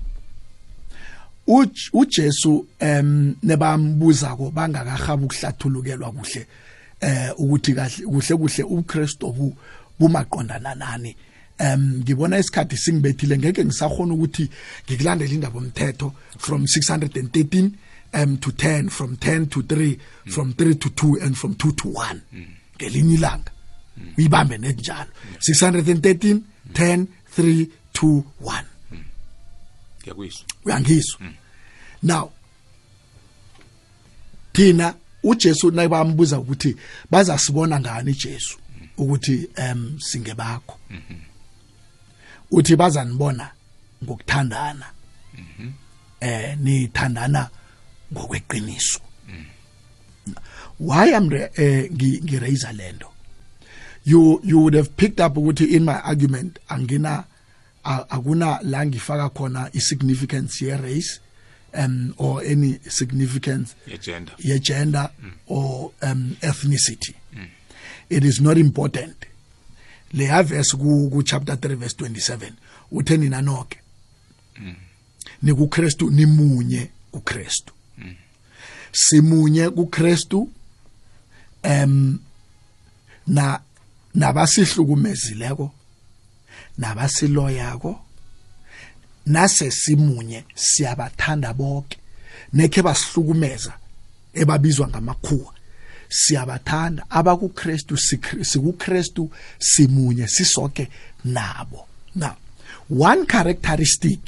uJ- 1.49 1.91
uJesu 1.93 2.67
em 2.79 3.35
nebambuza 3.43 4.37
ko 4.37 4.51
bangakahaba 4.51 5.25
ukuhlathulukelwa 5.25 6.13
kuhle. 6.13 6.47
Eh 7.01 7.31
ukuthi 7.39 7.75
kahle 7.75 8.07
kuhle 8.07 8.37
kuhle 8.37 8.65
uKristu 8.65 9.27
obu 9.27 9.57
bumaqondana 9.99 10.75
nani. 10.75 11.17
Em 11.59 12.01
ngibona 12.01 12.39
isikhathi 12.39 12.77
singibethile 12.77 13.39
ngeke 13.39 13.65
ngisahona 13.65 14.15
ukuthi 14.15 14.51
ngikulandele 14.87 15.35
indaba 15.35 15.59
omthetho 15.59 16.13
from 16.39 16.65
613 16.65 17.71
um 18.15 18.37
to 18.39 18.51
10 18.51 18.89
from 18.89 19.17
10 19.17 19.47
to 19.47 19.63
3 19.63 19.99
from 20.27 20.53
3 20.53 20.75
to 20.75 20.89
2 20.89 21.19
and 21.23 21.37
from 21.37 21.55
2 21.55 21.73
to 21.73 21.89
1 21.89 22.21
ngelinye 22.77 23.15
ilanga. 23.15 23.51
Uyibambe 24.19 24.59
nenjalo 24.59 25.11
613 25.39 26.41
10 26.73 27.07
3 27.37 27.67
2 27.95 28.23
1 28.43 28.63
ngiyakuyizwa 30.03 30.45
uyangizwa 30.65 31.21
now 32.03 32.31
thina 34.53 34.95
uJesu 35.31 35.71
nayibambuza 35.71 36.39
ukuthi 36.39 36.77
bazasibona 37.11 37.81
ngani 37.81 38.11
iJesu 38.11 38.59
ukuthi 38.97 39.49
em 39.57 39.99
singebakho 40.01 40.77
uthi 42.51 42.77
bazanibona 42.77 43.51
ngokuthandana. 44.05 44.87
Eh 46.21 46.57
nithandana 46.59 47.51
ngokweqiniso. 48.13 49.01
Why 50.81 51.15
am 51.15 51.33
eh 51.33 51.91
ngi- 51.93 52.21
ngiraise 52.25 52.73
lento? 52.73 53.09
You 54.05 54.41
you 54.45 54.61
would 54.61 54.75
have 54.75 54.97
picked 54.97 55.21
up 55.21 55.37
ukuthi 55.37 55.65
in 55.77 55.85
my 55.85 56.01
argument 56.05 56.59
angina 56.69 57.25
akuna 57.85 58.61
la 58.63 58.87
ngifaka 58.87 59.29
khona 59.31 59.71
i-significance 59.75 60.65
ye-race 60.65 61.21
um 61.75 62.15
or 62.19 62.43
any 62.45 62.79
significance 62.89 63.75
yegender 63.87 64.33
ye-gender 64.39 65.11
or 65.47 65.93
um, 66.03 66.37
ethnicity. 66.41 67.15
It 68.11 68.25
is 68.25 68.41
not 68.41 68.57
important. 68.57 69.27
Leya 70.15 70.43
verse 70.45 70.73
ku, 70.73 71.23
chapter 71.23 71.57
3 71.57 71.75
verse 71.75 71.95
27 71.95 72.53
uthe 72.93 73.17
nina 73.19 73.43
noke 73.43 73.79
nikukristu 75.43 76.11
nimunye 76.11 76.91
kukristu 77.13 77.73
simunye 78.93 79.71
kukristu 79.71 80.49
em 81.63 82.19
na 83.27 83.61
nabasihlukumezileko 84.15 85.75
nabasiloyako 86.79 88.01
nase 89.29 89.71
simunye 89.71 90.45
siyabathanda 90.55 91.55
bonke 91.55 91.99
nekhe 92.53 92.83
basihlukumeza 92.83 93.73
ebabizwa 94.35 94.89
ngamakhuwa. 94.89 95.53
Siyabathanda 96.09 97.05
abakuKristu 97.11 97.95
sikri- 97.97 98.45
sikuKristu 98.45 99.31
simunye 99.59 100.29
sisonke 100.29 100.89
nabo. 101.25 101.87
Now 102.15 102.37
one 102.91 103.27
characteristic 103.27 104.21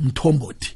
mthombothi 0.00 0.74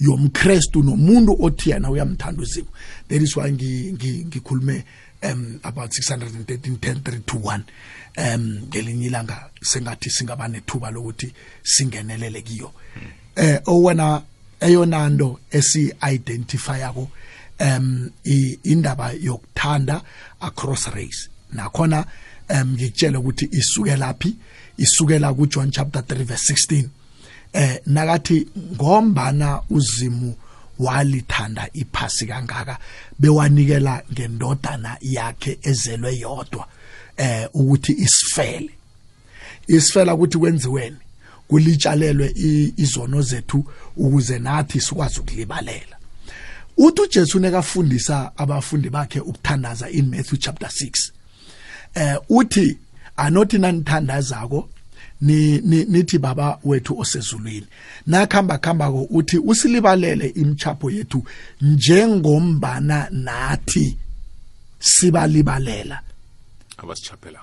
yomkristu 0.00 0.82
nomuntu 0.82 1.36
othi 1.44 1.70
yena 1.70 1.90
uyamthanda 1.90 2.42
uzimo 2.42 2.66
that 3.08 3.22
is 3.22 3.36
why 3.36 3.50
ngi- 3.50 3.92
ngi- 3.92 4.24
ngikhulume 4.26 4.84
um 5.22 5.60
about 5.62 5.90
613 5.92 6.76
10 6.76 6.94
3 7.00 7.20
to 7.26 7.36
1 7.38 7.60
um 8.16 8.60
ngelinye 8.68 9.06
ilanga 9.06 9.50
sengathi 9.62 10.10
singaba 10.10 10.48
nethuba 10.48 10.90
lokuthi 10.90 11.32
singenelele 11.62 12.42
kiyo. 12.42 12.72
Eh 13.36 13.60
owena 13.66 14.22
eyona 14.60 15.08
nto 15.08 15.40
esi-identifyako 15.50 17.10
um 17.60 18.10
indaba 18.64 19.12
yokuthanda 19.12 20.02
across 20.40 20.86
race. 20.86 21.28
Nakhona 21.52 22.06
um 22.50 22.74
ngikutshela 22.74 23.18
ukuthi 23.18 23.48
isuke 23.52 23.96
laphi 23.96 24.36
isukela 24.78 25.34
kuJohn 25.34 25.70
chapter 25.70 26.02
3 26.02 26.24
verse 26.24 26.52
16 26.52 26.88
eh 27.52 27.80
nakathi 27.86 28.46
ngombana 28.74 29.62
uzimu 29.70 30.34
walithanda 30.78 31.68
iphasi 31.72 32.26
kangaka 32.26 32.78
bewanikela 33.18 34.02
ngendodana 34.12 34.96
yakhe 35.00 35.58
ezelwe 35.62 36.18
yodwa. 36.18 36.68
Eh 37.16 37.48
ukuthi 37.54 37.92
isifele. 37.92 38.70
Isifela 39.66 40.14
ukuthi 40.14 40.38
kwenziweni 40.38 40.96
kulitshalelwe 41.48 42.32
izono 42.76 43.22
zethu 43.22 43.64
ukuze 43.96 44.38
nathi 44.38 44.80
sikwazi 44.80 45.20
ukulibalela. 45.20 45.96
Uthi 46.76 47.00
uJesu 47.02 47.38
nekafundisa 47.40 48.32
abafundi 48.36 48.90
bakhe 48.90 49.20
ukuthandaza 49.20 49.90
in 49.90 50.08
Matthew 50.10 50.38
chapter 50.38 50.68
6 50.68 51.10
eh 51.94 52.16
uthi 52.28 52.78
anothi 53.16 53.58
nanithandazako 53.58 54.68
ni 55.20 55.58
ni- 55.60 55.84
nithi 55.84 56.18
baba 56.18 56.58
wethu 56.64 56.98
osezulwini. 56.98 57.66
Nakhamba 58.06 58.58
khamba 58.58 58.90
ko 58.90 59.02
uthi 59.10 59.38
usilibalele 59.38 60.28
imchapo 60.28 60.90
yethu 60.90 61.24
njengombana 61.60 63.08
nathi 63.10 63.96
sibalibalela. 64.80 66.00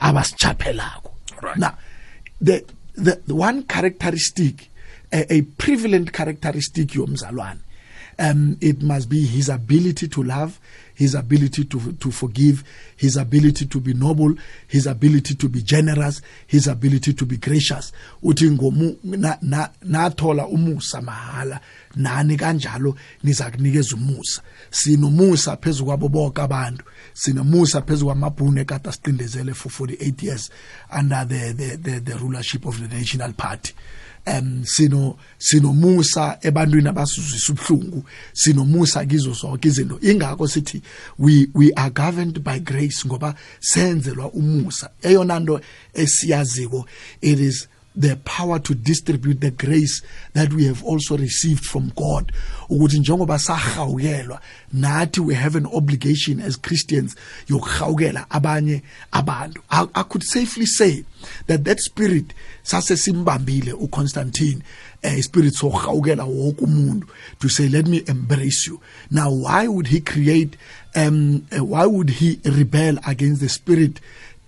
Abasichaphelako 0.02 1.12
Right. 1.42 1.58
now 1.58 1.78
the, 2.42 2.64
the 2.96 3.22
the 3.28 3.36
one 3.36 3.64
characteristic 3.64 4.70
a, 5.12 5.34
a 5.34 5.42
prevalent 5.42 6.12
characteristic 6.14 6.90
yomzalwane 6.90 7.60
um 8.20 8.58
it 8.62 8.82
must 8.82 9.10
be 9.10 9.26
his 9.26 9.50
ability 9.50 10.08
to 10.08 10.24
love 10.24 10.60
his 11.02 11.16
ability 11.16 11.64
to 11.66 11.80
to 12.00 12.12
forgive 12.12 12.64
his 12.98 13.18
ability 13.18 13.66
to 13.66 13.80
be 13.80 13.94
noble 13.94 14.36
his 14.68 14.86
ability 14.88 15.34
to 15.36 15.50
be 15.50 15.62
generous 15.62 16.22
his 16.48 16.68
ability 16.68 17.14
to 17.14 17.26
be 17.26 17.38
gracious. 17.38 17.92
Uthi 18.24 18.52
ngomu 18.52 18.98
na- 19.04 19.38
na- 19.42 19.70
nathola 19.84 20.48
umusa 20.48 21.02
mahala. 21.02 21.60
Nani 21.96 22.38
kanjalo? 22.38 22.96
Niza 23.24 23.52
kunikeza 23.52 23.96
umusa. 23.96 24.42
Sinomusa 24.72 25.58
phezulu 25.58 25.86
kwabo 25.86 26.10
bonke 26.10 26.42
abantu. 26.42 26.84
Sinomusa 27.14 27.82
phezulu 27.82 28.06
kwamabhunu 28.06 28.62
ekade 28.62 28.92
siqindezele 28.92 29.54
for 29.54 29.72
48 29.72 30.24
years 30.24 30.50
under 31.00 31.26
the, 31.28 31.54
the, 31.54 31.78
the, 31.78 32.00
the 32.00 32.14
rulership 32.18 32.66
of 32.66 32.78
the 32.80 32.88
national 32.98 33.34
party. 33.34 33.74
Um 34.28 34.64
sino 34.66 35.18
sinomusa 35.38 36.38
ebantwini 36.42 36.90
abasuzisa 36.90 37.54
ubuhlungu 37.54 38.04
sinomusa 38.34 39.06
kizo 39.06 39.34
zonke 39.34 39.68
izinto. 39.68 40.00
Ingakho 40.02 40.48
sithi 40.48 40.82
we 41.20 41.48
we 41.54 41.72
are 41.76 41.90
governed 41.90 42.44
by 42.44 42.60
grace 42.60 43.06
ngoba 43.06 43.36
senzelwa 43.60 44.32
umusa. 44.32 44.90
Eyona 45.02 45.40
nto 45.40 45.62
esiyaziko 45.94 46.86
it 47.22 47.40
is 47.40 47.68
the 47.96 48.16
power 48.24 48.60
to 48.60 48.74
distribute 48.74 49.42
the 49.42 49.52
grace 49.52 50.02
that 50.34 50.54
we 50.54 50.66
have 50.66 50.84
also 50.84 51.18
received 51.18 51.66
from 51.66 51.92
God. 51.96 52.32
Ukuthi 52.70 53.00
njengoba 53.00 53.40
sahawukelwa 53.40 54.40
nathi 54.74 55.20
we 55.20 55.34
have 55.34 55.56
an 55.56 55.66
obligation 55.66 56.40
as 56.40 56.56
Christians 56.56 57.16
yokuhawukela 57.48 58.28
abanye 58.30 58.82
abantu. 59.12 59.62
I, 59.70 60.04
could 60.04 60.24
safely 60.24 60.66
say 60.66 61.04
that 61.48 61.64
that 61.66 61.80
spirit 61.80 62.34
sase 62.64 62.96
simbambile 62.98 63.74
uConstantine 63.74 64.62
a 65.04 65.22
spirit 65.22 65.54
sokuhawukela 65.54 66.24
wonke 66.24 66.64
umuntu 66.64 67.08
to 67.40 67.50
say 67.50 67.68
let 67.68 67.88
me 67.88 68.04
embrace 68.08 68.68
you. 68.68 68.80
Now 69.10 69.32
why 69.32 69.68
would 69.68 69.88
he 69.88 70.00
create 70.00 70.56
um 70.96 71.46
why 71.52 71.86
would 71.86 72.10
he 72.10 72.40
rebel 72.46 73.00
against 73.06 73.42
the 73.42 73.50
spirit 73.50 74.00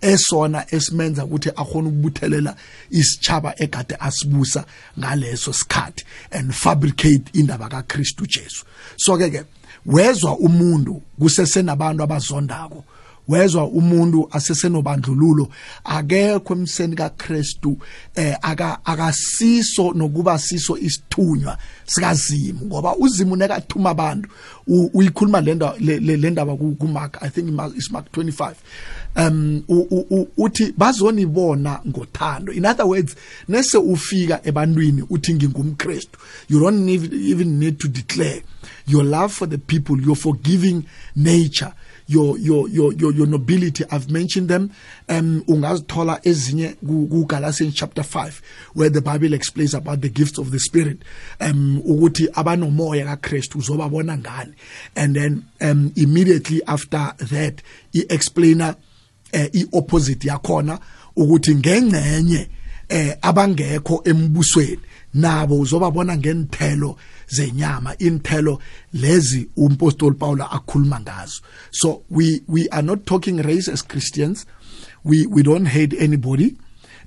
esona 0.04 0.66
esimenza 0.76 1.26
ukuthi 1.26 1.50
akhona 1.50 1.88
ukubuthelela 1.90 2.56
isitshaba 2.92 3.54
egade 3.58 3.96
asibusa 4.00 4.66
ngaleso 5.00 5.54
sikhathi 5.54 6.04
and 6.32 6.54
fabricate 6.54 7.26
indaba 7.34 7.70
kaKristu 7.70 8.26
Jesu. 8.28 8.66
So 8.98 9.18
ke 9.18 9.30
ke 9.30 9.44
wezwa 9.86 10.38
umuntu 10.38 11.02
kusesenabantu 11.20 12.04
abazondako 12.04 12.86
wezwa 13.28 13.68
umuntu 13.68 14.30
asesenobandlululo 14.32 15.50
akekho 15.84 16.54
emseni 16.54 16.96
kaKristu 16.96 17.78
eh 18.16 18.38
aka 18.42 18.86
akasiso 18.86 19.94
nokuba 19.94 20.40
siso 20.40 20.78
isithunywa 20.78 21.58
sikazimu 21.86 22.66
ngoba 22.66 22.96
uzimu 22.96 23.36
nekathuma 23.36 23.90
abantu. 23.90 24.30
Uyikhuluma 24.68 25.42
lenda 25.42 25.74
le 25.80 26.30
ndaba 26.30 26.56
ku 26.56 26.88
Mark 26.88 27.18
i 27.22 27.30
think 27.30 27.50
is 27.76 27.92
Mark 27.92 28.06
25 28.12 28.54
um 29.16 29.64
uthi 30.38 30.74
bazonibona 30.78 31.80
ngothando. 31.88 32.52
In 32.54 32.66
other 32.66 32.86
words 32.86 33.16
nese 33.48 33.78
ufika 33.78 34.40
ebantwini 34.44 35.04
uthi 35.10 35.34
ngingumkristu 35.34 36.20
you 36.50 36.60
don't 36.60 36.90
even 36.90 37.60
need 37.60 37.78
to 37.78 37.88
declare. 37.88 38.44
Your 38.88 39.04
love 39.04 39.34
for 39.34 39.48
the 39.48 39.58
people 39.58 40.00
your 40.02 40.16
forgiving 40.16 40.84
nature 41.16 41.74
your 42.08 42.38
your 42.38 42.70
your 42.70 42.94
your, 42.94 43.12
your 43.14 43.28
nobility 43.28 43.84
i've 43.92 44.10
mentioned 44.10 44.50
them 44.50 44.70
um 45.10 45.44
ungazithola 45.48 46.20
ezinye 46.24 46.76
ku 46.86 47.26
Galatians 47.26 47.76
chapter 47.76 48.04
5 48.04 48.42
where 48.74 48.90
the 48.90 49.02
bible 49.02 49.34
explains 49.34 49.74
about 49.74 50.02
the 50.02 50.10
gifts 50.10 50.38
of 50.38 50.52
the 50.52 50.60
spirit 50.60 50.98
um 51.40 51.82
ukuthi 51.86 52.28
abanomoya 52.34 53.06
kaKristu 53.06 53.58
uzobabona 53.58 54.18
ngani. 54.18 54.54
And 54.96 55.16
then 55.16 55.46
um 55.62 55.92
immediately 55.96 56.62
after 56.68 57.14
that 57.18 57.62
i 57.96 58.06
explainer 58.10 58.76
eh 59.32 59.50
iopposite 59.54 60.28
yakhona 60.28 60.80
ukuthi 61.16 61.56
ngengcenye 61.56 62.50
eh 62.90 63.16
abangekho 63.22 64.02
embusweni 64.06 64.80
nabo 65.14 65.60
uzobabona 65.60 66.18
ngenthelo 66.18 66.98
zenyama 67.28 67.98
inthelo 67.98 68.60
lezi 68.94 69.50
umpostoli 69.58 70.16
Paul 70.16 70.42
akhuluma 70.42 71.00
ngazo. 71.00 71.42
So 71.72 72.04
we 72.10 72.42
we 72.48 72.68
are 72.70 72.82
not 72.82 73.06
talking 73.06 73.38
race 73.38 73.68
as 73.68 73.82
Christians. 73.82 74.46
We 75.04 75.26
we 75.28 75.44
don't 75.44 75.66
hate 75.66 75.94
anybody. 76.00 76.58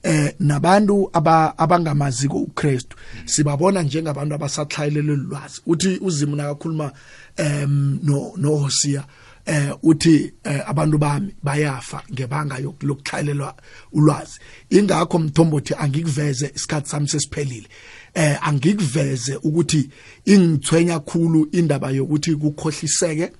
Eh 0.03 0.35
nabantu 0.41 1.11
abangamaziko 1.13 2.39
uKristu. 2.39 2.97
Sibabona 3.25 3.83
njengabantu 3.83 4.35
abasahlayelele 4.35 5.13
ulwazi 5.13 5.61
uthi 5.67 5.99
uzimo 6.01 6.37
nakakhuluma 6.37 6.93
em 7.37 7.99
no 8.03 8.33
no 8.37 8.57
Hosea 8.57 9.05
eh 9.47 9.73
uthi 9.83 10.33
eh, 10.45 10.69
abantu 10.69 10.99
bami 10.99 11.35
bayafa 11.43 12.03
ngebanga 12.13 12.59
yokuhlayelelwa 12.59 13.55
ulwazi. 13.93 14.41
Ingakho 14.71 15.19
mthombothi 15.19 15.75
angikuveze 15.79 16.53
isikhathi 16.55 16.89
sami 16.89 17.09
sesiphelile. 17.09 17.69
Eh 18.17 18.49
angikuveze 18.49 19.37
ukuthi 19.37 19.91
ingithwenya 20.25 21.01
kakhulu 21.01 21.49
indaba 21.53 21.91
yokuthi 21.91 22.37
kukhohliseke 22.37 23.33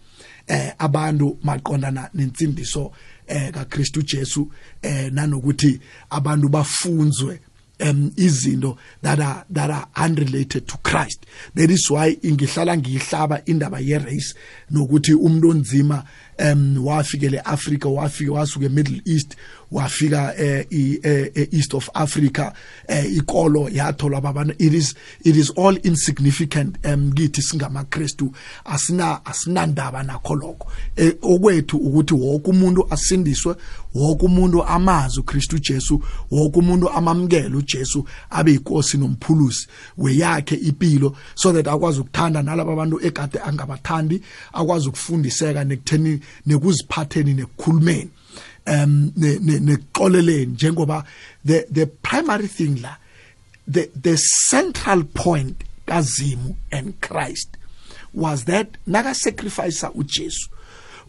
eh 0.47 0.73
abantu 0.79 1.39
maqondana 1.43 2.11
nensindiso 2.15 2.93
eh 3.27 3.53
kaKristu 3.53 4.03
Jesu 4.03 4.53
eh 4.83 5.13
nanokuthi 5.13 5.81
abantu 6.11 6.49
bafunzwe 6.49 7.41
um 7.81 8.13
izinto 8.17 8.77
that 9.03 9.21
are 9.21 9.45
that 9.51 9.71
are 9.71 9.89
unrelated 9.97 10.67
to 10.69 10.79
Christ. 10.79 11.27
That 11.55 11.71
is 11.71 11.91
why 11.91 12.17
ingihlala 12.23 12.77
ngiyihlaba 12.77 13.43
indaba 13.47 13.81
ye 13.81 13.99
race 13.99 14.35
nokuthi 14.71 15.15
umuntu 15.15 15.49
onzima 15.51 16.05
um 16.39 16.87
wafikele 16.87 17.41
Africa 17.45 17.87
wafika 17.87 18.33
wasuka 18.33 18.67
eMiddle 18.67 19.03
East 19.05 19.37
wafika 19.71 20.35
eh, 20.39 20.67
eh, 20.71 21.49
east 21.53 21.75
of 21.75 21.91
Africa 21.95 22.53
eh, 22.89 23.17
ikolo 23.17 23.69
yatholwa 23.69 24.21
babana 24.21 24.55
it 24.59 24.75
is 24.75 24.95
it 25.25 25.37
is 25.37 25.51
all 25.57 25.79
insignificant 25.83 26.77
um 26.87 27.13
kithi 27.13 27.43
singamaKristu. 27.43 28.33
Asina 28.65 29.25
asinandaba 29.25 30.03
nakho 30.03 30.35
lokho. 30.35 30.73
Okwethu 31.23 31.77
ukuthi 31.77 32.15
wonke 32.15 32.51
umuntu 32.51 32.87
asindiswe 32.91 33.55
wonke 33.95 34.27
umuntu 34.27 34.65
amazi 34.65 35.21
uKristu 35.21 35.59
Jesu 35.59 36.03
wonke 36.31 36.59
umuntu 36.59 36.91
amamkele 36.91 37.57
uJesu 37.57 38.07
abe 38.31 38.53
inkosi 38.53 38.99
nomphulusi 38.99 39.69
weyakhe 39.99 40.55
impilo 40.55 41.17
so 41.35 41.53
that 41.53 41.67
akwazi 41.67 42.01
ukuthanda 42.01 42.43
nalabo 42.43 42.73
abantu 42.73 43.07
egade 43.07 43.39
angabathandi 43.39 44.23
akwazi 44.53 44.89
ukufundiseka 44.89 45.65
nekutheni 45.65 46.21
nekuziphatheni 46.47 47.35
nekukhulumeni. 47.35 48.11
Um 48.67 49.13
nekuxoleleni 49.17 50.47
njengoba 50.47 51.05
the 51.45 51.67
the 51.71 51.87
primary 51.87 52.49
thing 52.49 52.81
la 52.83 52.97
the 53.69 53.91
the 54.03 54.17
central 54.51 55.05
point 55.05 55.65
kazimu 55.87 56.57
and 56.73 57.01
Christ 57.01 57.57
was 58.15 58.45
that 58.45 58.69
naka 58.87 59.15
sacrifice 59.15 59.87
uJesu 59.95 60.49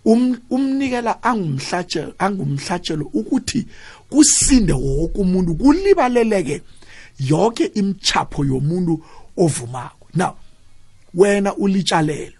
um 0.05 0.37
umnikela 0.49 1.23
angumhlatshelo 1.23 2.13
angumhlatshelo 2.19 3.05
ukuthi 3.13 3.65
kusinde 4.09 4.73
wonke 4.73 5.19
umuntu 5.19 5.55
kulibaleleke 5.55 6.61
yonke 7.19 7.65
imchapho 7.65 8.45
yomuntu 8.45 9.03
ovumako. 9.37 10.07
Now 10.13 10.35
wena 11.13 11.55
ulitshalelwe 11.55 12.36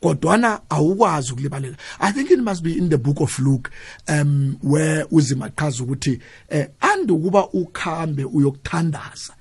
kodwana 0.00 0.60
awukwazi 0.70 1.32
ukulibalela. 1.32 1.76
I 2.00 2.12
think 2.12 2.30
it 2.30 2.40
must 2.40 2.62
be 2.62 2.78
in 2.78 2.88
the 2.88 2.98
book 2.98 3.20
of 3.20 3.38
luke 3.38 3.70
um 4.08 4.58
where 4.62 5.06
uzima 5.10 5.50
chaza 5.50 5.84
ukuthi 5.84 6.20
eh 6.48 6.68
andukuba 6.80 7.48
ukhambe 7.52 8.24
uyokuthandaza. 8.24 9.34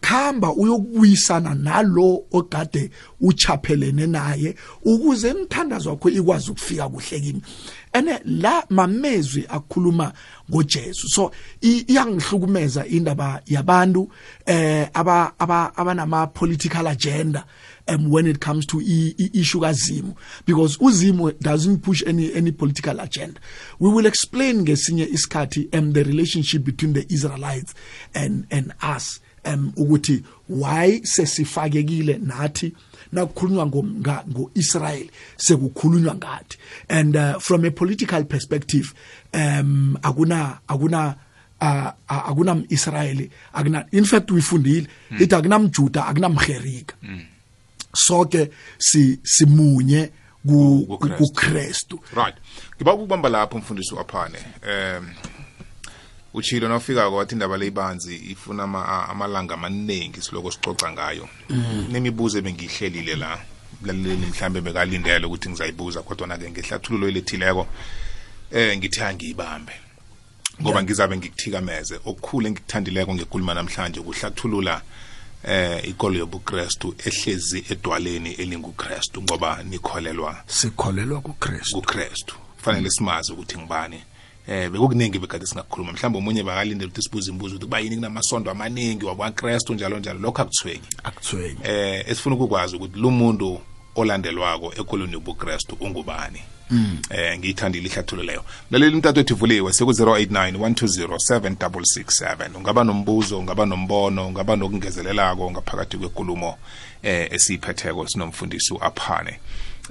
Khamba 0.00 0.52
uyokubuyisana 0.52 1.54
nalo 1.54 2.24
ogade 2.32 2.90
uchaphelene 3.20 4.06
naye 4.06 4.54
ukuze 4.84 5.30
imthandazo 5.30 5.90
wakho 5.90 6.10
ikwazi 6.10 6.50
ukufika 6.50 6.88
kuhle 6.88 7.20
kimi. 7.20 7.42
Ene 7.92 8.20
la 8.24 8.64
mamezwi 8.70 9.46
akhuluma 9.48 10.12
ngoJesu. 10.50 11.08
So 11.08 11.30
iyangihlukumeza 11.60 12.86
indaba 12.86 13.42
yabantu 13.46 14.10
eh 14.46 14.88
aba 14.94 15.32
abanama 15.76 16.26
political 16.26 16.86
agenda 16.86 17.44
um, 17.88 18.10
when 18.10 18.26
it 18.26 18.40
comes 18.40 18.66
to 18.66 18.80
issue 18.80 19.60
kazimu 19.60 20.14
because 20.44 20.76
uzimu 20.78 21.32
doesn't 21.40 21.78
push 21.78 22.02
any 22.06 22.34
any 22.34 22.52
political 22.52 23.00
agenda 23.00 23.40
we 23.80 23.90
will 23.90 24.06
explain 24.06 24.62
ngesinye 24.62 25.06
isikhathi 25.06 25.68
um, 25.72 25.92
the 25.92 26.02
relationship 26.02 26.64
between 26.64 26.92
the 26.92 27.06
Israelites 27.12 27.74
and 28.14 28.46
and 28.50 28.72
us 28.82 29.20
um 29.44 29.72
ukuthi 29.76 30.22
why 30.48 31.00
sesifakekile 31.02 32.18
nathi 32.18 32.72
nakukhulunywa 33.12 33.66
ngo-Israel 33.66 35.06
sekukhulunywa 35.36 36.14
ngathi 36.14 36.58
and 36.88 37.16
uh, 37.16 37.38
from 37.38 37.64
a 37.64 37.70
political 37.70 38.24
perspective 38.24 38.94
um 39.34 39.96
akuna 40.02 40.58
akuna 40.68 41.14
uh, 41.60 41.90
akuna 42.08 42.64
Israeli 42.68 43.30
akuna 43.54 43.86
in 43.92 44.04
fact 44.04 44.30
wifundile 44.30 44.86
mm. 45.10 45.22
ithi 45.22 45.34
akunamjuda 45.34 46.06
akunamherika 46.06 46.96
mm. 47.02 47.20
Sonke 47.96 48.50
si 48.78 49.18
simunye 49.22 50.10
ku 50.46 51.32
Kristu. 51.34 52.00
Right. 52.14 52.34
Ngiba 52.76 52.94
ukubamba 52.94 53.28
lapho 53.28 53.56
umfundisi 53.56 53.94
waphane 53.94 54.38
um 54.62 55.10
uchilo 56.34 56.68
nawufika 56.68 57.10
kwathi 57.10 57.34
indaba 57.34 57.56
leyibanzi 57.56 58.16
ifuna 58.16 58.62
amalanga 59.08 59.54
amaningi 59.54 60.22
siloko 60.22 60.50
sicoca 60.50 60.92
ngayo. 60.92 61.28
Nemibuzo 61.90 62.38
ebengiyihlelile 62.38 63.16
la 63.16 63.38
laleli 63.84 64.26
mhlambe 64.26 64.60
bekalindele 64.60 65.26
ukuthi 65.26 65.48
ngizayibuza 65.48 66.02
kodwa 66.02 66.38
ke 66.38 66.50
ngehlathululo 66.50 67.08
elethileko 67.08 67.66
eh 68.50 68.76
ngithi 68.76 69.00
angiyibambe. 69.00 69.72
Ngoba 70.60 70.82
ngizabe 70.82 71.16
ngikuthikameze 71.16 72.00
okukhulu 72.04 72.46
engikuthandileko 72.46 73.14
ngekuluma 73.14 73.54
namhlanje 73.54 74.00
ukuhlathulula 74.00 74.82
eh 75.44 75.88
ikolo 75.88 76.18
yobuKristu 76.18 76.94
ehlezi 77.06 77.64
edwaleni 77.70 78.32
elinguKristu 78.32 79.22
ngoba 79.22 79.62
nikholelwa 79.62 80.36
sikholelwa 80.46 81.20
kuKristu. 81.20 81.76
kuKristu. 81.76 82.34
Kufanele 82.56 82.90
simazi 82.90 83.32
ukuthi 83.32 83.58
ngibani 83.58 84.02
eh 84.48 84.70
bekukuningi 84.70 85.18
bekade 85.18 85.46
singakhuluma. 85.46 85.92
Mhlawumbe 85.92 86.18
omunye 86.18 86.42
bakalindela 86.42 86.90
ukuthi 86.90 87.02
sibuze 87.02 87.30
imibuzo 87.30 87.54
ukuthi 87.54 87.66
kuba 87.66 87.78
yini 87.80 87.96
kunamasondo 87.96 88.50
amaningi 88.50 89.04
wabakrestu 89.04 89.74
njalo 89.74 89.98
njalo. 89.98 90.18
Lokho 90.20 90.42
akuthwenyi 90.42 90.88
akuthwenyi 91.04 91.58
eh 91.62 92.04
esifuna 92.08 92.36
ukukwazi 92.36 92.76
ukuthi 92.76 92.98
lo 92.98 93.10
muntu 93.10 93.60
olandelwako 93.96 94.72
ekoloni 94.76 95.12
yobukrestu 95.12 95.76
ungubani. 95.80 96.40
Eh 97.10 97.38
ngiyithandile 97.38 97.88
ihlathulo 97.88 98.22
leyo. 98.22 98.44
Mlaleli 98.70 98.94
umtato 98.94 99.20
wethu 99.20 99.34
ivuliwe 99.34 99.72
seku-089 99.72 100.52
120 100.52 101.06
7667 101.06 102.56
ungaba 102.56 102.84
nombuzo 102.84 103.38
ungaba 103.38 103.66
nombono 103.66 104.26
ungaba 104.26 104.56
nokungezelelako 104.56 105.50
ngaphakathi 105.50 105.96
kwenkulumo 105.96 106.58
eh 107.02 107.32
esiyiphetheko 107.32 108.08
sinomfundisi 108.08 108.74
u-aphane. 108.74 109.38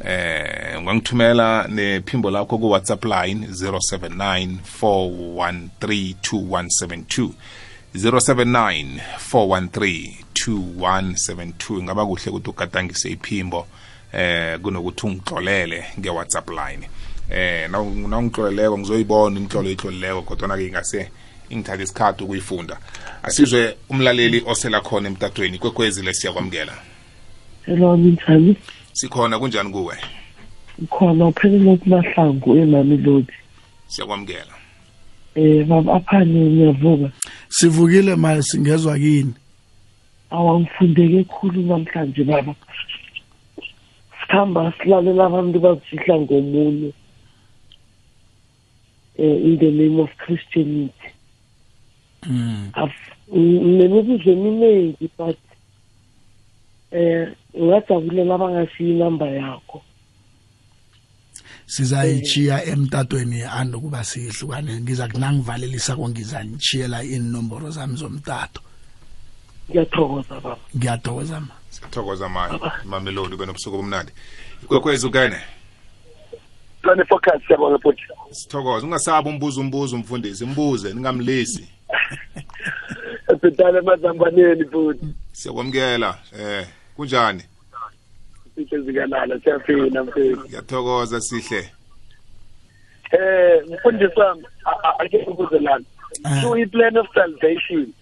Eh 0.05 0.79
ungangithumela 0.79 1.67
nephimbo 1.67 2.31
lakho 2.31 2.57
ku-whatsapp 2.57 3.05
line 3.05 3.47
079 3.47 4.57
413 4.81 7.29
079 7.95 8.99
413 9.31 10.13
2172 10.33 11.83
ngaba 11.83 12.05
kuhle 12.05 12.31
ukuthi 12.31 12.49
ugadangise 12.49 13.09
iphimbo 13.09 13.67
eh 14.15 14.59
kunokuthi 14.59 15.05
ungixolele 15.07 15.85
nge-whatsapp 15.99 16.49
line 16.49 16.89
eh 17.29 17.69
nawungixoleleko 17.69 18.77
ngizoyibona 18.77 19.37
imitlolo 19.39 19.67
eyitlolileko 19.69 20.21
kodwa 20.21 20.57
ke 20.57 20.67
ingase 20.67 21.09
ingithatha 21.49 21.83
isikhathi 21.83 22.23
ukuyifunda 22.23 22.77
asizwe 23.23 23.75
umlaleli 23.89 24.43
osela 24.45 24.81
khona 24.81 25.07
emtatweni 25.09 25.57
kwekwezi 25.59 26.01
lesiyakwamukela 26.01 26.73
Hello 27.65 27.97
minjani? 27.97 28.55
sikhona 28.93 29.39
kunjani 29.39 29.69
kuwe 29.71 29.95
Khona 30.89 31.27
uphelele 31.27 31.77
kumahlangu 31.77 32.55
eMamelodi. 32.57 33.33
siyakwamukela 33.87 34.53
Eh 35.35 35.65
baba 35.65 35.93
aphane 35.95 36.39
niyavuka. 36.49 37.11
sivukile 37.49 38.15
maye 38.15 38.41
singezwa 38.43 38.97
kini 38.97 39.33
Awangifundeke 40.29 41.23
khulu 41.23 41.61
namhlanje 41.61 42.23
baba. 42.23 42.55
Sikhamba 44.25 44.73
silalela 44.81 45.25
abantu 45.25 45.59
bazifihla 45.59 46.19
ngomunye. 46.19 46.93
Eh 49.17 49.45
in 49.45 49.57
the 49.59 49.71
name 49.71 49.99
of 50.01 50.09
Christianity. 50.17 51.09
mm. 52.23 52.71
Nemibuzo 53.77 54.31
eminingi 54.31 55.09
but 55.17 55.37
eh 56.91 57.27
ungajabulela 57.53 58.35
abangasiyi 58.35 58.91
inamba 58.91 59.27
yakho. 59.27 59.81
sizayichiya 61.67 62.65
emtatweni 62.65 63.41
anokuba 63.43 64.03
sihlukane 64.03 64.81
ngiza 64.81 65.07
kunangivalelisa 65.07 65.95
kongizanishiela 65.95 67.03
inomboro 67.03 67.69
zami 67.71 67.95
zomtato 67.97 68.61
Ngiyathokoza 69.69 70.35
baba. 70.41 70.57
ngiyathokoza 70.77 71.39
ma 71.39 71.53
siyathokoza 71.75 72.29
manje 72.29 72.59
mamelodi 72.85 73.35
benobusuku 73.37 73.77
bomnandi 73.77 74.11
ikwekwezi 74.63 75.07
ukene 75.07 75.37
Tony 76.83 77.03
Focus 77.05 77.41
siyabonga 77.47 77.77
futhi. 77.79 78.01
sithokoza 78.31 78.85
ungasabi 78.87 79.29
umbuzo 79.29 79.61
umbuzo 79.61 79.95
umfundisi 79.95 80.45
mbuze 80.45 80.93
ningamlisi 80.93 81.69
Esitale 83.33 83.77
emazambaneni 83.79 84.65
futhi. 84.65 85.05
siyakwamukela 85.31 86.17
eh 86.39 86.67
kunjani 86.95 87.43
Sihle 88.55 88.81
zikalala 88.81 89.39
siyafina 89.39 90.03
mfethu. 90.03 90.45
ngiyathokoza 90.47 91.21
sihle 91.21 91.71
Eh 93.11 93.63
mfundisi 93.73 94.19
wami 94.19 94.43
ake 94.99 95.17
ukuze 95.27 95.59
lana. 95.59 95.85
Ah. 96.23 96.41
So 96.41 96.55
i 96.55 96.65
plan 96.65 96.97
of 96.97 97.07
salvation. 97.13 97.93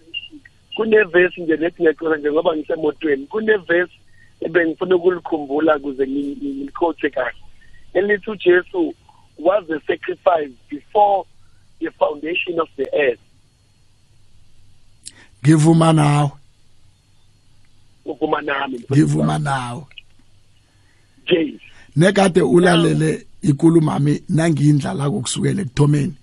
Kunevesi 0.76 1.42
nje 1.42 1.58
nethi 1.58 1.82
ngiyaqola 1.82 2.18
nje 2.18 2.32
ngoba 2.32 2.56
ngisemotweni. 2.56 3.26
Kunevesi 3.28 3.94
ebengifuna 4.42 4.96
ukulikhumbula 4.96 5.78
ukuze 5.78 6.08
ngilicoach 6.08 7.02
kahle. 7.14 7.38
Elithi 7.94 8.30
uJesu 8.32 8.94
was 9.40 9.64
a 9.70 9.80
sacrifice 9.88 10.52
before 10.70 11.26
the 11.80 11.90
foundation 11.92 12.60
of 12.60 12.70
the 12.78 12.88
earth. 12.94 13.20
ngivuma 15.44 15.94
nawe 15.94 16.32
Ukuma 18.06 18.42
nami. 18.42 18.80
ngivuma 18.92 19.40
nawe 19.40 19.84
James. 21.26 21.62
nekade 21.96 22.42
ulalele 22.42 23.26
ikulumami 23.42 24.24
nangiyindlala 24.30 25.10
kokusukela 25.10 25.62
ekuthomeni 25.62 26.14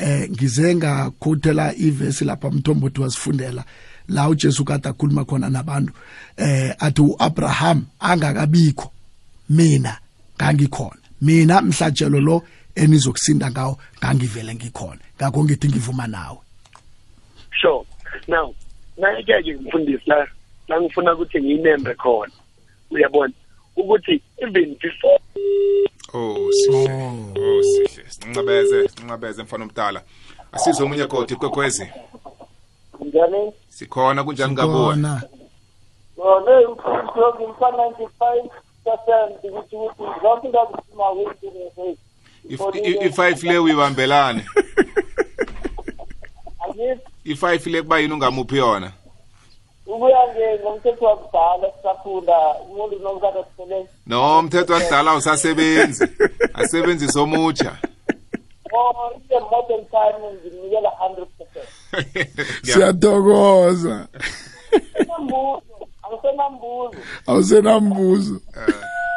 eh 0.00 0.30
ngize 0.30 0.74
ngakhothela 0.74 1.74
ivesi 1.76 2.24
lapha 2.24 2.50
mthombothi 2.50 3.00
wasifundela 3.00 3.64
la 4.08 4.28
uJesu 4.28 4.64
kade 4.64 4.88
akhuluma 4.88 5.24
khona 5.24 5.50
nabantu 5.50 5.92
eh 6.36 6.74
athi 6.78 7.02
uAbraham 7.02 7.86
angakabikho 8.00 8.92
mina 9.50 9.98
ngangikhona 10.36 11.00
mina 11.20 11.62
mhlatshelo 11.62 12.20
lo 12.20 12.42
enizokusinda 12.74 13.50
ngawo 13.50 13.78
ngangivele 13.98 14.54
ngikhona 14.54 15.00
ngakho 15.16 15.44
ngithi 15.44 15.68
ngivuma 15.68 16.06
nawe 16.06 16.38
Sure. 17.60 17.84
Now, 18.28 18.54
nayike 18.98 19.40
ngifundisi 19.42 20.02
la 20.06 20.26
la 20.68 20.80
ngifuna 20.80 21.14
ukuthi 21.14 21.40
ngiyinembe 21.40 21.94
khona. 21.94 22.32
Uyabona 22.90 23.32
ukuthi 23.76 24.22
even 24.38 24.76
before 24.80 25.20
oh. 26.14 26.52
Sihle 26.52 26.94
oh 27.38 27.62
sihle 27.62 28.04
sincabeze 28.10 28.88
sincabeze 28.88 29.42
mfana 29.42 29.64
omdala. 29.64 30.02
Asizwe 30.52 30.84
omunye 30.86 31.06
godi 31.06 31.36
kwekwezi? 31.36 31.88
Njani? 33.00 33.52
Sikhona 33.68 34.24
kunjani 34.24 34.54
kabuwe 34.56 34.84
Khona. 34.94 35.22
ngone 36.18 36.66
umfundisi 36.66 37.42
ngimfa 37.44 37.66
95 37.70 38.50
percent 38.84 39.44
ukuthi 39.44 39.76
ukuthi 39.76 40.20
zonke 40.22 40.48
zifuna 40.48 41.10
ukuthi 41.10 41.98
If- 42.48 42.76
i- 42.86 43.06
i-five 43.06 43.42
le 43.46 43.58
uyibambelane? 43.58 44.46
Angithi? 46.64 47.00
I-five 47.24 47.66
le 47.70 47.82
kuba 47.82 47.98
yini 47.98 48.14
ungamuphi 48.14 48.56
yona? 48.56 48.92
Ukuya 49.94 50.18
ngomthetho 50.62 51.04
wakudala 51.04 51.72
sisafunda 51.76 52.38
umuntu 52.70 52.98
nomkade 52.98 53.44
sisebenza 53.50 53.90
no 54.06 54.38
umthetho 54.38 54.72
wakudala 54.72 55.10
awusasebenzi. 55.10 56.04
Asebenzise 56.54 57.18
omutsha. 57.18 57.76
Modern 59.50 59.84
time 59.90 60.18
ngimnikela 60.42 60.90
100 60.90 61.26
percent. 61.38 61.68
Siyathokoza. 62.64 64.08
Senambuzo 64.96 65.62
angisenambuzo 66.02 66.96
awusenambuzo 67.26 68.40
Eh, 68.56 68.74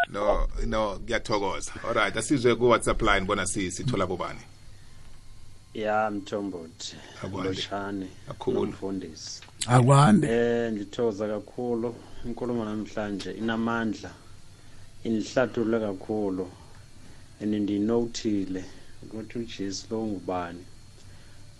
no 0.09 0.47
no 0.65 0.99
ngiyathokoza. 0.99 1.71
Alright 1.87 2.17
asizwe 2.17 2.55
ku-whatsapp 2.55 3.01
line 3.01 3.25
bona 3.25 3.45
si- 3.45 3.71
sithola 3.71 4.05
bobani? 4.07 4.39
Ya 5.73 6.11
mthombothi. 6.11 6.95
Loshane 7.43 8.07
nomfundisi. 8.47 9.41
Akwande. 9.67 10.27
Eh 10.27 10.71
ngithokoza 10.73 11.27
kakhulu. 11.27 11.95
Inkulumo 12.25 12.65
namhlanje 12.65 13.31
inamandla. 13.31 14.11
Inihlathulule 15.03 15.79
kakhulu. 15.79 16.47
And 17.41 17.53
ndinothile 17.53 18.63
ukuthi 19.03 19.39
uJesu 19.39 19.85
lo 19.91 20.05
ngubani 20.05 20.63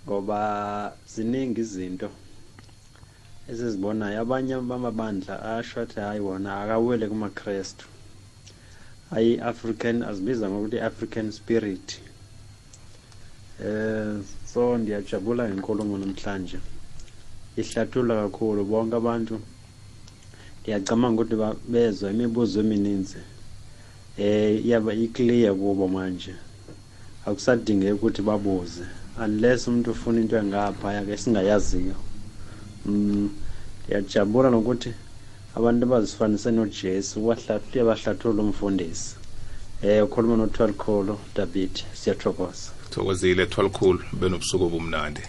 ngoba 0.06 0.94
ziningi 1.08 1.62
izinto 1.62 2.10
esizibonayo 3.50 4.22
abanye 4.22 4.56
bamabandla 4.56 5.58
asho 5.58 5.82
athi 5.82 6.00
hayi 6.00 6.20
wona 6.20 6.62
akawele 6.62 7.08
kumakrestu 7.08 7.86
ayi 9.12 9.40
african 9.40 10.04
azibiza 10.04 10.50
ngokuthi 10.50 10.80
african 10.80 11.32
spirit. 11.32 12.00
Eh 13.66 14.22
so 14.54 14.78
ndiyajabula 14.78 15.50
ngenkulumo 15.50 15.98
namhlanje. 15.98 16.60
Ihlathulula 17.58 18.16
kakhulu. 18.24 18.66
Bonke 18.66 18.96
abantu 18.96 19.40
ndiyacabanga 20.62 21.22
ukuthi 21.22 21.36
ba- 21.36 21.56
bezwa 21.68 22.12
imibuzo 22.12 22.60
emininzi 22.60 23.18
eh 24.18 24.66
iyaba 24.66 24.94
iclear 24.94 25.56
kubo 25.56 25.88
manje. 25.88 26.34
Akusadingeki 27.26 27.94
ukuthi 27.94 28.22
babuze. 28.22 28.84
Unless 29.20 29.68
umuntu 29.68 29.92
ufuna 29.92 30.20
into 30.22 30.38
engaphaya 30.38 31.06
ke 31.06 31.18
singayaziyo. 31.18 31.96
Mm 32.86 33.30
ndiyajabula 33.86 34.50
nokuthi 34.50 34.94
abantu 35.56 35.86
abazifanise 35.86 36.52
nojesu 36.52 37.20
ubahlathule 37.20 37.84
bahlathulula 37.84 38.44
umfundisi. 38.44 39.16
Eh 39.84 40.04
ukhuluma 40.04 40.36
no-12 40.38 40.74
kholo 40.74 41.20
david 41.36 41.72
siyathokoza. 41.94 42.72
Thokozile 42.90 43.46
twalikhulu 43.46 44.00
benobusuku 44.20 44.64
obumnandi. 44.66 45.22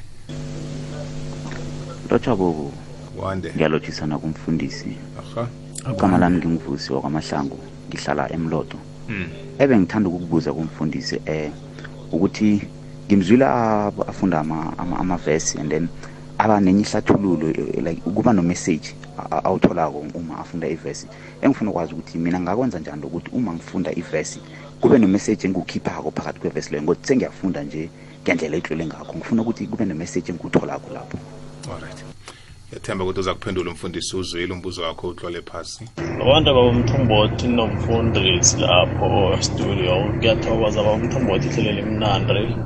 Lotshwa 2.14 2.36
bobo 2.36 2.72
wande. 3.18 3.52
Ngiyalotshisana 3.56 4.18
kumfundisi. 4.18 4.96
Aha. 5.18 5.48
Igama 5.92 6.18
lami 6.18 6.36
ngimvusi 6.38 6.92
wakwamahlangu 6.92 7.58
ngihlala 7.88 8.32
emloto. 8.32 8.78
Mm. 9.08 9.26
ebe 9.58 9.78
ngithanda 9.78 10.08
ukukubuza 10.08 10.52
kumfundisi 10.52 11.20
eh 11.26 11.50
ukuthi 12.12 12.62
ngimzwile 13.06 13.44
a- 13.44 13.92
afunda 14.08 14.40
ama- 14.40 14.72
ama- 14.78 14.98
amavesi 14.98 15.58
and 15.58 15.70
then 15.70 15.88
aba 16.38 16.60
nenye 16.60 16.80
ihlathululo 16.80 17.48
eh, 17.50 17.84
like 17.84 18.00
kuba 18.00 18.32
no-message 18.32 18.94
a- 19.18 19.26
a- 19.36 19.44
awutholako 19.44 20.04
uma 20.14 20.38
afunda 20.38 20.68
ivesi. 20.68 21.06
Engifuna 21.42 21.70
ukwazi 21.70 21.92
ukuthi 21.92 22.18
mina 22.18 22.40
ngakwenza 22.40 22.78
njani 22.78 23.02
ukuthi 23.04 23.30
uma 23.32 23.52
ngifunda 23.52 23.92
ivesi 23.92 24.40
kube 24.80 24.98
no-message 24.98 25.46
engiwukhiphako 25.46 26.10
phakathi 26.10 26.40
kwevesi 26.40 26.70
leyo? 26.70 26.82
Ngokuthi 26.82 27.06
sengiyafunda 27.08 27.62
nje 27.62 27.90
ngendlela 28.24 28.56
etlwele 28.56 28.86
ngakho. 28.86 29.14
Ngifuna 29.16 29.42
ukuthi 29.42 29.66
kube 29.66 29.84
no-message 29.84 30.32
engiwutholako 30.32 30.94
lapho. 30.94 31.18
Alright. 31.68 32.04
Yathemba 32.72 33.04
ukuthi 33.04 33.20
uza 33.20 33.34
kuphendula 33.34 33.70
umfundisi 33.70 34.16
uzwile 34.16 34.52
umbuzo 34.52 34.82
wakho 34.82 35.08
utlole 35.08 35.42
phasi. 35.42 35.84
Abantu 36.22 36.50
abamthombothi 36.50 37.46
nomfundisi 37.48 38.60
lapho 38.60 39.38
studio 39.40 40.12
ngiyathokoza 40.16 40.80
abamthombothi 40.80 41.48
ihlelo 41.48 41.72
limnandi 41.72 42.56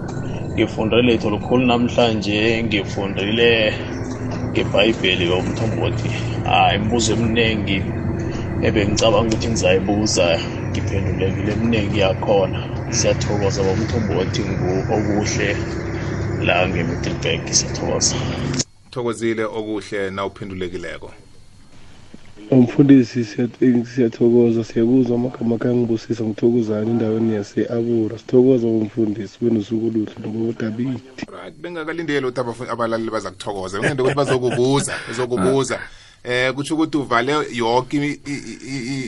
ngifundile 0.55 1.03
letho 1.03 1.31
lukhulu 1.31 1.67
namhlanje 1.67 2.63
ngifundile 2.65 3.75
ngebhayibheli 4.53 5.25
yomthombothi. 5.31 6.09
Hayi 6.45 6.77
imibuzo 6.77 7.13
eminingi 7.13 7.79
ebengicabanga 8.67 9.29
ukuthi 9.29 9.49
ngizayibuza 9.49 10.27
ngiphendulekile 10.71 11.53
eminingi 11.53 11.99
yakhona. 12.05 12.59
Siyathokoza 12.97 13.61
bomthombothi 13.67 14.41
ngu 14.51 14.71
okuhle 14.95 15.49
la 16.47 16.55
nge-middleburg 16.69 17.43
siyathokoza. 17.59 18.15
Thokozile 18.91 19.45
okuhle 19.45 20.11
na 20.11 20.27
uphendulekileko 20.27 21.13
umfundisi 22.51 23.21
siyat- 23.21 23.85
siyathokoza 23.95 24.65
siyakuzwa 24.65 25.15
amagama 25.17 25.59
kangibusisa 25.59 26.25
ngithokozani 26.25 26.91
endaweni 26.91 27.35
yase-abura. 27.35 28.19
Sithokoza 28.19 28.67
bomfundisi 28.67 29.37
benosuku 29.41 29.87
oluhle 29.87 30.15
nobodabidi 30.23 31.03
right 31.33 31.55
bengakalindeli 31.63 32.27
ukuthi 32.27 32.71
abalaleli 32.71 33.11
baza 33.11 33.31
kuthokoza. 33.31 33.81
Bengende 33.81 34.03
ukuthi 34.03 34.17
bazokubuza 34.17 34.95
bazokubuza. 35.09 35.79
Eh 36.29 36.53
kutsho 36.53 36.75
ukuthi 36.75 36.97
uvale 36.97 37.33
yonke 37.55 38.19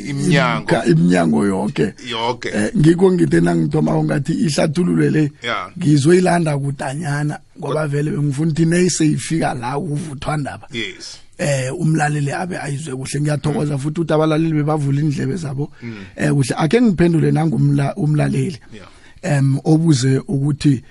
iminyango. 0.08 0.76
Iminyango 0.86 1.46
yonke. 1.46 1.94
Yonke. 2.10 2.48
Eh 2.48 2.70
ngikho 2.76 3.12
ngithe 3.12 3.40
nangithoma 3.40 4.04
ngathi 4.04 4.32
ihlathululo 4.32 5.10
le 5.10 5.32
ngizoyilanda 5.78 6.58
kudanyana 6.58 7.38
ngoba 7.58 7.86
vele 7.88 8.10
bengifuna 8.10 8.50
ukuthi 8.50 8.66
neyiseyifika 8.66 9.54
la 9.54 9.78
kuvuthwa 9.78 10.36
ndaba. 10.36 10.68
Yes. 10.72 11.18
Eh 11.38 11.72
umlaleli 11.78 12.32
abe 12.32 12.58
ayizwe 12.58 12.96
kuhle. 12.96 13.20
Ngiyathokoza 13.20 13.78
futhi 13.78 14.00
ukuthi 14.00 14.12
abalaleli 14.12 14.54
bebavula 14.54 15.00
indlebe 15.00 15.36
zabo. 15.36 15.72
Eh 16.16 16.30
kuhle. 16.30 16.54
Ake 16.56 16.80
ngiphendule 16.80 17.30
nangumla 17.32 17.94
umlaleli. 17.96 18.58
Em 19.22 19.58
obuze 19.64 20.18
ukuthi 20.18 20.82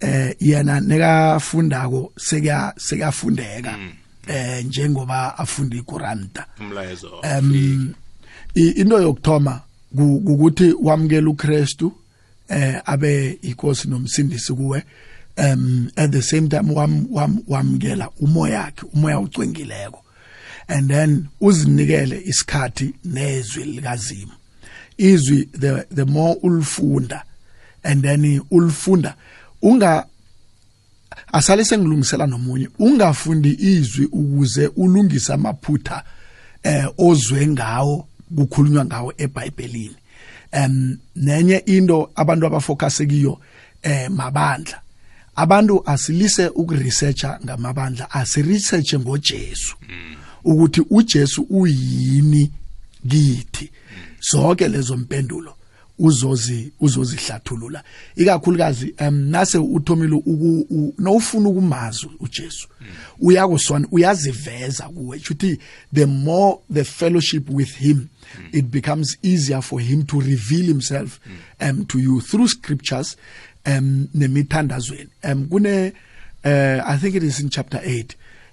eh 0.00 0.36
yena 0.40 0.80
nekafundako 0.80 2.12
sekuya 2.16 2.74
sekuyafundeka 2.76 3.78
eh 4.28 4.64
njengoba 4.64 5.38
afunda 5.38 5.76
ikuranta. 5.76 6.46
Umlayezo. 6.60 7.20
Em 7.22 7.94
i- 8.54 8.70
into 8.80 9.00
yokthoma 9.02 9.60
ku- 9.96 10.22
ukuthi 10.26 10.72
wamukela 10.82 11.30
uKristu 11.30 11.92
eh 12.48 12.80
abe 12.84 13.38
inkosi 13.42 13.88
nomsindisi 13.88 14.52
kuwe. 14.52 14.82
Um 15.38 15.90
at 15.96 16.10
the 16.10 16.22
same 16.22 16.48
time 16.48 16.72
wam 16.74 17.06
wam 17.10 17.42
wamukela 17.48 18.10
umoya 18.20 18.60
wakhe 18.60 18.86
umoya 18.94 19.20
ucwengileko 19.20 20.04
and 20.68 20.90
then 20.90 21.26
uzinikele 21.40 22.22
isikhathi 22.26 22.94
nezwi 23.04 23.64
likazimu. 23.64 24.32
Izwi 24.98 25.44
the 25.58 25.84
the 25.94 26.04
more 26.04 26.36
ulifunda 26.42 27.22
and 27.84 28.02
then 28.02 28.40
ulifunda 28.50 29.14
unga 29.62 30.06
asale 31.32 31.64
sengilungisela 31.64 32.26
nomunye. 32.26 32.68
Ungafundi 32.78 33.56
izwi 33.60 34.04
ukuze 34.04 34.66
ulungise 34.66 35.32
amaphutha 35.32 36.04
eh 36.62 36.88
ozwe 36.98 37.46
ngawo 37.46 38.08
kukhulunywa 38.36 38.84
ngawo 38.84 39.12
eBhayibhelini. 39.18 39.96
Em 40.52 40.98
nenye 41.16 41.56
into 41.66 42.10
abantu 42.14 42.46
abafocus 42.46 42.98
kiyo 42.98 43.40
eh 43.82 44.10
mabandla. 44.10 44.80
Abantu 45.36 45.82
asilise 45.86 46.48
ukuresearcha 46.48 47.40
ngamabandla 47.44 48.10
asiresearch 48.10 48.94
ngoJesu. 48.94 49.76
Ukuthi 50.44 50.82
uJesu 50.90 51.42
uyini 51.50 52.52
kithi? 53.08 53.70
Zonke 54.30 54.68
lezo 54.68 54.96
mpendulo. 54.96 55.54
Uzozi 55.98 56.72
uzozihlathulula. 56.80 57.84
Ikakhulukazi 58.16 58.94
um 59.00 59.14
nase 59.30 59.58
uthomile 59.58 60.14
uku- 60.16 60.66
u- 60.70 60.94
nowufuna 60.98 61.48
ukumazi 61.48 62.06
uJesu 62.20 62.68
uyakusona 63.20 63.88
uyaziveza 63.90 64.88
kuwe. 64.88 65.16
Ukuthi 65.18 65.58
the 65.94 66.06
more 66.06 66.58
the 66.72 66.84
fellowship 66.84 67.50
with 67.50 67.76
him 67.76 68.06
it 68.52 68.64
becomes 68.66 69.18
easier 69.22 69.62
for 69.62 69.80
him 69.80 70.02
to 70.02 70.20
reveal 70.20 70.62
himself 70.66 71.18
um 71.60 71.84
to 71.84 71.98
you 71.98 72.20
through 72.20 72.48
scriptures 72.50 73.16
um 73.66 74.08
nemithandazweni. 74.14 75.08
Um 75.24 75.46
kune 75.48 75.92
uh, 76.44 76.50
i 76.90 76.96
think 77.00 77.14
it 77.14 77.22
is 77.22 77.40
in 77.40 77.48
chapter 77.50 77.80
8 77.80 77.88
ya 77.88 78.04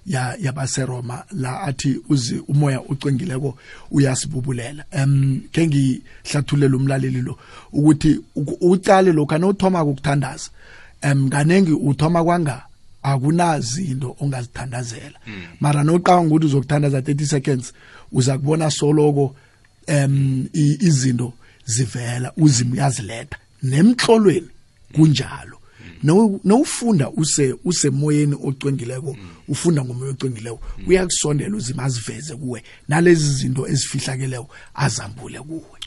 yabaseroma 0.06 1.24
la 1.32 1.60
athi 1.62 2.00
uzi 2.08 2.38
umoya 2.48 2.80
ucwengileko 2.82 3.58
uyasibubulela. 3.90 4.84
Em 4.90 5.40
ke 5.52 5.66
ngihlathulele 5.66 6.76
umlaleli 6.76 7.22
lo 7.22 7.38
ukuthi 7.72 8.20
uku- 8.36 8.58
uqale 8.60 9.12
lokho 9.12 9.34
anothoma 9.34 9.82
ukuthandaza 9.84 10.50
em 11.02 11.28
kanengi 11.28 11.72
uthoma 11.72 12.24
kwanga 12.24 12.62
akunazi 13.02 13.84
into 13.84 14.16
ongazithandazela 14.20 15.18
mara 15.60 15.82
noqanga 15.84 16.26
ukuthi 16.34 16.46
uzokuthandaza 16.46 17.00
30 17.00 17.26
seconds 17.26 17.72
uza 18.12 18.38
kubona 18.38 18.70
soloko 18.70 19.34
em 19.86 20.46
i- 20.52 20.78
izinto 20.80 21.32
zivela 21.64 22.32
uzimo 22.36 22.74
uyaziletha. 22.74 23.38
Nemhlolweni 23.62 24.48
kunjalo. 24.94 25.50
no 25.50 25.55
nowufunda 26.44 27.10
use 27.10 27.54
usemoyeni 27.64 28.36
ocwengileko 28.44 29.16
ufunda 29.48 29.84
ngomoya 29.84 30.10
ocwengileko. 30.10 30.60
Uyakusondela 30.86 31.56
uzima 31.56 31.82
aziveze 31.82 32.36
kuwe 32.36 32.62
nalezi 32.88 33.30
zinto 33.34 33.68
ezifihlakeleko 33.68 34.48
azambule 34.74 35.40
kuwe. 35.40 35.78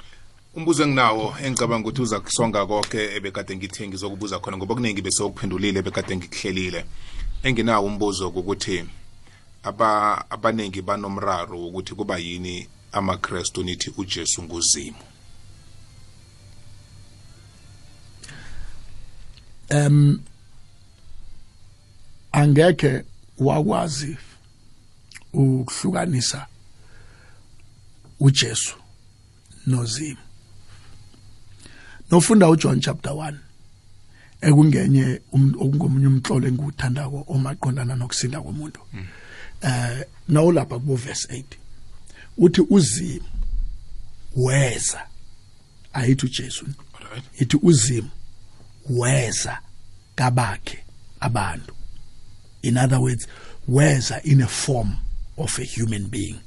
Umbuzo 0.55 0.83
enginawo 0.83 1.35
engicabanga 1.43 1.87
ukuthi 1.87 2.01
uza 2.01 2.19
kusonga 2.19 2.65
konke 2.65 3.15
ebekade 3.15 3.55
ngithe 3.55 3.87
ngizokubuza 3.87 4.39
khona 4.39 4.57
ngoba 4.57 4.75
kuningi 4.75 5.01
bese 5.01 5.23
ukuphendulile 5.23 5.81
bekade 5.81 6.17
ngikuhlelile. 6.17 6.85
Enginawo 7.43 7.87
umbuzo 7.87 8.27
ukuthi 8.29 8.83
aba 9.63 10.25
abaningi 10.29 10.81
banomraro 10.81 11.67
ukuthi 11.67 11.95
kuba 11.95 12.17
yini 12.17 12.67
amakrestu 12.91 13.63
nithi 13.63 13.93
ujesu 13.97 14.43
nguzimu? 14.43 15.08
Em 19.69 20.19
angeke 22.31 23.03
wakwazi 23.37 24.17
ukuhlukanisa 25.33 26.47
uJesu 28.19 28.75
nozimu 29.67 30.17
nofunda 32.11 32.49
uJohn 32.49 32.79
chapter 32.79 33.11
1 33.11 33.33
ekungenye 34.41 35.21
um- 35.33 35.55
okungomunye 35.59 36.07
umtlolo 36.07 36.47
engiwuthandako 36.47 37.25
omaqondana 37.27 37.95
nokusinda 37.95 38.41
komuntu. 38.41 38.79
Eh 39.61 40.05
nawulapha 40.27 40.79
kubo 40.79 40.95
verse 40.95 41.27
8 41.27 41.43
uthi 42.37 42.61
uzimu 42.69 43.25
weza 44.35 45.07
ayithi 45.93 46.25
uJesu. 46.25 46.65
Ithi 47.39 47.57
uzimu 47.61 48.09
weza 48.89 49.61
kabakhe 50.15 50.83
abantu. 51.19 51.73
In 52.61 52.77
other 52.77 52.99
words 52.99 53.27
weza 53.67 54.21
in 54.23 54.41
a 54.41 54.47
form 54.47 54.97
of 55.37 55.59
a 55.59 55.63
human 55.63 56.07
being. 56.07 56.39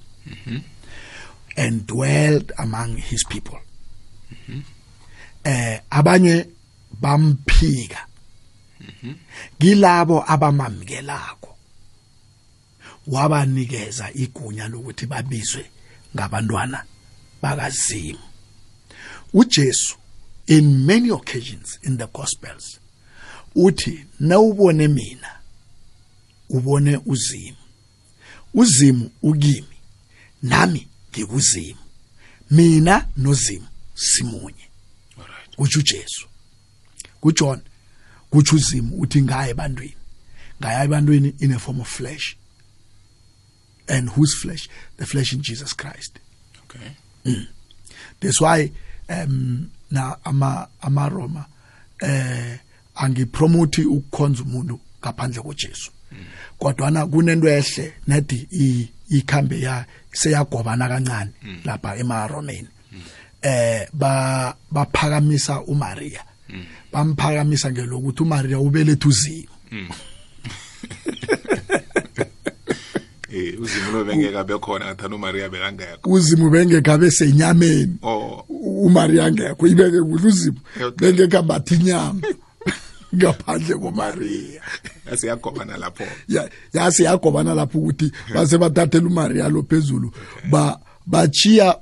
And 1.57 1.87
dwelled 1.87 2.53
among 2.59 2.97
his 2.97 3.25
people. 3.25 3.61
Eh 5.45 5.81
abanye 5.91 6.47
bamphika. 7.01 8.07
Kilabo 9.59 10.25
abamamkelako. 10.27 11.57
Wabanikeza 13.07 14.11
igunya 14.15 14.69
lokuthi 14.69 15.07
babizwe 15.07 15.71
ngabantwana 16.17 16.85
bakazimu. 17.43 18.19
uJesu 19.33 19.97
in 20.47 20.87
many 20.87 21.11
occasions 21.11 21.79
in 21.83 21.99
the 21.99 22.07
gospels 22.07 22.81
uthi 23.55 24.07
nawubone 24.21 24.89
mina 24.89 25.43
ubone 26.49 27.01
uzimu. 27.07 27.57
Uzimu 28.55 29.11
ukimi 29.23 29.77
nami 30.43 30.89
ngikuzimu. 31.11 31.81
Mina 32.51 33.09
nozimu 33.17 33.67
simunye. 33.95 34.69
Alright. 35.19 35.59
Utsho 35.59 35.81
uJesu. 35.81 36.29
kuJohn 37.21 37.61
kutsho 38.31 38.57
uzimu 38.57 39.01
uthi 39.01 39.23
ngaya 39.23 39.49
ebantwini 39.49 39.97
ngaya 40.61 40.85
ebantwini 40.85 41.35
in 41.39 41.53
a 41.53 41.59
form 41.59 41.81
of 41.81 41.89
flesh. 41.89 42.37
And 43.89 44.11
whose 44.11 44.35
flesh? 44.35 44.69
The 44.97 45.07
flesh 45.07 45.33
in 45.33 45.43
jesus 45.43 45.73
christ. 45.73 46.19
Okay. 46.65 47.47
That's 48.21 48.41
why 48.41 48.73
um 49.09 49.71
na 49.93 50.17
ama 50.25 50.67
ama 50.81 51.09
Roma 51.09 51.45
eh 52.01 52.59
angipromote 52.95 53.85
ukukhonza 53.85 54.43
umuntu 54.43 54.81
ngaphandle 55.01 55.43
koJesu. 55.43 55.91
Kodwa 56.59 56.91
na 56.91 57.07
kunento 57.07 57.49
ehle 57.49 57.93
nedi 58.07 58.49
ikhambe 59.09 59.61
ya 59.61 59.85
seyagobana 60.13 60.89
kancane 60.89 61.31
lapha 61.65 61.97
emaromeni 61.97 62.69
eh 63.43 63.89
ba 63.93 64.55
baphakamisa 64.71 65.61
uMaria. 65.61 66.25
Bamphakamisa 66.93 67.73
ngelokuthi 67.73 68.23
uMaria 68.23 68.59
ubelethe 68.59 69.09
uzimo 69.09 69.49
eh 73.33 73.61
uzimo 73.61 73.91
lo 73.99 74.05
bengeka 74.05 74.45
bekhona 74.45 74.85
ngathana 74.87 75.17
uMaria 75.17 75.49
bekangekho 75.49 76.11
uzimo 76.11 76.51
bengekabe 76.51 77.11
senyameni. 77.11 77.97
Oh. 78.03 78.45
uMaria 78.85 79.33
ngekho 79.33 79.67
ibeke 79.67 80.01
kuhle 80.01 80.29
uzimo 80.29 80.59
Okay. 80.77 80.91
bengekabathi 81.13 81.75
inyama 81.75 82.21
ngaphandle 83.17 83.75
koMaria. 83.75 84.63
Asiyagobana 85.13 85.77
lapho. 85.77 86.05
Ya 86.29 86.49
yase 86.73 87.03
yagobana 87.05 87.55
lapho 87.55 87.79
ukuthi 87.79 88.13
base 88.35 88.59
bathathela 88.59 89.07
uMaria 89.07 89.49
lo 89.49 89.63
phezulu. 89.63 90.11
Ba 90.51 90.81
bachiya 91.07 91.77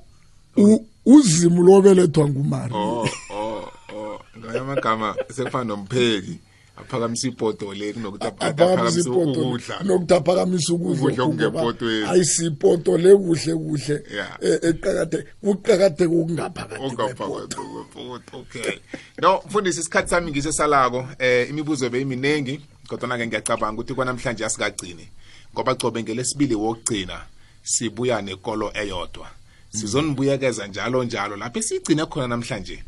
u- 0.56 0.86
uzimo 1.06 1.62
lobelethwa 1.62 2.28
nguMaria. 2.28 2.76
Oh 2.76 3.08
oh 3.30 3.68
oh. 3.94 4.20
Ngaya 4.38 4.60
amagama 4.60 5.14
sekufana 5.34 5.64
nompheki. 5.64 6.38
Aphakamisa 6.80 7.28
ipoto 7.28 7.74
le 7.74 7.92
kunokuthi 7.92 8.26
aphakamisa 8.26 8.64
aphakamisa 8.64 9.00
ipoto 9.00 9.40
ukudla 9.42 9.82
nokuthi 9.84 10.14
aphakamisa 10.14 10.72
ukudla 10.74 11.00
Ukudla 11.02 11.24
okungepotweni. 11.24 12.08
ayisipoto 12.08 12.98
le 12.98 13.16
kuhle 13.16 13.54
kuhle 13.54 14.02
Yeah. 14.14 14.38
eh, 14.42 14.58
eqakade 14.62 15.24
kuqakade 15.44 16.04
okungaphakathi 16.04 16.96
kwepoto 16.96 17.02
ongaphakathi 17.02 17.56
kwepoto 17.56 18.38
okay 18.38 18.78
no 19.22 19.42
mfundisi 19.46 19.80
isikhathi 19.80 20.10
sami 20.10 20.30
ngisesalako 20.30 21.06
eh 21.18 21.50
imibuzo 21.50 21.90
beyiminengi 21.90 22.60
kodwa 22.88 23.18
ke 23.18 23.26
ngiyacabanga 23.26 23.74
ukuthi 23.80 23.94
kwanamhlanje 23.94 24.44
asikagcini 24.44 25.08
ngoba 25.54 25.74
cobe 25.74 26.02
ngelesibili 26.02 26.54
wokugcina 26.54 27.20
sibuya 27.62 28.22
nekolo 28.22 28.70
eyodwa 28.74 29.26
sizonibuyekeza 29.70 30.66
njalo 30.66 31.04
njalo 31.04 31.36
lapho 31.36 31.58
esiyigcine 31.58 32.06
khona 32.06 32.28
namhlanje 32.28 32.82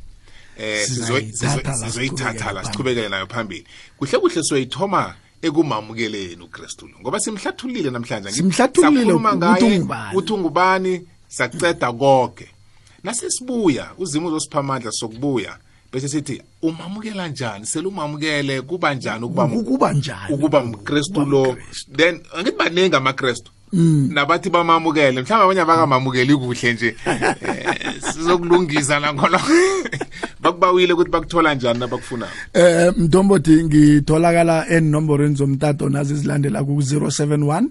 eh 0.58 0.86
Sizoyithatha 0.86 2.52
la, 2.52 2.64
siqhubekele 2.64 3.08
nayo 3.08 3.26
phambili. 3.26 3.66
Kuhle 3.98 4.18
kuhle 4.18 4.42
soyithoma 4.42 5.14
ekumamukeleni 5.42 6.42
uKristu. 6.42 6.86
Lo 6.86 7.00
ngoba 7.00 7.20
simhlathulile 7.20 7.90
namhlanje. 7.90 8.42
Ukuthi 8.42 9.36
ngaye, 9.36 9.84
uthi 10.14 10.32
ungubani 10.32 11.06
saceda 11.28 11.92
konke 11.92 12.48
nasesibuya 13.04 13.90
uzimo 13.98 14.28
uzosipha 14.28 14.58
amandla 14.58 14.92
sokubuya 14.92 15.58
bese 15.92 16.08
sithi 16.08 16.42
umamukela 16.62 17.28
njani? 17.28 17.66
Selumamukele 17.66 18.62
kuba 18.62 18.94
njani 18.94 19.24
ukuba 19.24 19.48
kuba 19.48 19.92
njani 19.92 20.34
ukuba 20.34 20.64
mkristu 20.64 21.24
lo? 21.24 21.56
then 21.96 22.20
angithi 22.34 22.56
baningi 22.56 22.96
amakristu. 22.96 23.51
Nabathi 23.72 24.50
bamamukele 24.50 25.22
mhlawumbe 25.22 25.44
abanye 25.44 25.60
abakamamukeli 25.60 26.36
kuhle 26.36 26.72
nje. 26.72 26.96
Eh, 27.06 28.02
sizokulungisa 28.12 28.98
langolo 28.98 29.40
bakubawile 30.42 30.92
ukuthi 30.92 31.10
bakuthola 31.10 31.54
njani 31.54 31.78
nabakufunayo 31.78 32.32
eh 32.52 32.92
mntombothi 32.96 33.64
ngitholakala 33.64 34.68
enomborweni 34.68 35.34
zomtato 35.34 35.88
nazi 35.88 36.16
zilandela 36.16 36.64
ku 36.64 36.72
071 36.72 37.66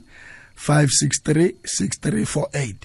563 0.68 1.53
6348 1.64 2.76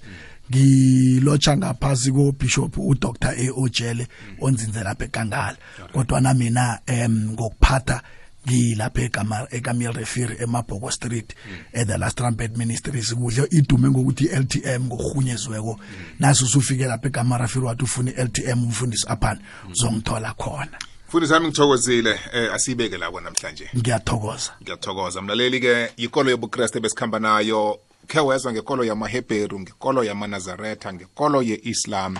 ngilotsha 0.50 1.56
ngaphasi 1.56 2.12
ko 2.12 2.32
bishop 2.32 2.78
u 2.78 2.94
Dr 2.94 3.28
A 3.30 3.50
Ojele 3.56 4.06
onzinze 4.40 4.82
lapha 4.82 5.04
eKangala. 5.04 5.56
Kodwa 5.92 6.20
na 6.20 6.34
mina 6.34 6.78
em 6.86 7.30
ngokuphatha 7.32 8.02
ngilapha 8.48 9.02
egama 9.02 9.46
ekamil 9.50 9.92
refiri 9.92 10.36
emabhoko 10.42 10.90
street 10.90 11.34
at 11.72 11.86
the 11.86 11.98
last 11.98 12.18
trumpet 12.18 12.56
ministries 12.56 13.14
kudle 13.14 13.46
idume 13.50 13.90
ngokuthi 13.90 14.24
LTM 14.24 14.84
ngokuhunyeziweko 14.84 15.80
naso 16.18 16.44
usufike 16.44 16.84
lapha 16.84 17.08
egama 17.08 17.38
rafiri 17.38 17.64
wathi 17.64 17.84
ufuna 17.84 18.10
LTM 18.10 18.62
umfundisi 18.62 19.06
aphana 19.08 19.40
uzongithola 19.70 20.34
khona. 20.34 20.78
Mfundisi 21.08 21.32
wami 21.32 21.46
ngithokozile 21.46 22.20
eh 22.32 22.54
asibeke 22.54 22.98
la 22.98 23.10
namhlanje. 23.10 23.68
Ngiyathokoza. 23.76 24.52
Ngiyathokoza. 24.62 25.22
Mlaleli 25.22 25.60
ke 25.60 25.90
yikolo 25.96 26.30
yobukreste 26.30 26.80
besikhamba 26.80 27.18
nayo 27.18 27.80
khe 28.06 28.20
wezwa 28.20 28.52
ngekolo 28.52 28.84
yamaheberu 28.84 29.60
ngekolo 29.60 30.04
yamanazaretha 30.04 30.92
ngekolo 30.92 31.42
ye-islam 31.42 32.16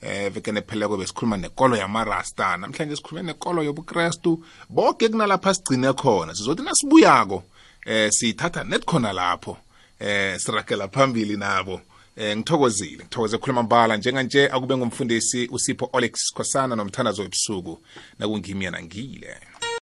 eh 0.00 0.32
veke 0.32 0.52
nepheleko 0.52 0.96
besikhuluma 0.96 1.36
nekolo 1.36 1.76
yamarasta. 1.76 2.56
Namhlanje 2.56 2.96
sikhulume 2.96 3.22
nekolo 3.22 3.62
yobukrestu 3.62 4.44
bonke 4.68 5.08
kunalapha 5.08 5.54
sigcine 5.54 5.92
khona. 5.92 6.34
Sizothi 6.34 6.62
nasibuyako 6.62 7.42
eh 7.86 8.10
siyithatha 8.10 8.64
net 8.64 8.84
khona 8.84 9.12
lapho. 9.12 9.56
Eh 10.00 10.38
sirakela 10.38 10.88
phambili 10.88 11.36
nabo. 11.36 11.80
Eh 12.16 12.36
ngithokozile. 12.36 13.04
Ngithokoze 13.04 13.38
khuluma 13.38 13.62
mbala. 13.62 13.96
Njenganje 13.96 14.48
akube 14.48 14.76
ngumfundisi 14.76 15.48
usipho 15.50 15.90
Alex 15.92 16.32
Khosana 16.34 16.76
nomthandazo 16.76 17.22
ebusuku 17.22 17.82
nakungimi 18.18 18.64
yana 18.64 18.82
ngile. 18.82 19.36